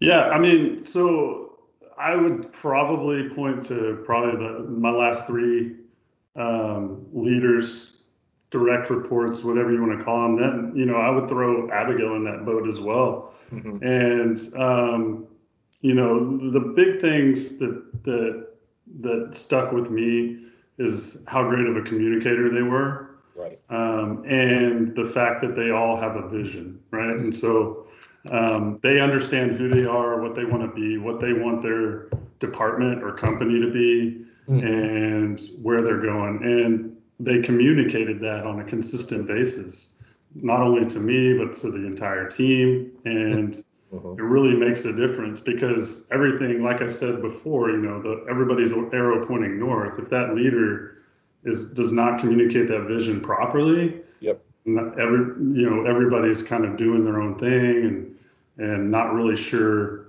Yeah, 0.00 0.28
I 0.30 0.38
mean, 0.38 0.84
so 0.84 1.58
I 1.98 2.16
would 2.16 2.52
probably 2.52 3.28
point 3.28 3.62
to 3.64 4.02
probably 4.04 4.32
the, 4.32 4.64
my 4.68 4.90
last 4.90 5.26
three 5.26 5.76
um, 6.36 7.06
leaders, 7.12 7.98
direct 8.50 8.90
reports, 8.90 9.44
whatever 9.44 9.72
you 9.72 9.80
want 9.80 9.98
to 9.98 10.04
call 10.04 10.22
them. 10.22 10.36
Then 10.36 10.72
you 10.74 10.84
know, 10.84 10.96
I 10.96 11.10
would 11.10 11.28
throw 11.28 11.70
Abigail 11.70 12.16
in 12.16 12.24
that 12.24 12.44
boat 12.44 12.68
as 12.68 12.80
well. 12.80 13.34
Mm-hmm. 13.52 13.84
And 13.86 14.56
um, 14.56 15.26
you 15.82 15.94
know, 15.94 16.50
the 16.50 16.60
big 16.60 17.00
things 17.00 17.58
that 17.58 18.02
that 18.04 18.48
that 19.00 19.34
stuck 19.34 19.72
with 19.72 19.90
me 19.90 20.46
is 20.78 21.22
how 21.28 21.48
great 21.48 21.66
of 21.66 21.76
a 21.76 21.82
communicator 21.82 22.52
they 22.52 22.62
were 22.62 23.11
Right. 23.36 23.58
Um, 23.70 24.24
and 24.26 24.94
the 24.94 25.04
fact 25.04 25.40
that 25.42 25.56
they 25.56 25.70
all 25.70 25.96
have 25.96 26.16
a 26.16 26.28
vision, 26.28 26.80
right? 26.90 27.16
And 27.16 27.34
so 27.34 27.86
um, 28.30 28.78
they 28.82 29.00
understand 29.00 29.52
who 29.52 29.68
they 29.68 29.84
are, 29.84 30.20
what 30.20 30.34
they 30.34 30.44
want 30.44 30.62
to 30.62 30.74
be, 30.74 30.98
what 30.98 31.20
they 31.20 31.32
want 31.32 31.62
their 31.62 32.08
department 32.38 33.02
or 33.02 33.12
company 33.12 33.60
to 33.60 33.70
be, 33.72 34.24
mm-hmm. 34.48 34.66
and 34.66 35.40
where 35.60 35.80
they're 35.80 36.02
going. 36.02 36.40
And 36.42 36.96
they 37.18 37.40
communicated 37.40 38.20
that 38.20 38.46
on 38.46 38.60
a 38.60 38.64
consistent 38.64 39.26
basis, 39.26 39.90
not 40.34 40.60
only 40.60 40.84
to 40.90 40.98
me, 40.98 41.38
but 41.38 41.60
to 41.62 41.70
the 41.70 41.86
entire 41.86 42.28
team. 42.28 42.92
And 43.04 43.62
mm-hmm. 43.92 44.18
it 44.18 44.22
really 44.22 44.54
makes 44.54 44.84
a 44.84 44.92
difference 44.92 45.40
because 45.40 46.06
everything, 46.12 46.62
like 46.62 46.82
I 46.82 46.88
said 46.88 47.22
before, 47.22 47.70
you 47.70 47.78
know, 47.78 48.00
the, 48.00 48.24
everybody's 48.28 48.72
arrow 48.72 49.24
pointing 49.26 49.58
north. 49.58 49.98
If 49.98 50.10
that 50.10 50.34
leader 50.34 51.01
is 51.44 51.70
does 51.70 51.92
not 51.92 52.20
communicate 52.20 52.68
that 52.68 52.82
vision 52.82 53.20
properly, 53.20 54.00
yep. 54.20 54.44
every 54.66 55.34
you 55.54 55.68
know 55.68 55.84
everybody's 55.84 56.42
kind 56.42 56.64
of 56.64 56.76
doing 56.76 57.04
their 57.04 57.20
own 57.20 57.36
thing 57.36 57.84
and 57.84 58.18
and 58.58 58.90
not 58.90 59.12
really 59.12 59.36
sure 59.36 60.06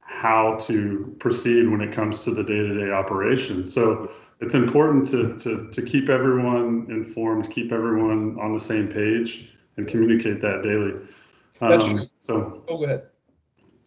how 0.00 0.56
to 0.56 1.14
proceed 1.18 1.68
when 1.68 1.80
it 1.80 1.92
comes 1.92 2.20
to 2.20 2.30
the 2.30 2.42
day-to-day 2.42 2.90
operation. 2.90 3.64
So 3.64 4.10
it's 4.40 4.54
important 4.54 5.08
to, 5.08 5.38
to, 5.38 5.70
to 5.70 5.82
keep 5.82 6.08
everyone 6.08 6.86
informed, 6.90 7.50
keep 7.50 7.72
everyone 7.72 8.38
on 8.40 8.52
the 8.52 8.60
same 8.60 8.88
page, 8.88 9.50
and 9.76 9.88
communicate 9.88 10.40
that 10.40 10.62
daily. 10.62 10.92
That's 11.60 11.84
um, 11.84 11.96
true. 11.96 12.06
So, 12.20 12.64
oh, 12.68 12.78
go 12.78 12.84
ahead. 12.84 13.04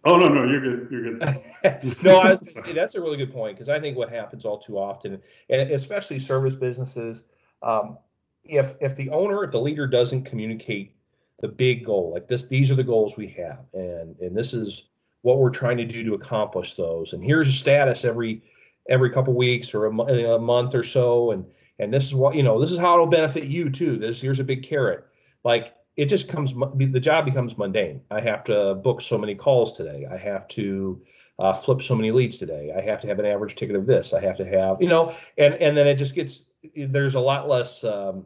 Oh 0.06 0.18
no, 0.18 0.28
no, 0.28 0.44
you're 0.44 0.62
good. 0.62 0.88
You're 0.92 1.14
good. 1.14 1.98
no, 2.04 2.18
I 2.18 2.32
was 2.32 2.54
say 2.54 2.74
that's 2.74 2.94
a 2.94 3.02
really 3.02 3.18
good 3.18 3.34
point 3.34 3.56
because 3.56 3.70
I 3.70 3.80
think 3.80 3.98
what 3.98 4.10
happens 4.10 4.46
all 4.46 4.60
too 4.60 4.78
often, 4.78 5.20
and 5.50 5.72
especially 5.72 6.20
service 6.20 6.54
businesses, 6.54 7.24
um, 7.64 7.98
if 8.44 8.76
if 8.80 8.96
the 8.96 9.10
owner, 9.10 9.44
if 9.44 9.52
the 9.52 9.60
leader 9.60 9.88
doesn't 9.88 10.24
communicate 10.24 10.96
the 11.42 11.48
big 11.48 11.86
goal, 11.86 12.12
like 12.14 12.28
this, 12.28 12.48
these 12.48 12.70
are 12.70 12.76
the 12.76 12.84
goals 12.84 13.18
we 13.18 13.28
have, 13.30 13.66
and 13.74 14.16
and 14.20 14.38
this 14.38 14.54
is 14.54 14.84
what 15.24 15.40
we're 15.40 15.50
trying 15.50 15.78
to 15.78 15.86
do 15.86 16.04
to 16.04 16.14
accomplish 16.14 16.76
those, 16.76 17.14
and 17.14 17.24
here's 17.24 17.48
a 17.48 17.52
status 17.52 18.06
every 18.06 18.44
every 18.88 19.10
couple 19.10 19.34
weeks 19.34 19.74
or 19.74 19.88
a, 19.88 19.90
a 19.90 20.40
month 20.40 20.76
or 20.76 20.84
so, 20.84 21.32
and 21.32 21.46
and 21.80 21.92
this 21.92 22.06
is 22.06 22.14
what 22.14 22.36
you 22.36 22.44
know, 22.44 22.62
this 22.62 22.72
is 22.72 22.78
how 22.78 22.94
it'll 22.94 23.08
benefit 23.08 23.46
you 23.46 23.72
too. 23.72 23.98
This 23.98 24.22
here's 24.22 24.40
a 24.40 24.44
big 24.44 24.62
carrot, 24.62 25.06
like 25.44 25.74
it 25.98 26.06
just 26.06 26.28
comes 26.28 26.54
the 26.54 27.00
job 27.00 27.26
becomes 27.26 27.58
mundane. 27.58 28.02
I 28.12 28.20
have 28.22 28.44
to 28.46 28.76
book 28.76 29.02
so 29.02 29.18
many 29.18 29.36
calls 29.36 29.72
today. 29.72 30.06
I 30.10 30.18
have 30.18 30.48
to 30.50 31.02
uh, 31.40 31.54
flip 31.54 31.82
so 31.82 31.96
many 31.96 32.12
leads 32.12 32.38
today. 32.38 32.74
I 32.76 32.82
have 32.82 33.00
to 33.02 33.08
have 33.08 33.20
an 33.20 33.26
average 33.26 33.56
ticket 33.56 33.76
of 33.76 33.86
this. 33.86 34.14
I 34.14 34.22
have 34.22 34.38
to 34.38 34.46
have 34.46 34.82
you 34.82 34.90
know 34.90 35.16
and 35.38 35.54
and 35.56 35.76
then 35.78 35.88
it 35.88 35.96
just 35.96 36.16
gets 36.16 36.52
there's 36.76 37.16
a 37.16 37.20
lot 37.20 37.48
less 37.48 37.84
um, 37.84 38.26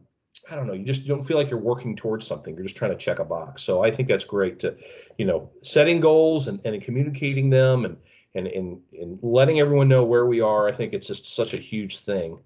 i 0.49 0.55
don't 0.55 0.65
know 0.65 0.73
you 0.73 0.85
just 0.85 1.05
don't 1.05 1.23
feel 1.23 1.35
like 1.35 1.49
you're 1.49 1.59
working 1.59 1.95
towards 1.95 2.25
something. 2.25 2.55
You're 2.55 2.63
just 2.63 2.77
trying 2.77 2.91
to 2.91 2.97
check 2.97 3.19
a 3.19 3.25
box. 3.25 3.63
So 3.63 3.83
i 3.83 3.91
think 3.91 4.07
that's 4.07 4.23
great 4.23 4.59
to 4.59 4.75
you 5.17 5.25
know 5.25 5.49
setting 5.61 5.99
goals 5.99 6.47
and, 6.47 6.59
and 6.65 6.81
communicating 6.81 7.49
them 7.49 7.85
and 7.85 7.97
and, 8.35 8.47
and 8.47 8.81
and 8.99 9.19
letting 9.21 9.59
everyone 9.59 9.87
know 9.87 10.03
where 10.03 10.25
we 10.25 10.41
are. 10.41 10.67
I 10.67 10.71
think 10.71 10.93
it's 10.93 11.07
just 11.07 11.35
such 11.35 11.53
a 11.53 11.57
huge 11.57 11.99
thing. 11.99 12.39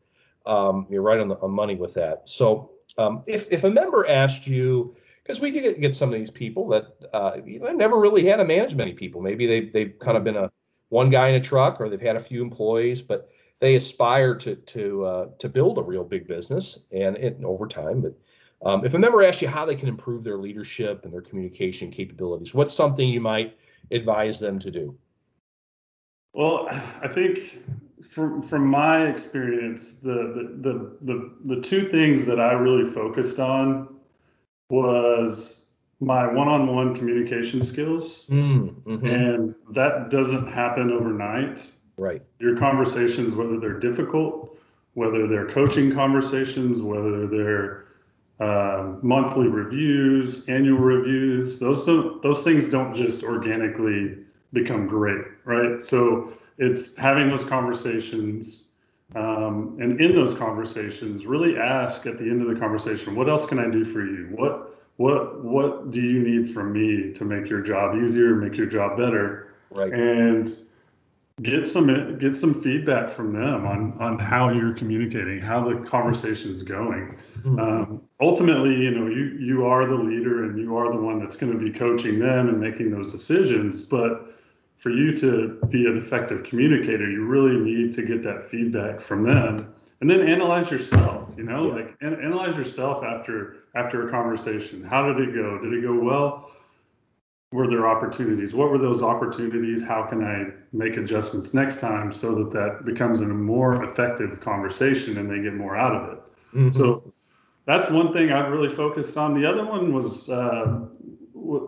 Um, 0.45 0.85
you're 0.89 1.01
right 1.01 1.19
on 1.19 1.29
the 1.29 1.35
on 1.35 1.51
money 1.51 1.75
with 1.75 1.93
that. 1.93 2.27
So 2.27 2.71
um, 2.97 3.23
if, 3.25 3.51
if 3.51 3.63
a 3.63 3.69
member 3.69 4.07
asked 4.07 4.45
you 4.45 4.95
because 5.23 5.39
we 5.39 5.51
get, 5.51 5.79
get 5.79 5.95
some 5.95 6.09
of 6.09 6.19
these 6.19 6.31
people 6.31 6.67
that 6.69 6.85
uh, 7.13 7.37
never 7.45 7.97
really 7.97 8.25
had 8.25 8.37
to 8.37 8.45
manage 8.45 8.75
many 8.75 8.93
people. 8.93 9.21
Maybe 9.21 9.45
they've, 9.45 9.71
they've 9.71 9.97
kind 9.99 10.17
of 10.17 10.23
been 10.23 10.35
a 10.35 10.51
one 10.89 11.09
guy 11.09 11.29
in 11.29 11.35
a 11.35 11.41
truck 11.41 11.79
or 11.79 11.89
they've 11.89 12.01
had 12.01 12.15
a 12.15 12.21
few 12.21 12.41
employees, 12.41 13.01
but 13.01 13.29
they 13.59 13.75
aspire 13.75 14.35
to 14.35 14.55
to 14.55 15.05
uh, 15.05 15.27
to 15.39 15.47
build 15.47 15.77
a 15.77 15.81
real 15.81 16.03
big 16.03 16.27
business 16.27 16.79
and 16.91 17.15
it 17.15 17.39
over 17.43 17.65
time. 17.65 18.01
But 18.01 18.13
um, 18.67 18.85
if 18.85 18.93
a 18.93 18.99
member 18.99 19.23
asks 19.23 19.41
you 19.41 19.47
how 19.47 19.65
they 19.65 19.75
can 19.75 19.87
improve 19.87 20.23
their 20.23 20.37
leadership 20.37 21.05
and 21.05 21.13
their 21.13 21.21
communication 21.21 21.89
capabilities, 21.89 22.53
what's 22.53 22.73
something 22.73 23.07
you 23.07 23.21
might 23.21 23.57
advise 23.91 24.39
them 24.39 24.59
to 24.59 24.69
do? 24.69 24.97
Well, 26.33 26.67
I 26.69 27.07
think 27.07 27.63
from 28.07 28.41
from 28.41 28.67
my 28.67 29.07
experience, 29.07 29.95
the 29.95 30.13
the 30.61 30.69
the 30.69 31.13
the, 31.13 31.55
the 31.55 31.61
two 31.61 31.87
things 31.87 32.25
that 32.25 32.39
I 32.39 32.51
really 32.53 32.91
focused 32.91 33.39
on 33.39 33.93
was 34.73 35.65
my 35.99 36.25
one-on-one 36.25 36.95
communication 36.95 37.61
skills. 37.61 38.25
Mm, 38.29 38.73
mm-hmm. 38.83 39.05
and 39.05 39.55
that 39.69 40.09
doesn't 40.09 40.47
happen 40.47 40.91
overnight. 40.91 41.63
Right. 41.97 42.21
Your 42.39 42.57
conversations 42.57 43.35
whether 43.35 43.59
they're 43.59 43.79
difficult 43.79 44.57
whether 44.95 45.27
they're 45.27 45.49
coaching 45.49 45.93
conversations 45.93 46.81
whether 46.81 47.27
they're 47.27 47.85
uh, 48.39 48.95
monthly 49.01 49.47
reviews 49.47 50.43
annual 50.47 50.79
reviews 50.79 51.59
those 51.59 51.85
don't 51.85 52.21
those 52.23 52.43
things 52.43 52.67
don't 52.67 52.95
just 52.95 53.23
organically 53.23 54.17
become 54.53 54.87
great 54.87 55.25
right? 55.45 55.83
So 55.83 56.33
it's 56.57 56.95
having 56.95 57.29
those 57.29 57.45
conversations 57.45 58.69
um, 59.15 59.77
and 59.79 59.99
in 60.01 60.15
those 60.15 60.33
conversations, 60.33 61.25
really 61.25 61.57
ask 61.57 62.05
at 62.05 62.17
the 62.17 62.23
end 62.23 62.41
of 62.41 62.47
the 62.47 62.59
conversation, 62.59 63.15
what 63.15 63.29
else 63.29 63.45
can 63.45 63.59
I 63.59 63.69
do 63.69 63.85
for 63.85 64.03
you? 64.05 64.27
What 64.31 64.81
what 64.97 65.43
what 65.43 65.91
do 65.91 66.01
you 66.01 66.19
need 66.19 66.53
from 66.53 66.73
me 66.73 67.13
to 67.13 67.25
make 67.25 67.49
your 67.49 67.61
job 67.61 68.01
easier, 68.01 68.35
make 68.35 68.57
your 68.57 68.67
job 68.67 68.97
better? 68.97 69.53
Right. 69.71 69.91
And 69.91 70.49
get 71.41 71.65
some 71.65 72.17
get 72.19 72.35
some 72.35 72.61
feedback 72.61 73.11
from 73.11 73.31
them 73.31 73.65
on 73.65 73.93
on 73.99 74.19
how 74.19 74.49
you're 74.49 74.73
communicating, 74.73 75.39
how 75.41 75.67
the 75.67 75.75
conversation 75.81 76.51
is 76.51 76.63
going. 76.63 77.17
Mm-hmm. 77.39 77.59
Um, 77.59 78.01
ultimately, 78.21 78.75
you 78.75 78.91
know, 78.91 79.07
you 79.07 79.37
you 79.39 79.65
are 79.65 79.85
the 79.85 79.95
leader 79.95 80.45
and 80.45 80.57
you 80.59 80.77
are 80.77 80.91
the 80.91 80.99
one 80.99 81.19
that's 81.19 81.35
going 81.35 81.51
to 81.51 81.57
be 81.57 81.71
coaching 81.71 82.19
them 82.19 82.49
and 82.49 82.59
making 82.59 82.91
those 82.91 83.11
decisions, 83.11 83.83
but 83.83 84.32
for 84.83 84.89
you 84.89 85.15
to 85.15 85.57
be 85.69 85.85
an 85.85 85.97
effective 85.97 86.43
communicator, 86.43 87.09
you 87.09 87.23
really 87.23 87.57
need 87.57 87.93
to 87.93 88.01
get 88.01 88.21
that 88.21 88.49
feedback 88.49 88.99
from 88.99 89.23
them 89.23 89.73
and 90.01 90.09
then 90.09 90.27
analyze 90.27 90.69
yourself, 90.69 91.29
you 91.37 91.43
know, 91.43 91.67
yeah. 91.67 91.75
like 91.75 91.95
an- 92.01 92.19
analyze 92.21 92.57
yourself 92.57 93.01
after 93.01 93.63
after 93.75 94.09
a 94.09 94.11
conversation. 94.11 94.83
How 94.83 95.07
did 95.07 95.29
it 95.29 95.33
go? 95.33 95.57
Did 95.59 95.73
it 95.73 95.83
go 95.83 95.97
well? 95.97 96.51
Were 97.53 97.65
there 97.65 97.87
opportunities? 97.87 98.53
What 98.53 98.71
were 98.71 98.77
those 98.77 99.01
opportunities? 99.01 99.81
How 99.81 100.03
can 100.03 100.21
I 100.21 100.47
make 100.73 100.97
adjustments 100.97 101.53
next 101.53 101.79
time 101.79 102.11
so 102.11 102.35
that 102.35 102.51
that 102.51 102.83
becomes 102.83 103.21
a 103.21 103.25
more 103.25 103.85
effective 103.85 104.41
conversation 104.41 105.17
and 105.17 105.31
they 105.31 105.41
get 105.41 105.53
more 105.53 105.77
out 105.77 105.95
of 105.95 106.11
it? 106.11 106.19
Mm-hmm. 106.55 106.71
So 106.71 107.13
that's 107.65 107.89
one 107.89 108.11
thing 108.11 108.33
I've 108.33 108.51
really 108.51 108.67
focused 108.75 109.15
on. 109.15 109.33
The 109.39 109.49
other 109.49 109.65
one 109.65 109.93
was 109.93 110.29
uh, 110.29 110.81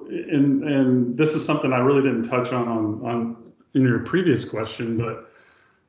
and 0.09 0.63
and 0.63 1.17
this 1.17 1.33
is 1.33 1.45
something 1.45 1.73
I 1.73 1.79
really 1.79 2.01
didn't 2.01 2.23
touch 2.23 2.51
on 2.51 2.67
on 2.67 3.05
on 3.05 3.53
in 3.73 3.81
your 3.81 3.99
previous 3.99 4.45
question, 4.45 4.97
but 4.97 5.31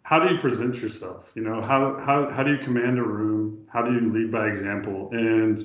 how 0.03 0.19
do 0.19 0.33
you 0.33 0.41
present 0.41 0.77
yourself? 0.77 1.31
You 1.35 1.43
know, 1.43 1.61
how 1.63 2.01
how 2.05 2.31
how 2.31 2.43
do 2.43 2.53
you 2.53 2.59
command 2.59 2.99
a 2.99 3.03
room? 3.03 3.67
How 3.73 3.83
do 3.83 3.93
you 3.93 4.13
lead 4.13 4.31
by 4.31 4.47
example? 4.47 5.09
And 5.13 5.61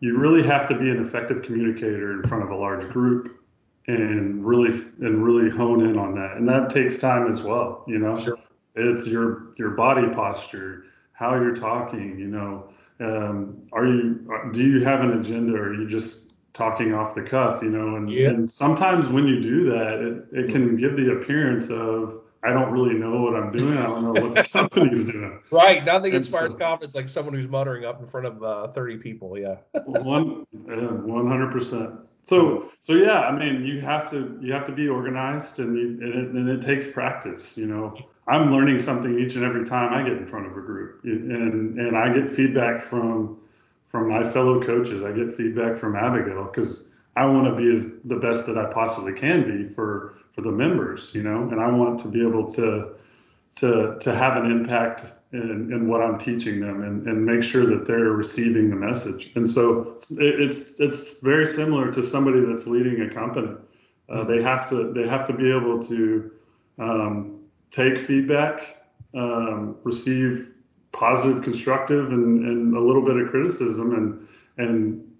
you 0.00 0.18
really 0.18 0.46
have 0.46 0.66
to 0.68 0.74
be 0.74 0.90
an 0.90 1.00
effective 1.00 1.42
communicator 1.42 2.12
in 2.12 2.28
front 2.28 2.42
of 2.42 2.50
a 2.50 2.56
large 2.56 2.88
group 2.88 3.40
and 3.86 4.44
really 4.44 4.70
and 5.00 5.24
really 5.24 5.50
hone 5.50 5.86
in 5.88 5.96
on 5.96 6.14
that. 6.14 6.36
And 6.36 6.48
that 6.48 6.70
takes 6.70 6.98
time 6.98 7.28
as 7.28 7.42
well, 7.42 7.84
you 7.86 7.98
know. 7.98 8.16
Sure. 8.16 8.38
It's 8.74 9.06
your 9.06 9.52
your 9.58 9.70
body 9.70 10.08
posture, 10.12 10.84
how 11.12 11.34
you're 11.34 11.54
talking, 11.54 12.18
you 12.18 12.28
know. 12.28 12.68
Um, 13.00 13.62
are 13.72 13.86
you 13.86 14.50
do 14.52 14.66
you 14.66 14.84
have 14.84 15.00
an 15.00 15.18
agenda 15.18 15.54
or 15.54 15.68
are 15.68 15.74
you 15.74 15.88
just 15.88 16.31
talking 16.52 16.92
off 16.92 17.14
the 17.14 17.22
cuff, 17.22 17.62
you 17.62 17.70
know, 17.70 17.96
and, 17.96 18.10
yeah. 18.10 18.28
and 18.28 18.50
sometimes 18.50 19.08
when 19.08 19.26
you 19.26 19.40
do 19.40 19.70
that, 19.70 20.26
it, 20.32 20.46
it 20.46 20.50
can 20.50 20.76
give 20.76 20.96
the 20.96 21.12
appearance 21.12 21.70
of, 21.70 22.20
I 22.44 22.50
don't 22.50 22.72
really 22.72 22.94
know 22.94 23.22
what 23.22 23.36
I'm 23.36 23.52
doing. 23.52 23.78
I 23.78 23.82
don't 23.82 24.02
know 24.02 24.20
what 24.20 24.34
the 24.34 24.42
company's 24.52 25.04
doing. 25.04 25.40
Right. 25.50 25.84
Nothing 25.84 26.12
inspires 26.12 26.52
so, 26.52 26.58
confidence 26.58 26.94
like 26.94 27.08
someone 27.08 27.34
who's 27.34 27.48
muttering 27.48 27.84
up 27.84 28.00
in 28.00 28.06
front 28.06 28.26
of 28.26 28.42
uh, 28.42 28.68
30 28.68 28.96
people. 28.98 29.38
Yeah. 29.38 29.56
one, 29.84 30.46
one 30.52 31.26
hundred 31.26 31.52
percent. 31.52 31.94
So, 32.24 32.70
so 32.80 32.94
yeah, 32.94 33.20
I 33.20 33.36
mean, 33.36 33.64
you 33.64 33.80
have 33.80 34.10
to, 34.10 34.38
you 34.42 34.52
have 34.52 34.64
to 34.66 34.72
be 34.72 34.88
organized 34.88 35.58
and, 35.58 35.76
you, 35.76 35.86
and, 35.86 36.14
it, 36.14 36.28
and 36.30 36.48
it 36.48 36.62
takes 36.62 36.86
practice, 36.86 37.56
you 37.56 37.66
know, 37.66 37.96
I'm 38.28 38.52
learning 38.52 38.78
something 38.78 39.18
each 39.18 39.34
and 39.34 39.44
every 39.44 39.64
time 39.64 39.92
I 39.92 40.08
get 40.08 40.16
in 40.16 40.26
front 40.26 40.46
of 40.46 40.52
a 40.52 40.60
group 40.60 41.00
and, 41.04 41.78
and 41.78 41.96
I 41.96 42.12
get 42.12 42.30
feedback 42.30 42.80
from, 42.80 43.38
from 43.92 44.08
my 44.08 44.24
fellow 44.24 44.60
coaches. 44.60 45.02
I 45.02 45.12
get 45.12 45.34
feedback 45.34 45.76
from 45.76 45.94
Abigail 45.94 46.44
because 46.44 46.86
I 47.14 47.26
want 47.26 47.46
to 47.46 47.54
be 47.54 47.70
as 47.70 47.84
the 48.06 48.16
best 48.16 48.46
that 48.46 48.56
I 48.56 48.72
possibly 48.72 49.12
can 49.12 49.44
be 49.44 49.72
for 49.72 50.14
for 50.34 50.40
the 50.40 50.50
members, 50.50 51.14
you 51.14 51.22
know, 51.22 51.42
and 51.50 51.60
I 51.60 51.70
want 51.70 52.00
to 52.00 52.08
be 52.08 52.26
able 52.26 52.48
to 52.52 52.94
to 53.56 53.98
to 54.00 54.14
have 54.14 54.42
an 54.42 54.50
impact 54.50 55.12
in, 55.34 55.70
in 55.74 55.88
what 55.88 56.00
I'm 56.00 56.18
teaching 56.18 56.58
them 56.58 56.82
and, 56.82 57.06
and 57.06 57.24
make 57.24 57.42
sure 57.42 57.66
that 57.66 57.86
they're 57.86 58.12
receiving 58.24 58.70
the 58.70 58.76
message. 58.76 59.30
And 59.34 59.48
so 59.48 59.98
it's 60.12 60.80
it's 60.80 61.20
very 61.20 61.44
similar 61.44 61.92
to 61.92 62.02
somebody 62.02 62.40
that's 62.40 62.66
leading 62.66 63.02
a 63.02 63.10
company. 63.12 63.54
Uh, 64.08 64.24
they 64.24 64.42
have 64.42 64.70
to 64.70 64.90
they 64.94 65.06
have 65.06 65.26
to 65.26 65.34
be 65.34 65.50
able 65.54 65.78
to 65.82 66.30
um, 66.78 67.40
take 67.70 68.00
feedback, 68.00 68.86
um, 69.14 69.76
receive 69.84 70.52
positive, 70.92 71.42
constructive, 71.42 72.10
and, 72.10 72.46
and 72.46 72.76
a 72.76 72.80
little 72.80 73.04
bit 73.04 73.16
of 73.16 73.30
criticism, 73.30 73.94
and 73.94 74.28
and 74.58 75.12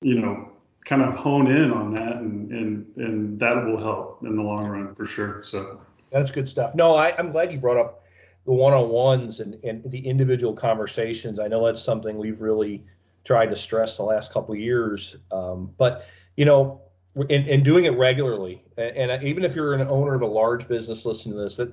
you 0.00 0.20
know 0.20 0.50
kind 0.84 1.02
of 1.02 1.14
hone 1.14 1.48
in 1.48 1.70
on 1.72 1.92
that, 1.94 2.16
and 2.16 2.50
and 2.52 2.86
and 2.96 3.40
that 3.40 3.64
will 3.66 3.78
help 3.78 4.22
in 4.22 4.36
the 4.36 4.42
long 4.42 4.66
run 4.66 4.94
for 4.94 5.04
sure. 5.04 5.42
So 5.42 5.80
that's 6.10 6.30
good 6.30 6.48
stuff. 6.48 6.74
No, 6.74 6.94
I, 6.94 7.16
I'm 7.16 7.32
glad 7.32 7.52
you 7.52 7.58
brought 7.58 7.78
up 7.78 8.04
the 8.46 8.52
one-on-ones 8.52 9.40
and, 9.40 9.62
and 9.64 9.82
the 9.90 10.06
individual 10.06 10.54
conversations. 10.54 11.40
I 11.40 11.48
know 11.48 11.66
that's 11.66 11.82
something 11.82 12.16
we've 12.16 12.40
really 12.40 12.84
tried 13.24 13.46
to 13.46 13.56
stress 13.56 13.96
the 13.96 14.04
last 14.04 14.32
couple 14.32 14.54
years. 14.54 15.16
Um, 15.32 15.72
but 15.76 16.06
you 16.36 16.44
know, 16.44 16.80
in, 17.28 17.44
in 17.46 17.62
doing 17.62 17.86
it 17.86 17.98
regularly, 17.98 18.62
and, 18.76 19.10
and, 19.10 19.24
even 19.24 19.44
if 19.44 19.56
you're 19.56 19.74
an 19.74 19.88
owner 19.88 20.14
of 20.14 20.22
a 20.22 20.26
large 20.26 20.68
business 20.68 21.04
listening 21.04 21.34
to 21.36 21.42
this, 21.42 21.56
that 21.56 21.72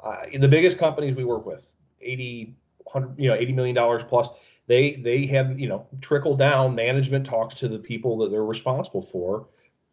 uh, 0.00 0.16
the 0.38 0.48
biggest 0.48 0.78
companies 0.78 1.14
we 1.14 1.24
work 1.24 1.46
with, 1.46 1.72
80, 2.00 2.56
100, 2.92 3.18
you 3.18 3.28
know, 3.28 3.34
80 3.34 3.52
million 3.52 3.74
dollars 3.74 4.02
plus, 4.04 4.28
they 4.66 4.96
they 4.96 5.26
have 5.26 5.58
you 5.58 5.68
know 5.68 5.86
trickle 6.00 6.36
down. 6.36 6.74
Management 6.74 7.26
talks 7.26 7.54
to 7.56 7.68
the 7.68 7.78
people 7.78 8.18
that 8.18 8.30
they're 8.30 8.44
responsible 8.44 9.02
for. 9.02 9.48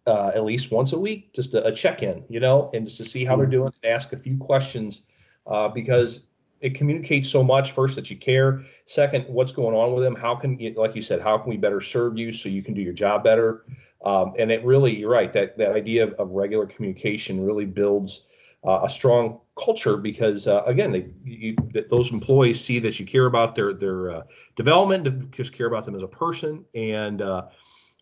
Uh, 0.08 0.32
at 0.36 0.44
least 0.44 0.70
once 0.70 0.94
a 0.94 1.00
week, 1.00 1.34
just 1.34 1.56
a, 1.56 1.66
a 1.66 1.72
check-in, 1.74 2.24
you 2.30 2.40
know, 2.40 2.70
and 2.76 2.86
just 2.86 2.98
to 2.98 3.04
see 3.04 3.26
how 3.26 3.36
they're 3.36 3.48
mm-hmm. 3.48 3.54
doing, 3.54 3.74
and 3.82 3.92
ask 3.92 4.14
a 4.14 4.18
few 4.18 4.38
questions 4.38 5.02
uh, 5.48 5.68
because 5.68 6.28
it 6.62 6.74
communicates 6.74 7.30
so 7.30 7.44
much 7.44 7.72
first 7.72 7.96
that 7.96 8.10
you 8.10 8.18
care 8.18 8.64
second 8.86 9.24
what's 9.28 9.52
going 9.52 9.76
on 9.76 9.94
with 9.94 10.04
them 10.04 10.16
how 10.16 10.34
can 10.36 10.58
you 10.60 10.74
like 10.74 10.96
you 10.96 11.02
said 11.02 11.22
how 11.22 11.38
can 11.38 11.50
we 11.50 11.58
better 11.58 11.82
serve 11.82 12.18
you 12.18 12.32
so 12.32 12.50
you 12.50 12.64
can 12.64 12.74
do 12.74 12.82
your 12.82 12.94
job 12.94 13.24
better 13.24 13.66
um, 14.04 14.34
and 14.40 14.52
it 14.52 14.64
really 14.64 14.96
you're 14.96 15.10
right 15.10 15.34
that 15.34 15.58
that 15.58 15.74
idea 15.74 16.04
of, 16.04 16.14
of 16.14 16.32
regular 16.32 16.66
communication 16.66 17.46
really 17.46 17.66
builds 17.66 18.26
uh, 18.66 18.82
a 18.84 18.90
strong 18.90 19.40
culture 19.58 19.96
because 19.96 20.48
uh, 20.48 20.64
again 20.66 20.92
they 20.92 21.08
you, 21.24 21.56
those 21.90 22.12
employees 22.12 22.62
see 22.64 22.80
that 22.80 23.00
you 23.00 23.06
care 23.06 23.28
about 23.28 23.56
their 23.56 23.74
their 23.74 24.10
uh, 24.10 24.24
development 24.56 25.32
just 25.32 25.54
care 25.54 25.68
about 25.68 25.86
them 25.86 25.96
as 25.96 26.02
a 26.02 26.08
person 26.08 26.66
and 26.76 27.22
uh, 27.22 27.44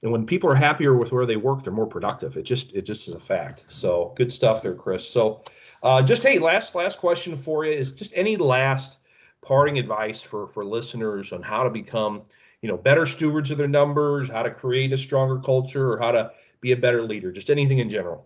and 0.01 0.11
when 0.11 0.25
people 0.25 0.49
are 0.49 0.55
happier 0.55 0.95
with 0.95 1.11
where 1.11 1.25
they 1.25 1.35
work 1.35 1.63
they're 1.63 1.73
more 1.73 1.85
productive 1.85 2.37
it 2.37 2.43
just 2.43 2.73
it 2.73 2.83
just 2.83 3.07
is 3.07 3.13
a 3.13 3.19
fact 3.19 3.65
so 3.67 4.13
good 4.15 4.31
stuff 4.31 4.63
there 4.63 4.73
chris 4.73 5.07
so 5.07 5.43
uh, 5.83 6.01
just 6.01 6.23
hey, 6.23 6.39
last 6.39 6.73
last 6.75 6.97
question 6.97 7.37
for 7.37 7.65
you 7.65 7.71
is 7.71 7.91
just 7.91 8.13
any 8.15 8.37
last 8.37 8.99
parting 9.41 9.77
advice 9.77 10.21
for 10.21 10.47
for 10.47 10.63
listeners 10.63 11.33
on 11.33 11.41
how 11.43 11.61
to 11.63 11.69
become 11.69 12.21
you 12.61 12.69
know 12.69 12.77
better 12.77 13.05
stewards 13.05 13.51
of 13.51 13.57
their 13.57 13.67
numbers, 13.67 14.29
how 14.29 14.41
to 14.41 14.49
create 14.49 14.93
a 14.93 14.97
stronger 14.97 15.39
culture, 15.39 15.91
or 15.91 15.99
how 15.99 16.11
to 16.11 16.31
be 16.61 16.71
a 16.71 16.77
better 16.77 17.03
leader. 17.03 17.33
Just 17.33 17.49
anything 17.49 17.79
in 17.79 17.89
general. 17.89 18.25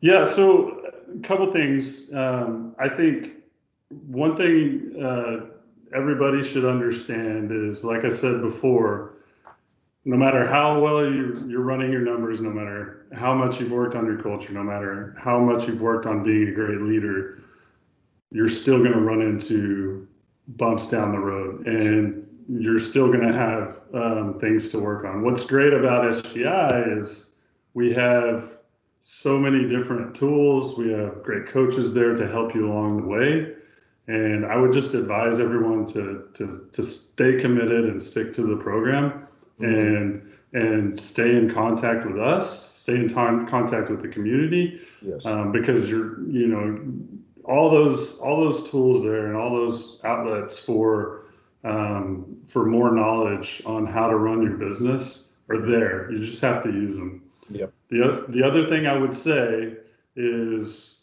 Yeah. 0.00 0.24
So 0.24 0.79
couple 1.22 1.50
things. 1.50 2.12
Um, 2.12 2.74
I 2.78 2.88
think 2.88 3.32
one 4.06 4.36
thing 4.36 5.02
uh, 5.02 5.46
everybody 5.94 6.42
should 6.42 6.64
understand 6.64 7.50
is, 7.52 7.84
like 7.84 8.04
I 8.04 8.08
said 8.08 8.40
before, 8.40 9.14
no 10.04 10.16
matter 10.16 10.46
how 10.46 10.80
well 10.80 11.04
you're, 11.04 11.36
you're 11.46 11.60
running 11.60 11.92
your 11.92 12.00
numbers, 12.00 12.40
no 12.40 12.50
matter 12.50 13.06
how 13.12 13.34
much 13.34 13.60
you've 13.60 13.70
worked 13.70 13.94
on 13.94 14.06
your 14.06 14.22
culture, 14.22 14.52
no 14.52 14.62
matter 14.62 15.14
how 15.18 15.38
much 15.38 15.68
you've 15.68 15.82
worked 15.82 16.06
on 16.06 16.22
being 16.22 16.48
a 16.48 16.52
great 16.52 16.80
leader, 16.80 17.42
you're 18.30 18.48
still 18.48 18.78
going 18.78 18.92
to 18.92 19.00
run 19.00 19.20
into 19.20 20.06
bumps 20.48 20.88
down 20.88 21.12
the 21.12 21.18
road 21.18 21.66
and 21.66 22.26
you're 22.48 22.78
still 22.78 23.08
going 23.08 23.26
to 23.26 23.32
have 23.32 23.80
um, 23.94 24.38
things 24.40 24.68
to 24.70 24.78
work 24.78 25.04
on. 25.04 25.22
What's 25.22 25.44
great 25.44 25.72
about 25.72 26.04
SGI 26.12 26.98
is 26.98 27.32
we 27.74 27.92
have 27.92 28.58
so 29.00 29.38
many 29.38 29.68
different 29.68 30.14
tools. 30.14 30.76
We 30.76 30.92
have 30.92 31.22
great 31.22 31.48
coaches 31.48 31.94
there 31.94 32.14
to 32.14 32.28
help 32.28 32.54
you 32.54 32.70
along 32.70 33.00
the 33.00 33.06
way. 33.06 33.54
And 34.06 34.44
I 34.44 34.56
would 34.56 34.72
just 34.72 34.94
advise 34.94 35.38
everyone 35.38 35.86
to, 35.86 36.28
to, 36.34 36.68
to 36.72 36.82
stay 36.82 37.38
committed 37.38 37.84
and 37.84 38.02
stick 38.02 38.32
to 38.32 38.42
the 38.42 38.56
program 38.56 39.26
mm-hmm. 39.60 39.64
and 39.64 40.26
and 40.52 40.98
stay 40.98 41.36
in 41.36 41.48
contact 41.48 42.04
with 42.04 42.18
us, 42.18 42.76
stay 42.76 42.96
in 42.96 43.06
time, 43.06 43.46
contact 43.46 43.88
with 43.88 44.02
the 44.02 44.08
community, 44.08 44.80
yes. 45.00 45.24
um, 45.24 45.52
because 45.52 45.88
you're 45.88 46.20
you 46.28 46.48
know 46.48 46.76
all 47.44 47.70
those 47.70 48.18
all 48.18 48.40
those 48.40 48.68
tools 48.68 49.04
there 49.04 49.28
and 49.28 49.36
all 49.36 49.50
those 49.50 50.00
outlets 50.02 50.58
for 50.58 51.26
um, 51.62 52.36
for 52.46 52.66
more 52.66 52.90
knowledge 52.92 53.62
on 53.64 53.86
how 53.86 54.08
to 54.08 54.16
run 54.16 54.42
your 54.42 54.56
business 54.56 55.28
are 55.48 55.58
there. 55.58 56.10
You 56.10 56.18
just 56.18 56.42
have 56.42 56.62
to 56.64 56.70
use 56.70 56.96
them. 56.96 57.22
Yep. 57.50 57.72
The 57.88 58.26
the 58.28 58.42
other 58.42 58.66
thing 58.68 58.86
I 58.86 58.96
would 58.96 59.14
say 59.14 59.76
is, 60.16 60.98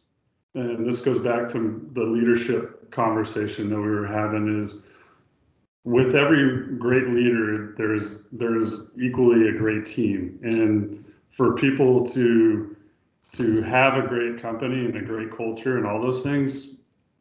and 0.54 0.88
this 0.88 1.02
goes 1.02 1.20
back 1.20 1.48
to 1.50 1.90
the 1.94 2.04
leadership 2.04 2.90
conversation 2.92 3.70
that 3.70 3.76
we 3.76 3.90
were 3.90 4.08
having, 4.08 4.60
is 4.60 4.82
with 5.84 6.16
every 6.16 6.76
great 6.78 7.08
leader, 7.10 7.74
there's 7.78 8.24
there's 8.32 8.90
equally 9.00 9.50
a 9.50 9.54
great 9.54 9.86
team, 9.86 10.40
and 10.42 11.06
for 11.30 11.56
people 11.56 12.06
to 12.08 12.76
to 13.34 13.62
have 13.62 14.04
a 14.04 14.08
great 14.08 14.42
company 14.42 14.86
and 14.86 14.96
a 14.96 15.02
great 15.02 15.36
culture 15.36 15.78
and 15.78 15.86
all 15.86 16.02
those 16.02 16.24
things, 16.24 16.76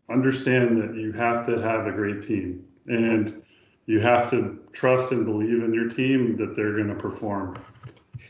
understand 0.09 0.81
that 0.81 0.95
you 0.95 1.11
have 1.13 1.45
to 1.47 1.61
have 1.61 1.87
a 1.87 1.93
great 1.93 2.23
team, 2.23 2.65
and 2.87 3.43
you 3.87 3.99
have 3.99 4.31
to 4.31 4.59
trust 4.73 5.11
and 5.11 5.25
believe 5.25 5.65
in 5.65 5.75
your 5.75 5.89
team 5.89 6.37
that 6.37 6.55
they're 6.55 6.75
going 6.75 6.89
to 6.89 6.95
perform, 6.95 7.57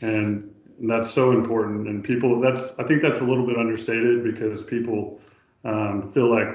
and 0.01 0.53
that's 0.79 1.09
so 1.09 1.31
important. 1.31 1.87
And 1.87 2.03
people, 2.03 2.39
that's 2.39 2.77
I 2.79 2.83
think 2.83 3.01
that's 3.01 3.21
a 3.21 3.23
little 3.23 3.45
bit 3.45 3.57
understated 3.57 4.23
because 4.23 4.63
people 4.63 5.19
um, 5.63 6.11
feel 6.13 6.29
like 6.29 6.47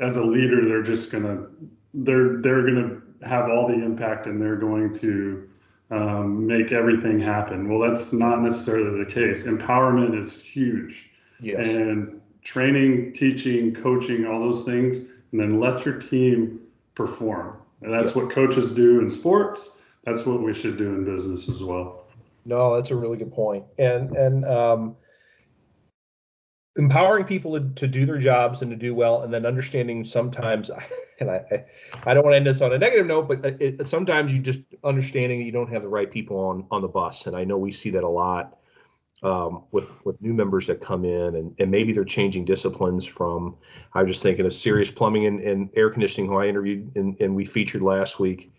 as 0.00 0.16
a 0.16 0.24
leader 0.24 0.64
they're 0.66 0.82
just 0.82 1.12
gonna 1.12 1.46
they're 1.92 2.38
they're 2.38 2.62
gonna 2.62 3.00
have 3.22 3.50
all 3.50 3.68
the 3.68 3.74
impact 3.74 4.26
and 4.26 4.40
they're 4.40 4.56
going 4.56 4.92
to 4.92 5.48
um, 5.90 6.46
make 6.46 6.72
everything 6.72 7.20
happen. 7.20 7.68
Well, 7.68 7.88
that's 7.88 8.12
not 8.12 8.42
necessarily 8.42 9.04
the 9.04 9.10
case. 9.10 9.44
Empowerment 9.44 10.18
is 10.18 10.42
huge. 10.42 11.10
Yes. 11.40 11.68
And 11.68 12.20
training, 12.42 13.12
teaching, 13.12 13.74
coaching, 13.74 14.26
all 14.26 14.40
those 14.40 14.64
things, 14.64 14.98
and 15.32 15.40
then 15.40 15.60
let 15.60 15.84
your 15.84 15.98
team 15.98 16.60
perform. 16.94 17.56
And 17.82 17.92
that's 17.92 18.14
what 18.14 18.30
coaches 18.30 18.72
do 18.72 19.00
in 19.00 19.10
sports. 19.10 19.72
That's 20.04 20.26
what 20.26 20.42
we 20.42 20.54
should 20.54 20.76
do 20.76 20.88
in 20.88 21.04
business 21.04 21.48
as 21.48 21.62
well. 21.62 22.03
No, 22.44 22.76
that's 22.76 22.90
a 22.90 22.96
really 22.96 23.16
good 23.16 23.32
point. 23.32 23.64
And 23.78 24.16
and 24.16 24.44
um, 24.44 24.96
empowering 26.76 27.24
people 27.24 27.58
to, 27.58 27.68
to 27.74 27.86
do 27.86 28.04
their 28.04 28.18
jobs 28.18 28.62
and 28.62 28.70
to 28.70 28.76
do 28.76 28.94
well 28.94 29.22
and 29.22 29.32
then 29.32 29.46
understanding 29.46 30.04
sometimes 30.04 30.70
and 31.20 31.30
i 31.30 31.40
i, 32.04 32.14
don't 32.14 32.24
want 32.24 32.32
to 32.32 32.36
end 32.36 32.46
this 32.46 32.60
on 32.60 32.72
a 32.72 32.78
negative 32.78 33.06
note 33.06 33.28
but 33.28 33.44
it, 33.44 33.80
it, 33.80 33.88
sometimes 33.88 34.32
you 34.32 34.40
just 34.40 34.60
understanding 34.82 35.38
that 35.38 35.44
you 35.44 35.52
don't 35.52 35.72
have 35.72 35.82
the 35.82 35.88
right 35.88 36.10
people 36.10 36.36
on 36.36 36.66
on 36.70 36.82
the 36.82 36.88
bus 36.88 37.26
and 37.26 37.36
i 37.36 37.44
know 37.44 37.56
we 37.56 37.70
see 37.70 37.90
that 37.90 38.04
a 38.04 38.08
lot 38.08 38.58
um, 39.22 39.64
with 39.70 39.88
with 40.04 40.20
new 40.20 40.34
members 40.34 40.66
that 40.66 40.80
come 40.80 41.04
in 41.04 41.36
and, 41.36 41.54
and 41.58 41.70
maybe 41.70 41.92
they're 41.92 42.04
changing 42.04 42.44
disciplines 42.44 43.06
from 43.06 43.54
i 43.94 44.02
was 44.02 44.14
just 44.14 44.22
thinking 44.22 44.44
of 44.44 44.52
serious 44.52 44.90
plumbing 44.90 45.26
and, 45.26 45.40
and 45.40 45.70
air 45.76 45.90
conditioning 45.90 46.28
who 46.28 46.38
i 46.38 46.46
interviewed 46.46 46.90
and, 46.96 47.16
and 47.20 47.34
we 47.34 47.44
featured 47.44 47.82
last 47.82 48.18
week 48.18 48.52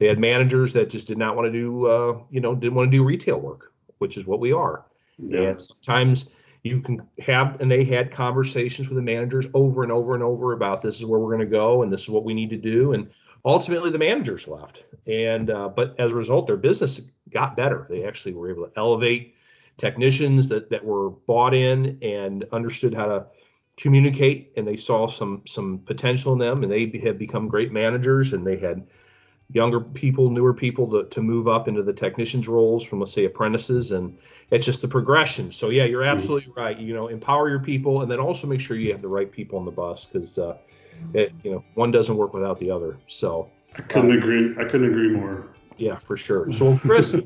they 0.00 0.06
had 0.06 0.18
managers 0.18 0.72
that 0.72 0.90
just 0.90 1.06
did 1.06 1.18
not 1.18 1.36
want 1.36 1.46
to 1.46 1.52
do 1.52 1.86
uh, 1.86 2.18
you 2.30 2.40
know 2.40 2.56
didn't 2.56 2.74
want 2.74 2.90
to 2.90 2.96
do 2.96 3.04
retail 3.04 3.38
work 3.38 3.70
which 4.00 4.16
is 4.16 4.26
what 4.26 4.40
we 4.40 4.52
are. 4.52 4.86
Yeah. 5.18 5.40
and 5.42 5.60
sometimes 5.60 6.26
you 6.64 6.80
can 6.80 7.06
have 7.20 7.60
and 7.60 7.70
they 7.70 7.84
had 7.84 8.10
conversations 8.10 8.88
with 8.88 8.96
the 8.96 9.02
managers 9.02 9.46
over 9.54 9.82
and 9.82 9.92
over 9.92 10.14
and 10.14 10.22
over 10.22 10.52
about 10.54 10.82
this 10.82 10.98
is 10.98 11.04
where 11.04 11.20
we're 11.20 11.34
going 11.36 11.46
to 11.46 11.56
go 11.56 11.82
and 11.82 11.92
this 11.92 12.02
is 12.02 12.08
what 12.08 12.24
we 12.24 12.34
need 12.34 12.50
to 12.50 12.56
do 12.56 12.94
and 12.94 13.10
ultimately 13.44 13.90
the 13.90 13.98
managers 13.98 14.48
left. 14.48 14.86
And 15.06 15.50
uh, 15.50 15.68
but 15.68 15.94
as 15.98 16.12
a 16.12 16.14
result 16.14 16.46
their 16.46 16.56
business 16.56 17.00
got 17.30 17.56
better. 17.56 17.86
They 17.88 18.04
actually 18.04 18.32
were 18.32 18.50
able 18.50 18.66
to 18.66 18.72
elevate 18.76 19.34
technicians 19.76 20.48
that, 20.48 20.70
that 20.70 20.84
were 20.84 21.10
bought 21.10 21.54
in 21.54 21.98
and 22.02 22.44
understood 22.52 22.92
how 22.92 23.06
to 23.06 23.26
communicate 23.76 24.52
and 24.56 24.66
they 24.66 24.76
saw 24.76 25.06
some 25.06 25.42
some 25.46 25.78
potential 25.86 26.32
in 26.32 26.38
them 26.38 26.62
and 26.62 26.72
they 26.72 26.90
had 27.02 27.18
become 27.18 27.48
great 27.48 27.72
managers 27.72 28.32
and 28.32 28.46
they 28.46 28.56
had 28.56 28.86
younger 29.52 29.80
people, 29.80 30.30
newer 30.30 30.54
people 30.54 30.88
to, 30.90 31.08
to 31.08 31.22
move 31.22 31.48
up 31.48 31.68
into 31.68 31.82
the 31.82 31.92
technicians 31.92 32.46
roles 32.48 32.84
from 32.84 33.00
let's 33.00 33.12
say 33.12 33.24
apprentices 33.24 33.92
and 33.92 34.16
it's 34.50 34.66
just 34.66 34.80
the 34.80 34.88
progression. 34.88 35.50
So 35.52 35.70
yeah, 35.70 35.84
you're 35.84 36.02
mm-hmm. 36.02 36.16
absolutely 36.16 36.52
right. 36.56 36.78
You 36.78 36.94
know, 36.94 37.08
empower 37.08 37.48
your 37.48 37.60
people 37.60 38.02
and 38.02 38.10
then 38.10 38.18
also 38.18 38.46
make 38.46 38.60
sure 38.60 38.76
you 38.76 38.92
have 38.92 39.02
the 39.02 39.08
right 39.08 39.30
people 39.30 39.58
on 39.58 39.64
the 39.64 39.70
bus 39.70 40.06
because 40.06 40.38
uh, 40.38 40.56
it, 41.14 41.32
you 41.42 41.50
know 41.50 41.64
one 41.74 41.90
doesn't 41.90 42.16
work 42.16 42.34
without 42.34 42.58
the 42.58 42.70
other. 42.70 42.98
So 43.06 43.50
I 43.76 43.82
couldn't 43.82 44.12
um, 44.12 44.18
agree. 44.18 44.54
I 44.58 44.64
couldn't 44.68 44.90
agree 44.90 45.10
more. 45.10 45.48
Yeah, 45.76 45.98
for 45.98 46.16
sure. 46.16 46.52
So 46.52 46.78
Chris, 46.82 47.16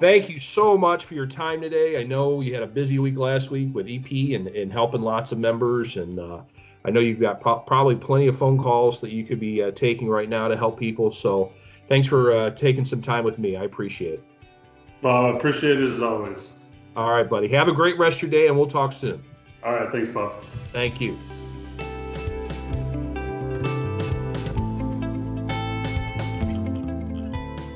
thank 0.00 0.28
you 0.28 0.38
so 0.38 0.76
much 0.76 1.04
for 1.04 1.14
your 1.14 1.26
time 1.26 1.60
today. 1.60 2.00
I 2.00 2.04
know 2.04 2.40
you 2.40 2.54
had 2.54 2.62
a 2.62 2.68
busy 2.68 2.98
week 2.98 3.16
last 3.16 3.50
week 3.50 3.74
with 3.74 3.86
EP 3.88 4.10
and, 4.10 4.48
and 4.48 4.72
helping 4.72 5.02
lots 5.02 5.32
of 5.32 5.38
members 5.38 5.96
and. 5.96 6.18
Uh, 6.18 6.42
I 6.86 6.90
know 6.90 7.00
you've 7.00 7.18
got 7.18 7.40
pro- 7.40 7.60
probably 7.60 7.96
plenty 7.96 8.26
of 8.26 8.36
phone 8.36 8.58
calls 8.58 9.00
that 9.00 9.10
you 9.10 9.24
could 9.24 9.40
be 9.40 9.62
uh, 9.62 9.70
taking 9.70 10.06
right 10.06 10.28
now 10.28 10.48
to 10.48 10.56
help 10.56 10.78
people. 10.78 11.10
So 11.10 11.50
thanks 11.88 12.06
for 12.06 12.32
uh, 12.32 12.50
taking 12.50 12.84
some 12.84 13.02
time 13.02 13.24
with 13.24 13.38
me. 13.38 13.56
I 13.56 13.64
appreciate 13.64 14.14
it. 14.14 14.24
Bob, 15.02 15.36
appreciate 15.36 15.80
it 15.80 15.90
as 15.90 16.00
always. 16.00 16.56
All 16.96 17.10
right, 17.10 17.28
buddy. 17.28 17.48
Have 17.48 17.68
a 17.68 17.72
great 17.72 17.98
rest 17.98 18.22
of 18.22 18.30
your 18.30 18.40
day, 18.40 18.48
and 18.48 18.56
we'll 18.56 18.66
talk 18.66 18.92
soon. 18.92 19.22
All 19.62 19.72
right. 19.72 19.90
Thanks, 19.90 20.08
Bob. 20.08 20.32
Thank 20.72 21.00
you. 21.00 21.18